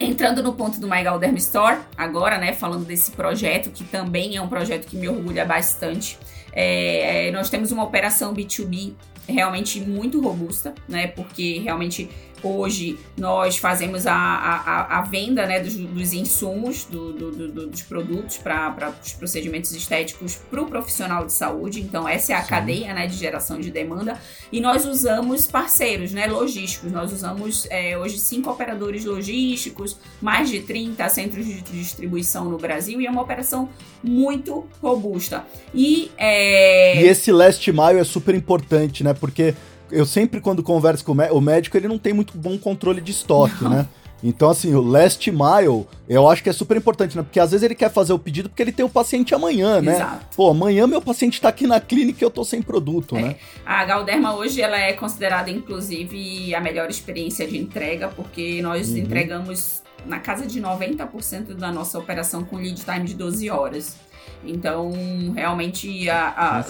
Entrando 0.04 0.44
no 0.44 0.54
ponto 0.54 0.82
do 0.82 0.88
My 0.88 1.02
Galderma 1.02 1.38
Store, 1.38 1.80
agora, 1.96 2.38
né, 2.38 2.52
falando 2.52 2.84
desse 2.84 3.12
projeto, 3.12 3.72
que 3.72 3.86
também 3.86 4.36
é 4.36 4.42
um 4.42 4.50
projeto 4.50 4.86
que 4.86 4.98
me 4.98 5.08
orgulha 5.08 5.46
bastante. 5.46 6.20
É, 6.52 7.32
nós 7.32 7.50
temos 7.50 7.72
uma 7.72 7.84
operação 7.84 8.34
B2B 8.34 8.94
realmente 9.26 9.80
muito 9.80 10.20
robusta, 10.20 10.76
né, 10.90 11.08
porque 11.08 11.60
realmente 11.60 12.10
Hoje 12.44 13.00
nós 13.18 13.58
fazemos 13.58 14.06
a, 14.06 14.14
a, 14.14 15.00
a 15.00 15.02
venda 15.02 15.46
né, 15.46 15.60
dos, 15.60 15.76
dos 15.76 16.14
insumos, 16.14 16.86
do, 16.86 17.14
do, 17.14 17.32
do, 17.32 17.68
dos 17.68 17.82
produtos 17.82 18.38
para 18.38 18.94
os 19.04 19.14
procedimentos 19.14 19.72
estéticos 19.72 20.36
para 20.50 20.62
o 20.62 20.66
profissional 20.66 21.26
de 21.26 21.34
saúde. 21.34 21.82
Então, 21.82 22.08
essa 22.08 22.34
é 22.34 22.36
a 22.36 22.42
Sim. 22.42 22.50
cadeia 22.50 22.94
né, 22.94 23.08
de 23.08 23.16
geração 23.16 23.60
de 23.60 23.72
demanda. 23.72 24.20
E 24.52 24.60
nós 24.60 24.86
usamos 24.86 25.48
parceiros 25.48 26.12
né, 26.12 26.28
logísticos. 26.28 26.92
Nós 26.92 27.12
usamos 27.14 27.66
é, 27.70 27.98
hoje 27.98 28.18
cinco 28.20 28.50
operadores 28.50 29.06
logísticos, 29.06 29.98
mais 30.22 30.50
de 30.50 30.60
30 30.62 31.08
centros 31.10 31.46
de 31.46 31.62
distribuição 31.62 32.46
no 32.46 32.58
Brasil 32.58 33.00
e 33.00 33.08
é 33.08 33.10
uma 33.10 33.22
operação 33.22 33.70
muito 34.04 34.68
robusta. 34.82 35.46
E, 35.74 36.12
é... 36.18 37.02
e 37.02 37.08
esse 37.08 37.32
last 37.32 37.72
mile 37.72 38.00
é 38.00 38.04
super 38.04 38.36
importante, 38.36 39.04
né? 39.04 39.14
Porque 39.14 39.56
eu 39.94 40.06
sempre, 40.06 40.42
quando 40.42 40.64
converso 40.64 41.04
com 41.04 41.12
o 41.12 41.42
médico, 41.42 41.78
ele 41.78 41.88
não 41.88 41.98
tem 41.98 42.14
muito 42.14 42.38
bom 42.38 42.58
controle 42.58 43.02
de 43.02 43.12
estoque, 43.12 43.64
não. 43.64 43.70
né? 43.70 43.88
Então, 44.24 44.50
assim, 44.50 44.74
o 44.74 44.82
last 44.82 45.30
mile, 45.30 45.86
eu 46.08 46.30
acho 46.30 46.42
que 46.42 46.50
é 46.50 46.54
super 46.54 46.78
importante, 46.78 47.18
né? 47.18 47.24
Porque 47.24 47.42
às 47.42 47.52
vezes 47.52 47.62
ele 47.62 47.76
quer 47.76 47.92
fazer 47.92 48.14
o 48.14 48.20
pedido 48.20 48.48
porque 48.48 48.64
ele 48.64 48.72
tem 48.72 48.86
o 48.86 48.90
paciente 48.90 49.36
amanhã, 49.36 49.82
né? 49.82 49.96
Exato. 49.96 50.26
Pô, 50.34 50.50
amanhã 50.50 50.88
meu 50.88 51.02
paciente 51.02 51.42
tá 51.42 51.50
aqui 51.50 51.68
na 51.68 51.82
clínica 51.82 52.24
e 52.24 52.26
eu 52.26 52.32
tô 52.32 52.46
sem 52.46 52.62
produto, 52.62 53.18
é. 53.18 53.22
né? 53.22 53.36
A 53.66 53.84
Galderma 53.84 54.34
hoje, 54.34 54.62
ela 54.62 54.80
é 54.80 54.94
considerada, 54.94 55.52
inclusive, 55.52 56.56
a 56.56 56.62
melhor 56.62 56.90
experiência 56.90 57.46
de 57.46 57.58
entrega, 57.58 58.08
porque 58.08 58.62
nós 58.62 58.92
uhum. 58.92 58.98
entregamos 58.98 59.84
na 60.06 60.20
casa 60.20 60.46
de 60.46 60.62
90% 60.62 61.54
da 61.56 61.70
nossa 61.70 62.00
operação 62.00 62.46
com 62.46 62.56
lead 62.56 62.82
time 62.82 63.04
de 63.04 63.16
12 63.16 63.50
horas. 63.50 63.98
Então, 64.46 64.92
realmente, 65.36 66.10
a, 66.10 66.28
a, 66.28 66.60
a, 66.60 66.66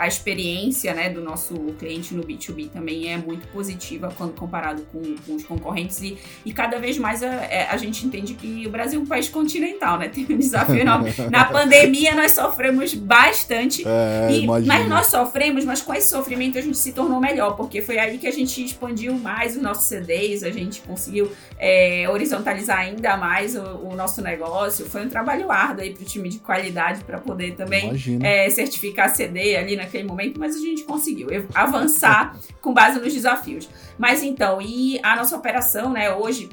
a, 0.00 0.06
experiência 0.06 0.92
né, 0.94 1.08
do 1.08 1.22
nosso 1.22 1.54
cliente 1.78 2.14
no 2.14 2.22
B2B 2.22 2.70
também 2.70 3.12
é 3.12 3.16
muito 3.16 3.46
positiva 3.48 4.12
quando 4.16 4.34
comparado 4.34 4.82
com, 4.92 5.16
com 5.26 5.34
os 5.34 5.44
concorrentes. 5.44 6.00
E, 6.02 6.18
e 6.44 6.52
cada 6.52 6.78
vez 6.78 6.98
mais 6.98 7.22
a, 7.22 7.26
é, 7.26 7.68
a, 7.70 7.76
gente 7.76 8.06
entende 8.06 8.34
que 8.34 8.66
o 8.66 8.70
Brasil 8.70 9.00
é 9.00 9.02
um 9.02 9.06
país 9.06 9.28
continental, 9.28 9.98
né? 9.98 10.08
Tem 10.12 10.26
um 10.28 10.38
desafio 10.38 10.76
enorme. 10.76 11.12
Na 11.30 11.46
pandemia, 11.46 12.14
nós 12.14 12.32
sofremos 12.32 12.92
bastante. 12.94 13.82
É, 13.86 14.28
e, 14.32 14.46
mas 14.46 14.86
nós 14.88 15.06
sofremos, 15.06 15.64
mas 15.64 15.80
com 15.80 15.94
esse 15.94 16.10
sofrimento 16.10 16.58
a 16.58 16.60
gente 16.60 16.76
se 16.76 16.92
tornou 16.92 17.20
melhor, 17.20 17.56
porque 17.56 17.80
foi 17.80 17.98
aí 17.98 18.18
que 18.18 18.26
a 18.26 18.32
gente 18.32 18.62
expandiu 18.62 19.14
mais 19.14 19.56
os 19.56 19.62
nossos 19.62 19.84
CDs, 19.84 20.42
a 20.42 20.50
gente 20.50 20.82
conseguiu 20.82 21.30
é, 21.58 22.06
horizontalizar 22.10 22.78
ainda 22.78 23.16
mais 23.16 23.56
o, 23.56 23.62
o 23.62 23.96
nosso 23.96 24.20
negócio. 24.20 24.84
Foi 24.86 25.04
um 25.04 25.08
trabalho 25.08 25.50
árduo 25.50 25.82
aí 25.82 25.94
para 25.94 26.02
o 26.02 26.06
time 26.06 26.28
de 26.28 26.38
qualidade 26.38 26.75
para 27.04 27.18
poder 27.18 27.54
também 27.54 27.90
é, 28.22 28.48
certificar 28.50 29.14
CD 29.14 29.56
ali 29.56 29.76
naquele 29.76 30.04
momento, 30.04 30.38
mas 30.38 30.56
a 30.56 30.60
gente 30.60 30.82
conseguiu 30.84 31.28
avançar 31.54 32.36
com 32.60 32.72
base 32.72 33.00
nos 33.00 33.12
desafios. 33.12 33.68
Mas 33.98 34.22
então, 34.22 34.60
e 34.60 35.00
a 35.02 35.16
nossa 35.16 35.36
operação, 35.36 35.92
né, 35.92 36.12
hoje 36.12 36.48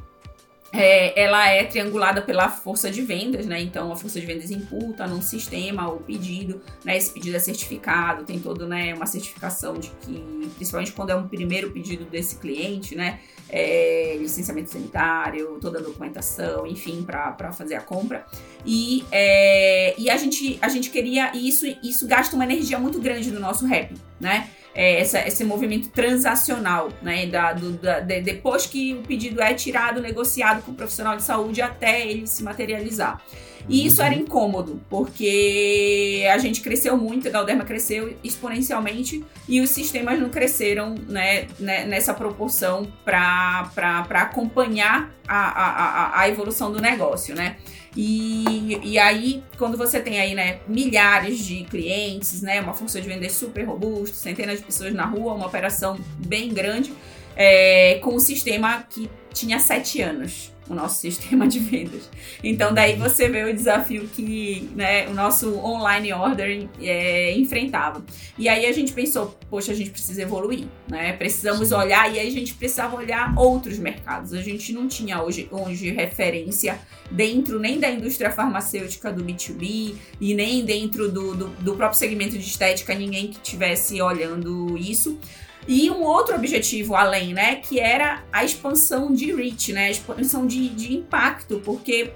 é, 0.73 1.21
ela 1.21 1.47
é 1.47 1.63
triangulada 1.63 2.19
pela 2.19 2.49
força 2.49 2.89
de 2.89 3.03
vendas, 3.03 3.45
né? 3.45 3.61
Então 3.61 3.91
a 3.91 3.95
força 3.95 4.19
de 4.19 4.25
vendas 4.25 4.49
imputa 4.49 5.05
num 5.05 5.21
sistema 5.21 5.87
o 5.87 5.99
pedido, 5.99 6.59
né? 6.83 6.97
Esse 6.97 7.13
pedido 7.13 7.37
é 7.37 7.39
certificado, 7.39 8.23
tem 8.23 8.39
todo, 8.39 8.67
né, 8.67 8.91
uma 8.95 9.05
certificação 9.05 9.75
de 9.75 9.89
que, 10.01 10.49
principalmente 10.55 10.91
quando 10.91 11.11
é 11.11 11.15
um 11.15 11.27
primeiro 11.27 11.69
pedido 11.69 12.05
desse 12.05 12.37
cliente, 12.39 12.95
né? 12.95 13.19
É, 13.47 14.17
licenciamento 14.19 14.71
sanitário, 14.71 15.59
toda 15.61 15.77
a 15.77 15.81
documentação, 15.81 16.65
enfim, 16.65 17.03
para 17.03 17.51
fazer 17.51 17.75
a 17.75 17.81
compra. 17.81 18.25
E, 18.65 19.05
é, 19.11 19.93
e 19.95 20.09
a, 20.09 20.17
gente, 20.17 20.57
a 20.59 20.69
gente 20.69 20.89
queria. 20.89 21.31
E 21.35 21.47
isso, 21.47 21.67
isso 21.83 22.07
gasta 22.07 22.35
uma 22.35 22.45
energia 22.45 22.79
muito 22.79 22.99
grande 22.99 23.29
no 23.29 23.39
nosso 23.39 23.63
rap, 23.67 23.93
né? 24.19 24.49
É, 24.75 24.99
essa, 24.99 25.19
esse 25.27 25.43
movimento 25.43 25.89
transacional, 25.89 26.89
né? 27.01 27.27
Da, 27.27 27.53
do, 27.53 27.71
da, 27.73 27.99
de, 27.99 28.21
depois 28.21 28.65
que 28.65 28.93
o 28.93 29.01
pedido 29.01 29.41
é 29.41 29.53
tirado, 29.53 30.01
negociado 30.01 30.63
com 30.63 30.71
o 30.71 30.75
profissional 30.75 31.15
de 31.15 31.23
saúde 31.23 31.61
até 31.61 32.05
ele 32.07 32.25
se 32.27 32.43
materializar. 32.43 33.21
E 33.67 33.85
isso 33.85 34.01
era 34.01 34.13
incômodo, 34.13 34.81
porque 34.89 36.25
a 36.31 36.37
gente 36.37 36.61
cresceu 36.61 36.97
muito, 36.97 37.27
a 37.27 37.31
Galderma 37.31 37.63
cresceu 37.63 38.13
exponencialmente 38.23 39.23
e 39.47 39.61
os 39.61 39.69
sistemas 39.69 40.19
não 40.19 40.29
cresceram 40.29 40.95
né, 41.07 41.47
né 41.59 41.85
nessa 41.85 42.13
proporção 42.13 42.91
para 43.05 43.71
acompanhar 44.09 45.13
a, 45.25 45.37
a, 45.37 46.19
a, 46.21 46.29
evolução 46.29 46.71
do 46.71 46.81
negócio, 46.81 47.33
né? 47.33 47.55
E, 47.95 48.79
e 48.83 48.97
aí, 48.97 49.43
quando 49.57 49.77
você 49.77 49.99
tem 49.99 50.19
aí, 50.19 50.33
né, 50.33 50.59
milhares 50.67 51.39
de 51.39 51.63
clientes, 51.65 52.41
né, 52.41 52.59
uma 52.59 52.73
força 52.73 52.99
de 52.99 53.07
vender 53.07 53.29
super 53.29 53.63
robusta, 53.63 54.15
centenas 54.15 54.59
de 54.59 54.65
pessoas 54.65 54.93
na 54.93 55.05
rua, 55.05 55.33
uma 55.33 55.45
operação 55.45 55.97
bem 56.17 56.49
grande, 56.49 56.91
é, 57.35 57.99
com 58.01 58.15
um 58.15 58.19
sistema 58.19 58.83
que 58.89 59.09
tinha 59.33 59.59
sete 59.59 60.01
anos 60.01 60.53
o 60.69 60.73
nosso 60.73 60.99
sistema 61.01 61.47
de 61.47 61.59
vendas. 61.59 62.09
Então 62.43 62.73
daí 62.73 62.95
você 62.95 63.27
vê 63.29 63.43
o 63.43 63.53
desafio 63.53 64.07
que 64.07 64.69
né, 64.75 65.07
o 65.07 65.13
nosso 65.13 65.57
online 65.57 66.13
ordering 66.13 66.69
é, 66.81 67.35
enfrentava. 67.37 68.03
E 68.37 68.47
aí 68.47 68.65
a 68.65 68.71
gente 68.71 68.91
pensou, 68.93 69.37
poxa, 69.49 69.71
a 69.71 69.75
gente 69.75 69.91
precisa 69.91 70.21
evoluir, 70.21 70.65
né? 70.87 71.13
Precisamos 71.13 71.69
Sim. 71.69 71.75
olhar 71.75 72.13
e 72.13 72.19
aí 72.19 72.27
a 72.27 72.31
gente 72.31 72.53
precisava 72.53 72.95
olhar 72.95 73.33
outros 73.37 73.77
mercados. 73.77 74.33
A 74.33 74.41
gente 74.41 74.73
não 74.73 74.87
tinha 74.87 75.21
hoje, 75.21 75.47
hoje 75.51 75.91
referência 75.91 76.79
dentro 77.11 77.59
nem 77.59 77.79
da 77.79 77.89
indústria 77.89 78.31
farmacêutica 78.31 79.11
do 79.11 79.23
B2B 79.23 79.95
e 80.19 80.33
nem 80.33 80.65
dentro 80.65 81.11
do, 81.11 81.35
do, 81.35 81.47
do 81.47 81.75
próprio 81.75 81.99
segmento 81.99 82.37
de 82.37 82.45
estética, 82.45 82.95
ninguém 82.95 83.27
que 83.27 83.35
estivesse 83.35 84.01
olhando 84.01 84.77
isso. 84.77 85.19
E 85.67 85.89
um 85.89 86.03
outro 86.03 86.35
objetivo 86.35 86.95
além, 86.95 87.33
né, 87.33 87.55
que 87.55 87.79
era 87.79 88.23
a 88.31 88.43
expansão 88.43 89.13
de 89.13 89.33
reach, 89.33 89.71
né, 89.71 89.85
a 89.85 89.91
expansão 89.91 90.45
de, 90.45 90.69
de 90.69 90.95
impacto, 90.95 91.61
porque 91.63 92.11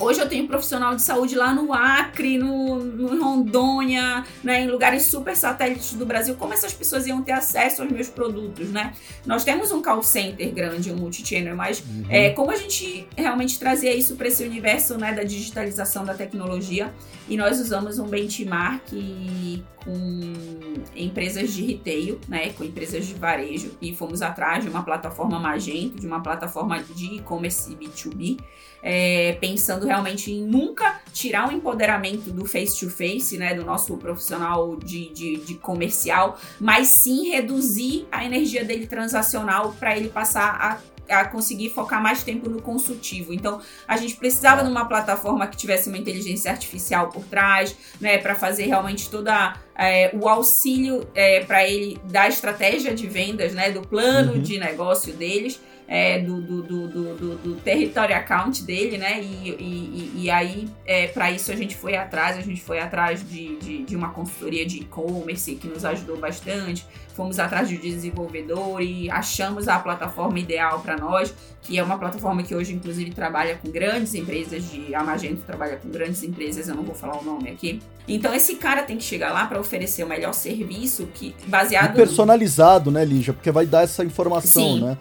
Hoje 0.00 0.18
eu 0.18 0.26
tenho 0.26 0.46
profissional 0.48 0.96
de 0.96 1.02
saúde 1.02 1.36
lá 1.36 1.52
no 1.52 1.74
Acre, 1.74 2.38
no, 2.38 2.76
no 2.76 3.22
Rondônia, 3.22 4.24
né, 4.42 4.62
em 4.62 4.66
lugares 4.66 5.02
super 5.02 5.36
satélites 5.36 5.92
do 5.92 6.06
Brasil. 6.06 6.34
Como 6.36 6.54
essas 6.54 6.72
pessoas 6.72 7.06
iam 7.06 7.22
ter 7.22 7.32
acesso 7.32 7.82
aos 7.82 7.92
meus 7.92 8.08
produtos, 8.08 8.70
né? 8.70 8.94
Nós 9.26 9.44
temos 9.44 9.70
um 9.70 9.82
call 9.82 10.02
center 10.02 10.50
grande, 10.54 10.90
um 10.90 10.96
multi-channel, 10.96 11.54
mas 11.54 11.80
uhum. 11.80 12.06
é, 12.08 12.30
como 12.30 12.50
a 12.50 12.56
gente 12.56 13.06
realmente 13.14 13.58
trazia 13.58 13.94
isso 13.94 14.16
para 14.16 14.28
esse 14.28 14.42
universo 14.42 14.96
né, 14.96 15.12
da 15.12 15.22
digitalização 15.22 16.02
da 16.02 16.14
tecnologia? 16.14 16.90
E 17.30 17.36
nós 17.36 17.60
usamos 17.60 18.00
um 18.00 18.08
benchmark 18.08 18.90
com 19.84 20.34
empresas 20.96 21.52
de 21.52 21.64
retail, 21.64 22.20
né, 22.26 22.50
com 22.50 22.64
empresas 22.64 23.06
de 23.06 23.14
varejo, 23.14 23.70
e 23.80 23.94
fomos 23.94 24.20
atrás 24.20 24.64
de 24.64 24.68
uma 24.68 24.82
plataforma 24.82 25.38
Magento, 25.38 26.00
de 26.00 26.08
uma 26.08 26.20
plataforma 26.20 26.82
de 26.82 27.14
e-commerce 27.14 27.72
B2B, 27.76 28.40
é, 28.82 29.38
pensando 29.40 29.86
realmente 29.86 30.32
em 30.32 30.42
nunca 30.44 31.00
tirar 31.12 31.48
o 31.48 31.52
empoderamento 31.52 32.32
do 32.32 32.44
face-to-face, 32.44 33.38
né, 33.38 33.54
do 33.54 33.64
nosso 33.64 33.96
profissional 33.96 34.74
de, 34.74 35.10
de, 35.10 35.36
de 35.36 35.54
comercial, 35.54 36.36
mas 36.58 36.88
sim 36.88 37.30
reduzir 37.30 38.08
a 38.10 38.24
energia 38.24 38.64
dele 38.64 38.88
transacional 38.88 39.72
para 39.78 39.96
ele 39.96 40.08
passar 40.08 40.58
a 40.60 40.99
a 41.08 41.24
conseguir 41.24 41.70
focar 41.70 42.02
mais 42.02 42.22
tempo 42.22 42.48
no 42.48 42.60
consultivo. 42.60 43.32
Então, 43.32 43.60
a 43.86 43.96
gente 43.96 44.16
precisava 44.16 44.62
de 44.62 44.70
uma 44.70 44.84
plataforma 44.84 45.46
que 45.46 45.56
tivesse 45.56 45.88
uma 45.88 45.98
inteligência 45.98 46.50
artificial 46.50 47.08
por 47.08 47.24
trás, 47.24 47.76
né, 48.00 48.18
para 48.18 48.34
fazer 48.34 48.66
realmente 48.66 49.10
toda 49.10 49.56
é, 49.76 50.10
o 50.14 50.28
auxílio 50.28 51.08
é, 51.14 51.40
para 51.40 51.66
ele 51.66 52.00
da 52.04 52.28
estratégia 52.28 52.94
de 52.94 53.06
vendas, 53.06 53.52
né, 53.52 53.70
do 53.70 53.82
plano 53.82 54.34
uhum. 54.34 54.42
de 54.42 54.58
negócio 54.58 55.12
deles 55.12 55.60
é, 55.90 56.20
do, 56.20 56.40
do, 56.40 56.62
do, 56.62 57.36
do, 57.36 57.56
territory 57.56 58.12
account 58.12 58.62
dele, 58.62 58.96
né? 58.96 59.20
E, 59.20 59.50
e, 59.58 60.12
e 60.22 60.30
aí, 60.30 60.68
é, 60.86 61.08
para 61.08 61.32
isso, 61.32 61.50
a 61.50 61.56
gente 61.56 61.74
foi 61.74 61.96
atrás, 61.96 62.38
a 62.38 62.42
gente 62.42 62.62
foi 62.62 62.78
atrás 62.78 63.28
de, 63.28 63.56
de, 63.58 63.82
de 63.82 63.96
uma 63.96 64.10
consultoria 64.10 64.64
de 64.64 64.78
e-commerce 64.82 65.56
que 65.56 65.66
nos 65.66 65.84
ajudou 65.84 66.16
bastante. 66.16 66.86
Fomos 67.16 67.40
atrás 67.40 67.68
de 67.68 67.76
desenvolvedor 67.76 68.80
e 68.80 69.10
achamos 69.10 69.66
a 69.66 69.80
plataforma 69.80 70.38
ideal 70.38 70.78
para 70.78 70.96
nós, 70.96 71.34
que 71.60 71.76
é 71.76 71.82
uma 71.82 71.98
plataforma 71.98 72.44
que 72.44 72.54
hoje, 72.54 72.72
inclusive, 72.72 73.10
trabalha 73.10 73.56
com 73.56 73.68
grandes 73.68 74.14
empresas 74.14 74.70
de. 74.70 74.94
A 74.94 75.02
Magento 75.02 75.42
trabalha 75.42 75.76
com 75.76 75.88
grandes 75.88 76.22
empresas, 76.22 76.68
eu 76.68 76.76
não 76.76 76.84
vou 76.84 76.94
falar 76.94 77.20
o 77.20 77.24
nome 77.24 77.50
aqui. 77.50 77.82
Então, 78.06 78.32
esse 78.32 78.54
cara 78.54 78.84
tem 78.84 78.96
que 78.96 79.02
chegar 79.02 79.32
lá 79.32 79.44
para 79.46 79.58
oferecer 79.58 80.04
o 80.04 80.08
melhor 80.08 80.34
serviço 80.34 81.08
que 81.12 81.34
baseado. 81.48 81.94
E 81.94 81.96
personalizado, 81.96 82.92
né, 82.92 83.04
Lígia? 83.04 83.32
Porque 83.32 83.50
vai 83.50 83.66
dar 83.66 83.82
essa 83.82 84.04
informação, 84.04 84.76
Sim. 84.76 84.84
né? 84.84 84.96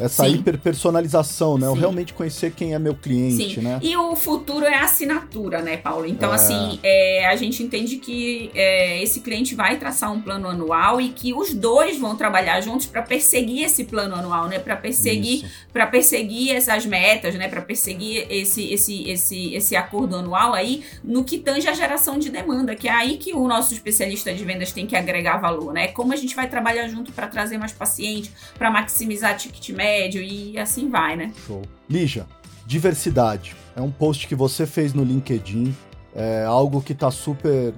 Essa 0.00 0.24
Sim. 0.24 0.36
hiperpersonalização, 0.36 1.58
né? 1.58 1.66
Sim. 1.66 1.72
Eu 1.72 1.74
realmente 1.74 2.14
conhecer 2.14 2.52
quem 2.52 2.74
é 2.74 2.78
meu 2.78 2.94
cliente, 2.94 3.56
Sim. 3.56 3.60
né? 3.60 3.78
E 3.82 3.96
o 3.96 4.16
futuro 4.16 4.64
é 4.64 4.74
assinatura, 4.74 5.60
né, 5.60 5.76
Paulo? 5.76 6.06
Então, 6.06 6.32
é. 6.32 6.34
assim, 6.34 6.78
é, 6.82 7.26
a 7.26 7.36
gente 7.36 7.62
entende 7.62 7.96
que 7.96 8.50
é, 8.54 9.02
esse 9.02 9.20
cliente 9.20 9.54
vai 9.54 9.76
traçar 9.76 10.10
um 10.12 10.20
plano 10.20 10.48
anual 10.48 11.00
e 11.00 11.10
que 11.10 11.34
os 11.34 11.52
dois 11.52 11.98
vão 11.98 12.16
trabalhar 12.16 12.60
juntos 12.60 12.86
para 12.86 13.02
perseguir 13.02 13.64
esse 13.64 13.84
plano 13.84 14.14
anual, 14.14 14.48
né? 14.48 14.58
Para 14.58 14.76
perseguir, 14.76 15.50
para 15.72 15.86
perseguir 15.86 16.56
essas 16.56 16.86
metas, 16.86 17.34
né? 17.34 17.48
Para 17.48 17.60
perseguir 17.60 18.26
esse, 18.30 18.72
esse, 18.72 19.10
esse, 19.10 19.54
esse 19.54 19.76
acordo 19.76 20.16
anual 20.16 20.54
aí 20.54 20.82
no 21.04 21.22
que 21.22 21.38
tange 21.38 21.68
a 21.68 21.72
geração 21.72 22.18
de 22.18 22.30
demanda, 22.30 22.74
que 22.74 22.88
é 22.88 22.92
aí 22.92 23.18
que 23.18 23.34
o 23.34 23.46
nosso 23.46 23.74
especialista 23.74 24.32
de 24.32 24.44
vendas 24.44 24.72
tem 24.72 24.86
que 24.86 24.96
agregar 24.96 25.36
valor, 25.36 25.72
né? 25.72 25.88
Como 25.88 26.12
a 26.12 26.16
gente 26.16 26.34
vai 26.34 26.48
trabalhar 26.48 26.88
junto 26.88 27.12
para 27.12 27.26
trazer 27.26 27.58
mais 27.58 27.72
pacientes, 27.72 28.30
para 28.56 28.70
maximizar 28.70 29.36
ticket 29.36 29.68
médio 29.70 29.81
e 29.82 30.58
assim 30.58 30.88
vai, 30.88 31.16
né? 31.16 31.32
Show. 31.46 31.62
Lígia, 31.88 32.26
diversidade. 32.66 33.56
É 33.74 33.80
um 33.80 33.90
post 33.90 34.26
que 34.26 34.34
você 34.34 34.66
fez 34.66 34.92
no 34.92 35.02
LinkedIn, 35.02 35.74
é 36.14 36.44
algo 36.44 36.80
que 36.80 36.92
está 36.92 37.10
super 37.10 37.74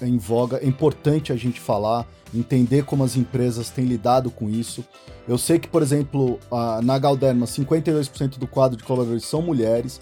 em 0.00 0.18
voga, 0.18 0.58
é 0.58 0.66
importante 0.66 1.32
a 1.32 1.36
gente 1.36 1.58
falar, 1.58 2.06
entender 2.32 2.84
como 2.84 3.02
as 3.02 3.16
empresas 3.16 3.70
têm 3.70 3.84
lidado 3.84 4.30
com 4.30 4.48
isso. 4.48 4.84
Eu 5.26 5.38
sei 5.38 5.58
que, 5.58 5.66
por 5.66 5.82
exemplo, 5.82 6.38
na 6.82 6.98
Galderma, 6.98 7.46
52% 7.46 8.38
do 8.38 8.46
quadro 8.46 8.76
de 8.76 8.84
colaboradores 8.84 9.24
são 9.24 9.42
mulheres, 9.42 10.00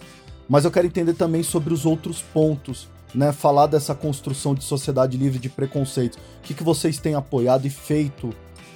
mas 0.49 0.65
eu 0.65 0.71
quero 0.71 0.87
entender 0.87 1.15
também 1.15 1.43
sobre 1.43 1.73
os 1.73 1.87
outros 1.87 2.21
pontos, 2.21 2.89
né? 3.15 3.33
Falar 3.33 3.67
dessa 3.67 3.95
construção 3.95 4.55
de 4.55 4.65
sociedade 4.65 5.17
livre 5.17 5.39
de 5.39 5.49
preconceitos. 5.49 6.19
O 6.19 6.43
que, 6.43 6.55
que 6.55 6.65
vocês 6.65 6.99
têm 6.99 7.15
apoiado 7.15 7.67
e 7.67 7.71
feito 7.71 8.29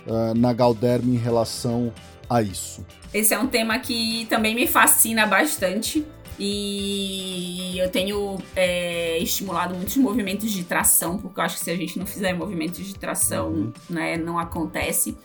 uh, 0.07 0.35
na 0.35 0.53
Galderma 0.53 1.13
em 1.13 1.19
relação 1.19 1.93
a 2.29 2.43
isso? 2.43 2.85
Esse 3.13 3.35
é 3.35 3.39
um 3.39 3.47
tema 3.47 3.79
que 3.79 4.27
também 4.29 4.55
me 4.55 4.67
fascina 4.67 5.27
bastante. 5.27 6.05
E 6.39 7.79
eu 7.79 7.91
tenho 7.91 8.37
é, 8.55 9.19
estimulado 9.19 9.75
muitos 9.75 9.97
movimentos 9.97 10.51
de 10.51 10.65
tração, 10.65 11.17
porque 11.17 11.41
eu 11.41 11.45
acho 11.45 11.59
que 11.59 11.65
se 11.65 11.71
a 11.71 11.77
gente 11.77 11.99
não 11.99 12.05
fizer 12.05 12.35
movimentos 12.35 12.85
de 12.85 12.95
tração, 12.95 13.49
uhum. 13.49 13.73
né, 13.89 14.19
não 14.19 14.39
acontece. 14.39 15.17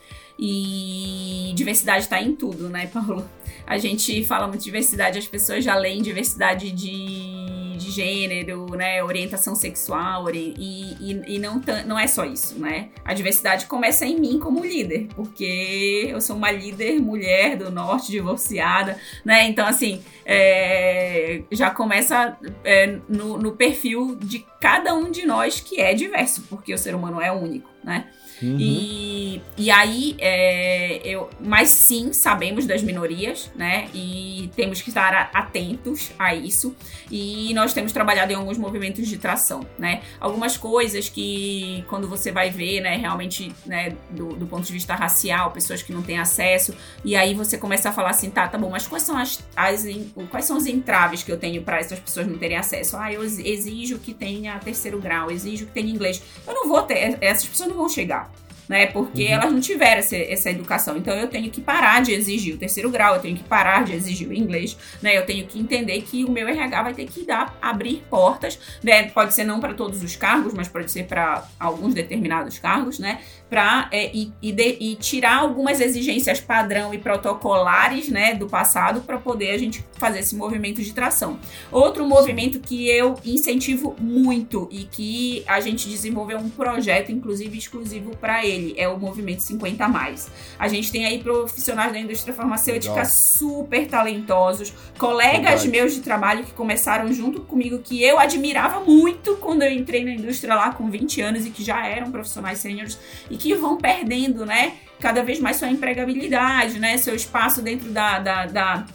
E 0.44 1.54
diversidade 1.54 2.06
está 2.06 2.20
em 2.20 2.36
tudo, 2.36 2.68
né, 2.68 2.88
Paulo? 2.88 3.30
A 3.68 3.78
gente 3.78 4.26
fala 4.26 4.48
muito 4.48 4.62
de 4.62 4.66
diversidade, 4.66 5.20
as 5.20 5.28
pessoas 5.28 5.64
já 5.64 5.76
leem 5.76 6.02
diversidade 6.02 6.72
de, 6.72 7.78
de 7.78 7.92
gênero, 7.92 8.66
né, 8.76 9.04
orientação 9.04 9.54
sexual, 9.54 10.30
e, 10.32 10.96
e, 11.00 11.36
e 11.36 11.40
não, 11.40 11.62
não 11.86 12.00
é 12.00 12.08
só 12.08 12.26
isso, 12.26 12.60
né? 12.60 12.90
A 13.06 13.14
diversidade 13.14 13.68
começa 13.68 14.04
em 14.04 14.20
mim 14.20 14.40
como 14.40 14.66
líder, 14.66 15.08
porque 15.16 16.08
eu 16.10 16.20
sou 16.20 16.36
uma 16.36 16.52
líder 16.52 17.00
mulher 17.00 17.56
do 17.56 17.70
norte, 17.70 18.12
divorciada, 18.12 18.98
né? 19.24 19.48
Então, 19.48 19.68
assim, 19.68 20.02
é, 20.26 21.44
já 21.52 21.70
começa 21.70 22.36
é, 22.64 22.98
no, 23.08 23.38
no 23.38 23.52
perfil 23.52 24.16
de 24.16 24.46
cada 24.60 24.94
um 24.94 25.12
de 25.12 25.26
nós 25.26 25.60
que 25.60 25.80
é 25.80 25.94
diverso, 25.94 26.44
porque 26.50 26.74
o 26.74 26.78
ser 26.78 26.96
humano 26.96 27.22
é 27.22 27.32
único, 27.32 27.70
né? 27.84 28.06
Uhum. 28.42 28.58
E, 28.60 29.42
e 29.56 29.70
aí, 29.70 30.16
é, 30.18 31.02
eu, 31.06 31.30
mas 31.40 31.70
sim, 31.70 32.12
sabemos 32.12 32.66
das 32.66 32.82
minorias, 32.82 33.52
né? 33.56 33.88
E 33.94 34.50
temos 34.56 34.82
que 34.82 34.90
estar 34.90 35.30
atentos 35.34 36.12
a 36.18 36.34
isso. 36.34 36.76
E 37.10 37.54
nós 37.54 37.74
temos 37.74 37.92
trabalhado 37.92 38.32
em 38.32 38.36
alguns 38.36 38.58
movimentos 38.58 39.08
de 39.08 39.18
tração, 39.18 39.66
né? 39.78 40.02
Algumas 40.20 40.58
coisas 40.58 41.08
que, 41.08 41.86
quando 41.88 42.08
você 42.08 42.32
vai 42.32 42.50
ver, 42.50 42.82
né, 42.82 42.96
realmente, 42.96 43.54
né, 43.66 43.96
do, 44.10 44.30
do 44.30 44.48
ponto 44.48 44.66
de 44.66 44.74
vista 44.74 44.96
racial, 44.96 45.52
pessoas 45.52 45.84
que 45.84 45.94
não 45.94 46.02
têm 46.02 46.18
acesso, 46.18 46.74
e 47.06 47.16
aí 47.16 47.34
você 47.34 47.58
começa 47.58 47.90
a 47.90 47.92
falar 47.92 48.10
assim, 48.10 48.30
tá, 48.30 48.48
tá 48.48 48.58
bom, 48.58 48.70
mas 48.70 48.88
quais 48.88 49.04
são 49.04 49.18
as, 49.18 49.44
as 49.56 49.86
quais 50.30 50.46
são 50.46 50.58
os 50.58 50.66
entraves 50.66 51.24
que 51.24 51.32
eu 51.32 51.38
tenho 51.38 51.62
para 51.62 51.78
essas 51.80 52.00
pessoas 52.00 52.28
não 52.28 52.38
terem 52.38 52.58
acesso? 52.58 52.98
Ah, 52.98 53.12
eu 53.12 53.24
exijo 53.24 54.00
que 54.00 54.14
tenha 54.14 54.58
terceiro 54.60 55.00
grau, 55.00 55.30
exijo 55.30 55.66
que 55.66 55.72
tenha 55.74 55.90
inglês. 55.90 56.22
Eu 56.48 56.54
não 56.54 56.68
vou 56.68 56.82
ter, 56.84 57.18
essas 57.22 57.46
pessoas 57.46 57.70
não 57.72 57.78
vão 57.78 57.90
chegar 57.90 58.32
né? 58.72 58.86
Porque 58.86 59.26
uhum. 59.26 59.32
elas 59.32 59.52
não 59.52 59.60
tiveram 59.60 60.00
essa, 60.00 60.16
essa, 60.16 60.50
educação. 60.50 60.96
Então 60.96 61.14
eu 61.14 61.28
tenho 61.28 61.52
que 61.52 61.60
parar 61.60 62.02
de 62.02 62.14
exigir 62.14 62.56
o 62.56 62.58
terceiro 62.58 62.90
grau, 62.90 63.16
eu 63.16 63.22
tenho 63.22 63.36
que 63.36 63.44
parar 63.44 63.84
de 63.84 63.92
exigir 63.92 64.30
o 64.30 64.34
inglês, 64.34 64.78
né? 65.02 65.18
Eu 65.18 65.26
tenho 65.26 65.46
que 65.46 65.60
entender 65.60 66.02
que 66.04 66.24
o 66.24 66.32
meu 66.32 66.48
RH 66.48 66.82
vai 66.82 66.94
ter 66.94 67.06
que 67.06 67.26
dar, 67.26 67.58
abrir 67.62 68.02
portas, 68.10 68.58
né? 68.82 69.10
Pode 69.10 69.34
ser 69.34 69.44
não 69.44 69.60
para 69.60 69.74
todos 69.74 70.02
os 70.02 70.16
cargos, 70.16 70.54
mas 70.54 70.70
pode 70.70 70.90
ser 70.90 71.04
para 71.04 71.46
alguns 71.60 71.94
determinados 71.94 72.60
cargos, 72.60 72.98
né? 72.98 73.20
Para 73.52 73.90
é, 73.92 74.10
e, 74.16 74.32
e, 74.42 74.56
e, 74.80 74.96
tirar 74.96 75.40
algumas 75.40 75.82
exigências 75.82 76.40
padrão 76.40 76.94
e 76.94 76.98
protocolares, 76.98 78.08
né? 78.08 78.34
Do 78.34 78.48
passado 78.48 79.02
para 79.02 79.18
poder 79.18 79.52
a 79.52 79.58
gente 79.58 79.84
fazer 79.98 80.20
esse 80.20 80.38
movimento 80.38 80.82
de 80.82 80.94
tração. 80.94 81.38
Outro 81.70 82.06
movimento 82.08 82.62
que 82.62 82.90
eu 82.90 83.20
incentivo 83.26 83.94
muito 84.00 84.70
e 84.72 84.86
que 84.86 85.44
a 85.46 85.60
gente 85.60 85.90
desenvolveu 85.90 86.38
um 86.38 86.50
projeto, 86.50 87.12
inclusive 87.12 87.58
exclusivo 87.58 88.16
para 88.16 88.46
ele 88.46 88.74
é 88.78 88.88
o 88.88 88.98
movimento 88.98 89.42
50 89.42 89.86
mais. 89.90 90.32
A 90.58 90.70
gente 90.70 90.90
tem 90.90 91.06
aí 91.06 91.20
profissionais 91.22 91.92
da 91.92 92.00
indústria 92.00 92.34
farmacêutica 92.34 92.94
Legal. 92.94 93.10
super 93.10 93.86
talentosos, 93.86 94.74
colegas 94.98 95.64
Verdade. 95.64 95.68
meus 95.68 95.94
de 95.94 96.00
trabalho 96.00 96.46
que 96.46 96.54
começaram 96.54 97.12
junto 97.12 97.42
comigo 97.42 97.80
que 97.80 98.02
eu 98.02 98.18
admirava 98.18 98.80
muito 98.80 99.36
quando 99.42 99.64
eu 99.64 99.72
entrei 99.72 100.06
na 100.06 100.12
indústria 100.12 100.56
lá 100.56 100.74
com 100.74 100.90
20 100.90 101.22
anos 101.22 101.46
e 101.46 101.50
que 101.50 101.66
já 101.66 101.86
eram 101.86 102.12
profissionais 102.12 102.60
sêniores 102.60 102.98
e 103.30 103.41
que 103.42 103.56
vão 103.56 103.76
perdendo, 103.76 104.46
né, 104.46 104.74
cada 105.00 105.24
vez 105.24 105.40
mais 105.40 105.58
sua 105.58 105.68
empregabilidade, 105.68 106.80
né, 106.80 106.96
seu 106.98 107.16
espaço 107.16 107.60
dentro 107.60 107.90
da, 107.90 108.20
da, 108.20 108.46
da 108.46 108.86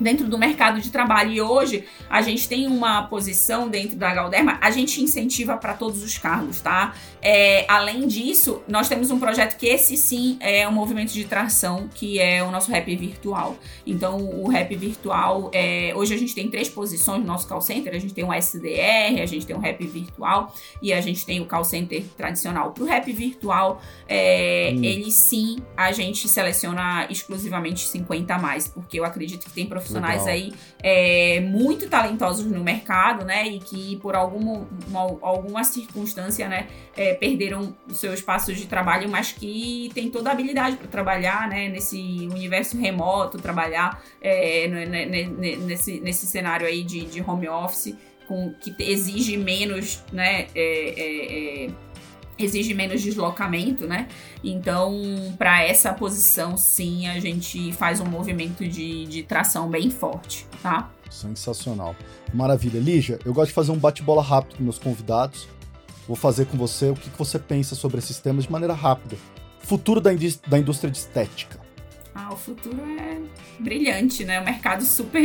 dentro 0.00 0.28
do 0.28 0.38
mercado 0.38 0.80
de 0.80 0.90
trabalho. 0.90 1.32
E 1.32 1.40
hoje 1.40 1.84
a 2.08 2.22
gente 2.22 2.48
tem 2.48 2.66
uma 2.66 3.02
posição 3.02 3.68
dentro 3.68 3.96
da 3.96 4.14
Galderma, 4.14 4.58
a 4.60 4.70
gente 4.70 5.02
incentiva 5.02 5.56
para 5.56 5.74
todos 5.74 6.02
os 6.02 6.16
cargos, 6.16 6.60
tá? 6.60 6.94
É, 7.20 7.64
além 7.68 8.06
disso, 8.06 8.62
nós 8.68 8.88
temos 8.88 9.10
um 9.10 9.18
projeto 9.18 9.56
que 9.56 9.66
esse 9.66 9.96
sim 9.96 10.36
é 10.40 10.68
um 10.68 10.72
movimento 10.72 11.12
de 11.12 11.24
tração, 11.24 11.88
que 11.92 12.18
é 12.18 12.42
o 12.42 12.50
nosso 12.50 12.70
rap 12.70 12.94
virtual. 12.96 13.56
Então, 13.86 14.18
o 14.18 14.48
rap 14.48 14.74
virtual, 14.76 15.50
é, 15.52 15.92
hoje 15.96 16.14
a 16.14 16.16
gente 16.16 16.34
tem 16.34 16.48
três 16.48 16.68
posições 16.68 17.20
no 17.20 17.26
nosso 17.26 17.48
call 17.48 17.60
center, 17.60 17.94
a 17.94 17.98
gente 17.98 18.14
tem 18.14 18.24
um 18.24 18.32
SDR, 18.32 19.20
a 19.20 19.26
gente 19.26 19.46
tem 19.46 19.56
um 19.56 19.60
rap 19.60 19.84
virtual 19.86 20.54
e 20.80 20.92
a 20.92 21.00
gente 21.00 21.26
tem 21.26 21.40
o 21.40 21.46
call 21.46 21.64
center 21.64 22.04
tradicional. 22.16 22.70
Para 22.72 22.84
o 22.84 22.86
rap 22.86 23.12
virtual, 23.12 23.82
é, 24.08 24.72
hum. 24.74 24.84
ele 24.84 25.10
sim, 25.10 25.58
a 25.76 25.90
gente 25.90 26.28
seleciona 26.28 27.06
exclusivamente 27.10 27.86
50 27.88 28.34
a 28.34 28.38
mais, 28.38 28.68
porque 28.68 28.98
eu 28.98 29.04
acredito 29.04 29.44
que 29.44 29.50
tem 29.50 29.66
profissionais 29.66 29.87
profissionais 29.88 30.24
Legal. 30.24 30.34
aí 30.34 30.52
é, 30.82 31.40
muito 31.40 31.88
talentosos 31.88 32.46
no 32.46 32.62
mercado, 32.62 33.24
né? 33.24 33.46
E 33.46 33.58
que 33.58 33.96
por 33.96 34.14
alguma, 34.14 34.68
uma, 34.88 35.00
alguma 35.22 35.64
circunstância, 35.64 36.48
né, 36.48 36.68
é, 36.96 37.14
perderam 37.14 37.74
o 37.88 37.94
seu 37.94 38.12
espaço 38.14 38.52
de 38.52 38.66
trabalho, 38.66 39.08
mas 39.08 39.32
que 39.32 39.90
tem 39.94 40.10
toda 40.10 40.30
a 40.30 40.32
habilidade 40.32 40.76
para 40.76 40.86
trabalhar, 40.86 41.48
né, 41.48 41.68
nesse 41.68 42.28
universo 42.30 42.78
remoto, 42.78 43.38
trabalhar 43.38 44.02
é, 44.20 44.68
nesse, 44.68 46.00
nesse 46.00 46.26
cenário 46.26 46.66
aí 46.66 46.82
de, 46.84 47.04
de 47.06 47.20
home 47.20 47.48
office, 47.48 47.94
com, 48.26 48.52
que 48.60 48.74
exige 48.78 49.36
menos, 49.38 50.04
né? 50.12 50.48
Exige 52.38 52.72
menos 52.74 53.02
deslocamento, 53.02 53.86
né? 53.86 54.08
Então, 54.42 55.34
para 55.36 55.64
essa 55.64 55.92
posição, 55.92 56.56
sim, 56.56 57.06
a 57.08 57.18
gente 57.18 57.72
faz 57.72 58.00
um 58.00 58.06
movimento 58.06 58.66
de, 58.66 59.06
de 59.06 59.22
tração 59.22 59.68
bem 59.68 59.90
forte, 59.90 60.46
tá? 60.62 60.90
Sensacional. 61.10 61.96
Maravilha. 62.32 62.78
Lígia, 62.78 63.18
eu 63.24 63.32
gosto 63.32 63.48
de 63.48 63.54
fazer 63.54 63.72
um 63.72 63.78
bate-bola 63.78 64.22
rápido 64.22 64.56
com 64.56 64.62
meus 64.62 64.78
convidados. 64.78 65.48
Vou 66.06 66.16
fazer 66.16 66.46
com 66.46 66.56
você 66.56 66.90
o 66.90 66.94
que, 66.94 67.10
que 67.10 67.18
você 67.18 67.38
pensa 67.38 67.74
sobre 67.74 67.98
esses 67.98 68.18
temas 68.18 68.44
de 68.44 68.52
maneira 68.52 68.74
rápida. 68.74 69.16
Futuro 69.60 70.00
da, 70.00 70.10
da 70.46 70.58
indústria 70.58 70.90
de 70.90 70.98
estética. 70.98 71.67
Ah, 72.20 72.32
o 72.32 72.36
futuro 72.36 72.82
é 72.98 73.20
brilhante, 73.60 74.24
né? 74.24 74.40
O 74.40 74.44
mercado 74.44 74.82
super 74.82 75.22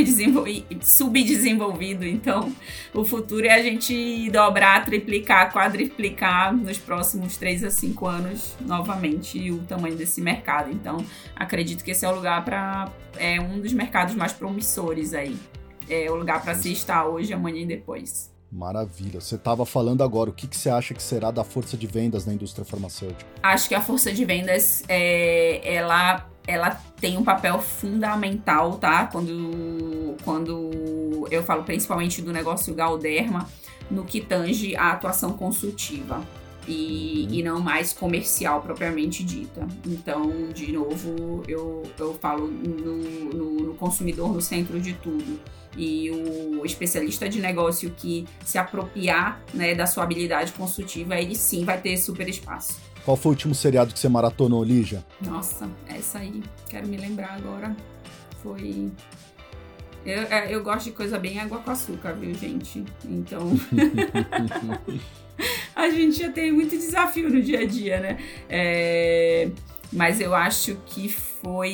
subdesenvolvido. 0.83 2.05
Então, 2.05 2.55
o 2.93 3.03
futuro 3.03 3.47
é 3.47 3.53
a 3.55 3.63
gente 3.63 4.29
dobrar, 4.29 4.85
triplicar, 4.85 5.51
quadriplicar 5.51 6.55
nos 6.55 6.77
próximos 6.77 7.35
3 7.35 7.63
a 7.63 7.71
5 7.71 8.05
anos 8.05 8.55
novamente 8.61 9.49
o 9.49 9.57
tamanho 9.63 9.95
desse 9.95 10.21
mercado. 10.21 10.69
Então, 10.69 11.03
acredito 11.35 11.83
que 11.83 11.89
esse 11.89 12.05
é 12.05 12.09
o 12.09 12.13
lugar 12.13 12.45
para. 12.45 12.91
É 13.17 13.41
um 13.41 13.59
dos 13.59 13.73
mercados 13.73 14.13
mais 14.13 14.31
promissores 14.31 15.15
aí. 15.15 15.35
É 15.89 16.11
o 16.11 16.15
lugar 16.15 16.43
para 16.43 16.53
se 16.53 16.71
estar 16.71 17.07
hoje, 17.07 17.33
amanhã 17.33 17.63
e 17.63 17.65
depois. 17.65 18.31
Maravilha. 18.51 19.19
Você 19.19 19.33
estava 19.33 19.65
falando 19.65 20.03
agora, 20.03 20.29
o 20.29 20.33
que, 20.33 20.45
que 20.45 20.55
você 20.55 20.69
acha 20.69 20.93
que 20.93 21.01
será 21.01 21.31
da 21.31 21.43
força 21.43 21.75
de 21.75 21.87
vendas 21.87 22.23
na 22.23 22.35
indústria 22.35 22.63
farmacêutica? 22.63 23.25
Acho 23.41 23.67
que 23.67 23.73
a 23.73 23.81
força 23.81 24.13
de 24.13 24.23
vendas, 24.23 24.83
é, 24.87 25.59
ela, 25.63 26.29
ela 26.47 26.71
tem 26.99 27.17
um 27.17 27.23
papel 27.23 27.59
fundamental, 27.59 28.77
tá? 28.77 29.07
Quando, 29.07 30.15
quando 30.23 31.27
eu 31.31 31.43
falo 31.43 31.63
principalmente 31.63 32.21
do 32.21 32.31
negócio 32.31 32.73
Galderma, 32.73 33.47
no 33.89 34.03
que 34.03 34.21
tange 34.21 34.75
a 34.75 34.91
atuação 34.91 35.33
consultiva. 35.33 36.21
E, 36.65 37.27
e 37.29 37.43
não 37.43 37.59
mais 37.59 37.91
comercial 37.91 38.61
propriamente 38.61 39.21
dita. 39.21 39.67
Então, 39.85 40.49
de 40.53 40.71
novo, 40.71 41.43
eu, 41.45 41.83
eu 41.99 42.13
falo 42.13 42.47
no, 42.47 42.95
no, 43.33 43.51
no 43.65 43.73
consumidor 43.73 44.33
no 44.33 44.41
centro 44.41 44.79
de 44.79 44.93
tudo 44.93 45.41
e 45.75 46.09
o 46.09 46.65
especialista 46.65 47.27
de 47.27 47.41
negócio 47.41 47.91
que 47.97 48.25
se 48.45 48.57
apropriar 48.57 49.41
né, 49.53 49.75
da 49.75 49.85
sua 49.85 50.03
habilidade 50.03 50.51
consultiva, 50.53 51.19
ele 51.19 51.35
sim 51.35 51.65
vai 51.65 51.81
ter 51.81 51.97
super 51.97 52.29
espaço. 52.29 52.79
Qual 53.05 53.17
foi 53.17 53.31
o 53.31 53.33
último 53.33 53.53
seriado 53.53 53.93
que 53.93 53.99
você 53.99 54.07
maratonou, 54.07 54.63
Lígia? 54.63 55.03
Nossa, 55.21 55.69
essa 55.87 56.19
aí, 56.19 56.41
quero 56.69 56.87
me 56.87 56.95
lembrar 56.95 57.33
agora. 57.33 57.75
Foi. 58.41 58.91
Eu, 60.05 60.21
é, 60.23 60.53
eu 60.53 60.63
gosto 60.63 60.85
de 60.85 60.91
coisa 60.91 61.19
bem 61.19 61.39
água 61.39 61.59
com 61.59 61.71
açúcar, 61.71 62.13
viu, 62.13 62.33
gente? 62.33 62.83
Então. 63.05 63.51
a 65.75 65.89
gente 65.89 66.19
já 66.19 66.31
tem 66.31 66.51
muito 66.51 66.77
desafio 66.77 67.29
no 67.29 67.41
dia 67.41 67.59
a 67.59 67.65
dia, 67.65 67.99
né? 67.99 68.17
É... 68.49 69.49
Mas 69.91 70.19
eu 70.19 70.33
acho 70.33 70.77
que 70.85 71.07
foi 71.09 71.73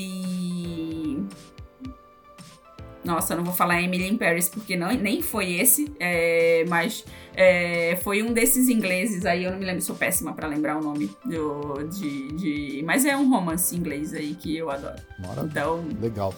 nossa, 3.04 3.34
eu 3.34 3.38
não 3.38 3.44
vou 3.44 3.54
falar 3.54 3.82
Emily 3.82 4.08
in 4.08 4.18
Paris 4.18 4.50
porque 4.50 4.76
não, 4.76 4.92
nem 4.92 5.22
foi 5.22 5.54
esse, 5.54 5.92
é, 6.00 6.66
mas 6.68 7.06
é, 7.34 7.98
foi 8.04 8.22
um 8.22 8.34
desses 8.34 8.70
ingleses 8.70 9.26
aí, 9.26 9.46
eu 9.46 9.52
não 9.52 9.60
me 9.60 9.66
lembro, 9.66 9.82
sou 9.82 9.96
péssima 9.96 10.34
para 10.34 10.48
lembrar 10.48 10.78
o 10.78 10.84
nome 10.84 11.10
do, 11.24 11.84
de, 11.84 12.32
de, 12.34 12.84
Mas 12.86 13.06
é 13.06 13.16
um 13.16 13.30
romance 13.30 13.76
inglês 13.76 14.14
aí 14.14 14.36
que 14.36 14.58
eu 14.58 14.70
adoro. 14.70 15.00
Maravilha. 15.20 15.48
Então, 15.50 15.86
Legal. 16.02 16.34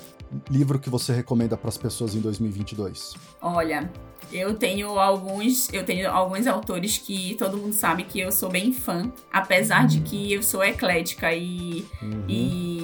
Livro 0.50 0.80
que 0.80 0.90
você 0.90 1.12
recomenda 1.12 1.58
para 1.58 1.68
as 1.68 1.78
pessoas 1.78 2.16
em 2.16 2.22
2022? 2.22 3.16
Olha, 3.42 3.92
eu 4.32 4.54
tenho 4.54 4.98
alguns, 4.98 5.72
eu 5.74 5.84
tenho 5.84 6.10
alguns 6.10 6.48
autores 6.48 6.98
que 6.98 7.36
todo 7.36 7.58
mundo 7.58 7.74
sabe 7.74 8.04
que 8.04 8.20
eu 8.20 8.32
sou 8.32 8.50
bem 8.50 8.72
fã, 8.72 9.12
apesar 9.32 9.82
uhum. 9.82 9.88
de 9.88 10.00
que 10.02 10.32
eu 10.32 10.42
sou 10.42 10.64
eclética 10.64 11.34
e, 11.34 11.86
uhum. 12.02 12.24
e 12.30 12.81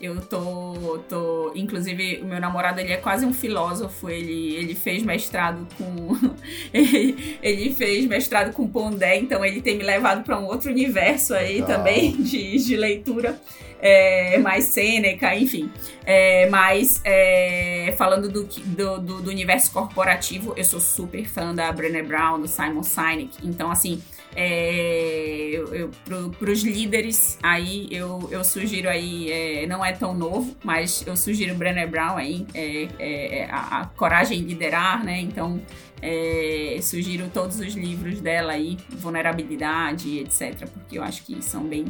eu 0.00 0.20
tô, 0.20 1.00
tô, 1.08 1.52
inclusive 1.54 2.20
o 2.22 2.26
meu 2.26 2.40
namorado 2.40 2.80
ele 2.80 2.92
é 2.92 2.96
quase 2.96 3.24
um 3.24 3.32
filósofo, 3.32 4.08
ele, 4.08 4.54
ele 4.54 4.74
fez 4.74 5.02
mestrado 5.02 5.66
com 5.76 6.16
ele, 6.72 7.38
ele 7.42 7.74
fez 7.74 8.06
mestrado 8.06 8.52
com 8.52 8.68
Pondé, 8.68 9.16
então 9.16 9.44
ele 9.44 9.60
tem 9.60 9.76
me 9.76 9.84
levado 9.84 10.24
para 10.24 10.38
um 10.38 10.44
outro 10.44 10.70
universo 10.70 11.34
aí 11.34 11.60
Legal. 11.60 11.68
também 11.68 12.12
de, 12.22 12.56
de 12.58 12.76
leitura 12.76 13.40
é, 13.80 14.38
mais 14.38 14.64
Sêneca, 14.64 15.34
enfim. 15.34 15.70
É, 16.04 16.48
mas 16.48 17.00
é, 17.04 17.94
falando 17.96 18.28
do, 18.28 18.44
do, 18.44 19.22
do, 19.22 19.30
universo 19.30 19.72
corporativo, 19.72 20.52
eu 20.56 20.64
sou 20.64 20.80
super 20.80 21.26
fã 21.26 21.54
da 21.54 21.72
Brené 21.72 22.02
Brown, 22.02 22.40
do 22.40 22.48
Simon 22.48 22.82
Sinek. 22.82 23.38
Então, 23.42 23.70
assim, 23.70 24.02
é, 24.34 25.62
pro, 26.04 26.30
pros 26.30 26.62
líderes, 26.62 27.38
aí 27.42 27.88
eu, 27.90 28.28
eu 28.30 28.44
sugiro 28.44 28.88
aí, 28.88 29.30
é, 29.30 29.66
não 29.66 29.84
é 29.84 29.92
tão 29.92 30.14
novo, 30.14 30.56
mas 30.62 31.04
eu 31.06 31.16
sugiro 31.16 31.54
Brené 31.54 31.86
Brown 31.86 32.16
aí, 32.16 32.46
é, 32.54 32.88
é, 32.98 33.38
é 33.38 33.50
a, 33.50 33.80
a, 33.80 33.86
Coragem 33.86 34.38
em 34.38 34.42
Liderar, 34.42 35.04
né? 35.04 35.20
Então, 35.20 35.60
é, 36.00 36.78
sugiro 36.82 37.28
todos 37.32 37.58
os 37.60 37.74
livros 37.74 38.20
dela 38.20 38.52
aí, 38.52 38.78
Vulnerabilidade, 38.88 40.18
etc., 40.18 40.68
porque 40.68 40.98
eu 40.98 41.02
acho 41.02 41.24
que 41.24 41.42
são 41.42 41.64
bem 41.64 41.86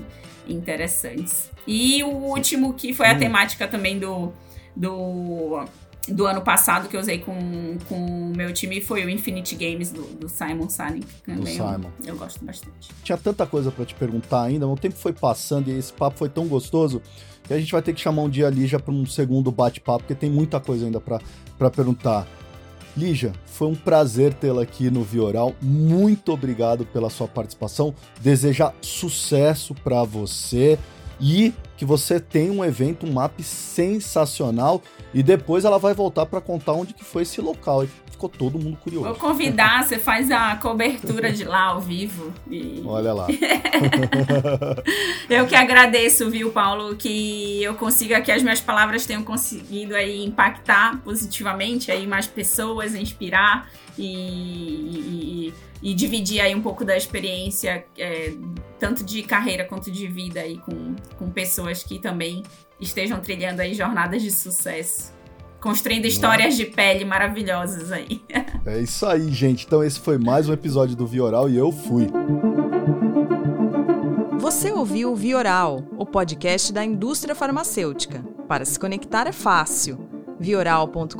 interessantes. 0.48 1.50
E 1.66 2.02
o 2.02 2.08
último, 2.08 2.74
que 2.74 2.92
foi 2.92 3.06
a 3.06 3.14
hum. 3.14 3.18
temática 3.18 3.68
também 3.68 3.98
do, 3.98 4.32
do, 4.74 5.64
do 6.08 6.26
ano 6.26 6.40
passado, 6.40 6.88
que 6.88 6.96
eu 6.96 7.00
usei 7.00 7.18
com 7.18 7.76
o 7.90 8.32
meu 8.36 8.52
time, 8.52 8.80
foi 8.80 9.04
o 9.04 9.10
Infinity 9.10 9.54
Games 9.54 9.90
do, 9.90 10.02
do 10.02 10.28
Simon 10.28 10.68
Sinek. 10.68 11.06
Do 11.26 11.46
Simon. 11.46 11.90
Eu, 12.02 12.14
eu, 12.14 12.16
gosto 12.16 12.44
bastante. 12.44 12.90
Tinha 13.02 13.18
tanta 13.18 13.46
coisa 13.46 13.70
para 13.70 13.84
te 13.84 13.94
perguntar 13.94 14.42
ainda, 14.42 14.66
mas 14.66 14.78
o 14.78 14.80
tempo 14.80 14.96
foi 14.96 15.12
passando 15.12 15.68
e 15.68 15.78
esse 15.78 15.92
papo 15.92 16.16
foi 16.16 16.28
tão 16.28 16.46
gostoso 16.46 17.02
que 17.44 17.52
a 17.52 17.58
gente 17.58 17.72
vai 17.72 17.82
ter 17.82 17.92
que 17.92 18.00
chamar 18.00 18.22
um 18.22 18.28
dia 18.28 18.46
ali 18.46 18.66
já 18.66 18.78
para 18.78 18.92
um 18.92 19.04
segundo 19.04 19.50
bate-papo, 19.50 20.00
porque 20.00 20.14
tem 20.14 20.30
muita 20.30 20.58
coisa 20.60 20.86
ainda 20.86 21.00
para 21.00 21.70
perguntar. 21.70 22.26
Lígia, 22.96 23.32
foi 23.46 23.68
um 23.68 23.74
prazer 23.74 24.34
tê-la 24.34 24.62
aqui 24.62 24.90
no 24.90 25.02
Vioral. 25.02 25.54
Muito 25.62 26.32
obrigado 26.32 26.84
pela 26.84 27.08
sua 27.08 27.28
participação. 27.28 27.94
Desejar 28.20 28.74
sucesso 28.80 29.74
para 29.74 30.02
você 30.02 30.78
e 31.20 31.52
que 31.76 31.84
você 31.84 32.18
tenha 32.18 32.52
um 32.52 32.64
evento, 32.64 33.06
um 33.06 33.12
map 33.12 33.38
sensacional 33.40 34.82
e 35.12 35.22
depois 35.22 35.64
ela 35.64 35.78
vai 35.78 35.94
voltar 35.94 36.26
para 36.26 36.40
contar 36.40 36.72
onde 36.72 36.94
que 36.94 37.04
foi 37.04 37.22
esse 37.22 37.40
local. 37.40 37.86
Ficou 38.10 38.28
todo 38.28 38.58
mundo 38.58 38.76
curioso. 38.76 39.06
Vou 39.06 39.14
convidar, 39.14 39.84
você 39.84 39.98
faz 39.98 40.30
a 40.30 40.54
cobertura 40.56 41.32
de 41.32 41.44
lá 41.44 41.68
ao 41.68 41.80
vivo. 41.80 42.32
E... 42.50 42.82
Olha 42.84 43.14
lá. 43.14 43.26
eu 45.28 45.46
que 45.46 45.54
agradeço, 45.54 46.30
viu, 46.30 46.50
Paulo, 46.50 46.96
que 46.96 47.62
eu 47.62 47.74
consiga 47.74 48.20
que 48.20 48.30
as 48.30 48.42
minhas 48.42 48.60
palavras 48.60 49.06
tenham 49.06 49.22
conseguido 49.22 49.94
aí 49.94 50.22
impactar 50.24 51.00
positivamente 51.02 51.90
aí 51.90 52.06
mais 52.06 52.26
pessoas, 52.26 52.94
inspirar 52.94 53.70
e, 53.98 55.48
e 55.48 55.54
e 55.82 55.94
dividir 55.94 56.40
aí 56.40 56.54
um 56.54 56.60
pouco 56.60 56.84
da 56.84 56.96
experiência, 56.96 57.84
é, 57.96 58.32
tanto 58.80 59.04
de 59.04 59.22
carreira 59.22 59.64
quanto 59.64 59.90
de 59.90 60.06
vida 60.08 60.40
aí 60.40 60.56
com, 60.58 60.96
com 61.18 61.30
pessoas 61.30 61.82
que 61.82 61.98
também 61.98 62.42
estejam 62.80 63.20
trilhando 63.20 63.60
aí 63.60 63.74
jornadas 63.74 64.22
de 64.22 64.30
sucesso. 64.30 65.12
Construindo 65.60 66.06
histórias 66.06 66.56
de 66.56 66.64
pele 66.64 67.04
maravilhosas 67.04 67.92
aí. 67.92 68.22
É 68.66 68.78
isso 68.78 69.06
aí, 69.06 69.32
gente. 69.32 69.64
Então 69.64 69.82
esse 69.82 69.98
foi 69.98 70.18
mais 70.18 70.46
um 70.46 70.52
episódio 70.52 70.94
do 70.94 71.06
Vioral 71.06 71.48
e 71.48 71.56
eu 71.56 71.72
fui. 71.72 72.06
Você 74.38 74.70
ouviu 74.70 75.12
o 75.12 75.16
Vioral, 75.16 75.82
o 75.96 76.04
podcast 76.04 76.70
da 76.70 76.84
indústria 76.84 77.34
farmacêutica. 77.34 78.22
Para 78.46 78.66
se 78.66 78.78
conectar 78.78 79.26
é 79.26 79.32
fácil. 79.32 80.06
vioral.com.br, 80.38 81.16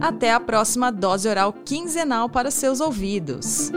Até 0.00 0.32
a 0.32 0.40
próxima 0.40 0.90
dose 0.90 1.28
oral 1.28 1.52
quinzenal 1.52 2.28
para 2.28 2.50
seus 2.50 2.80
ouvidos. 2.80 3.70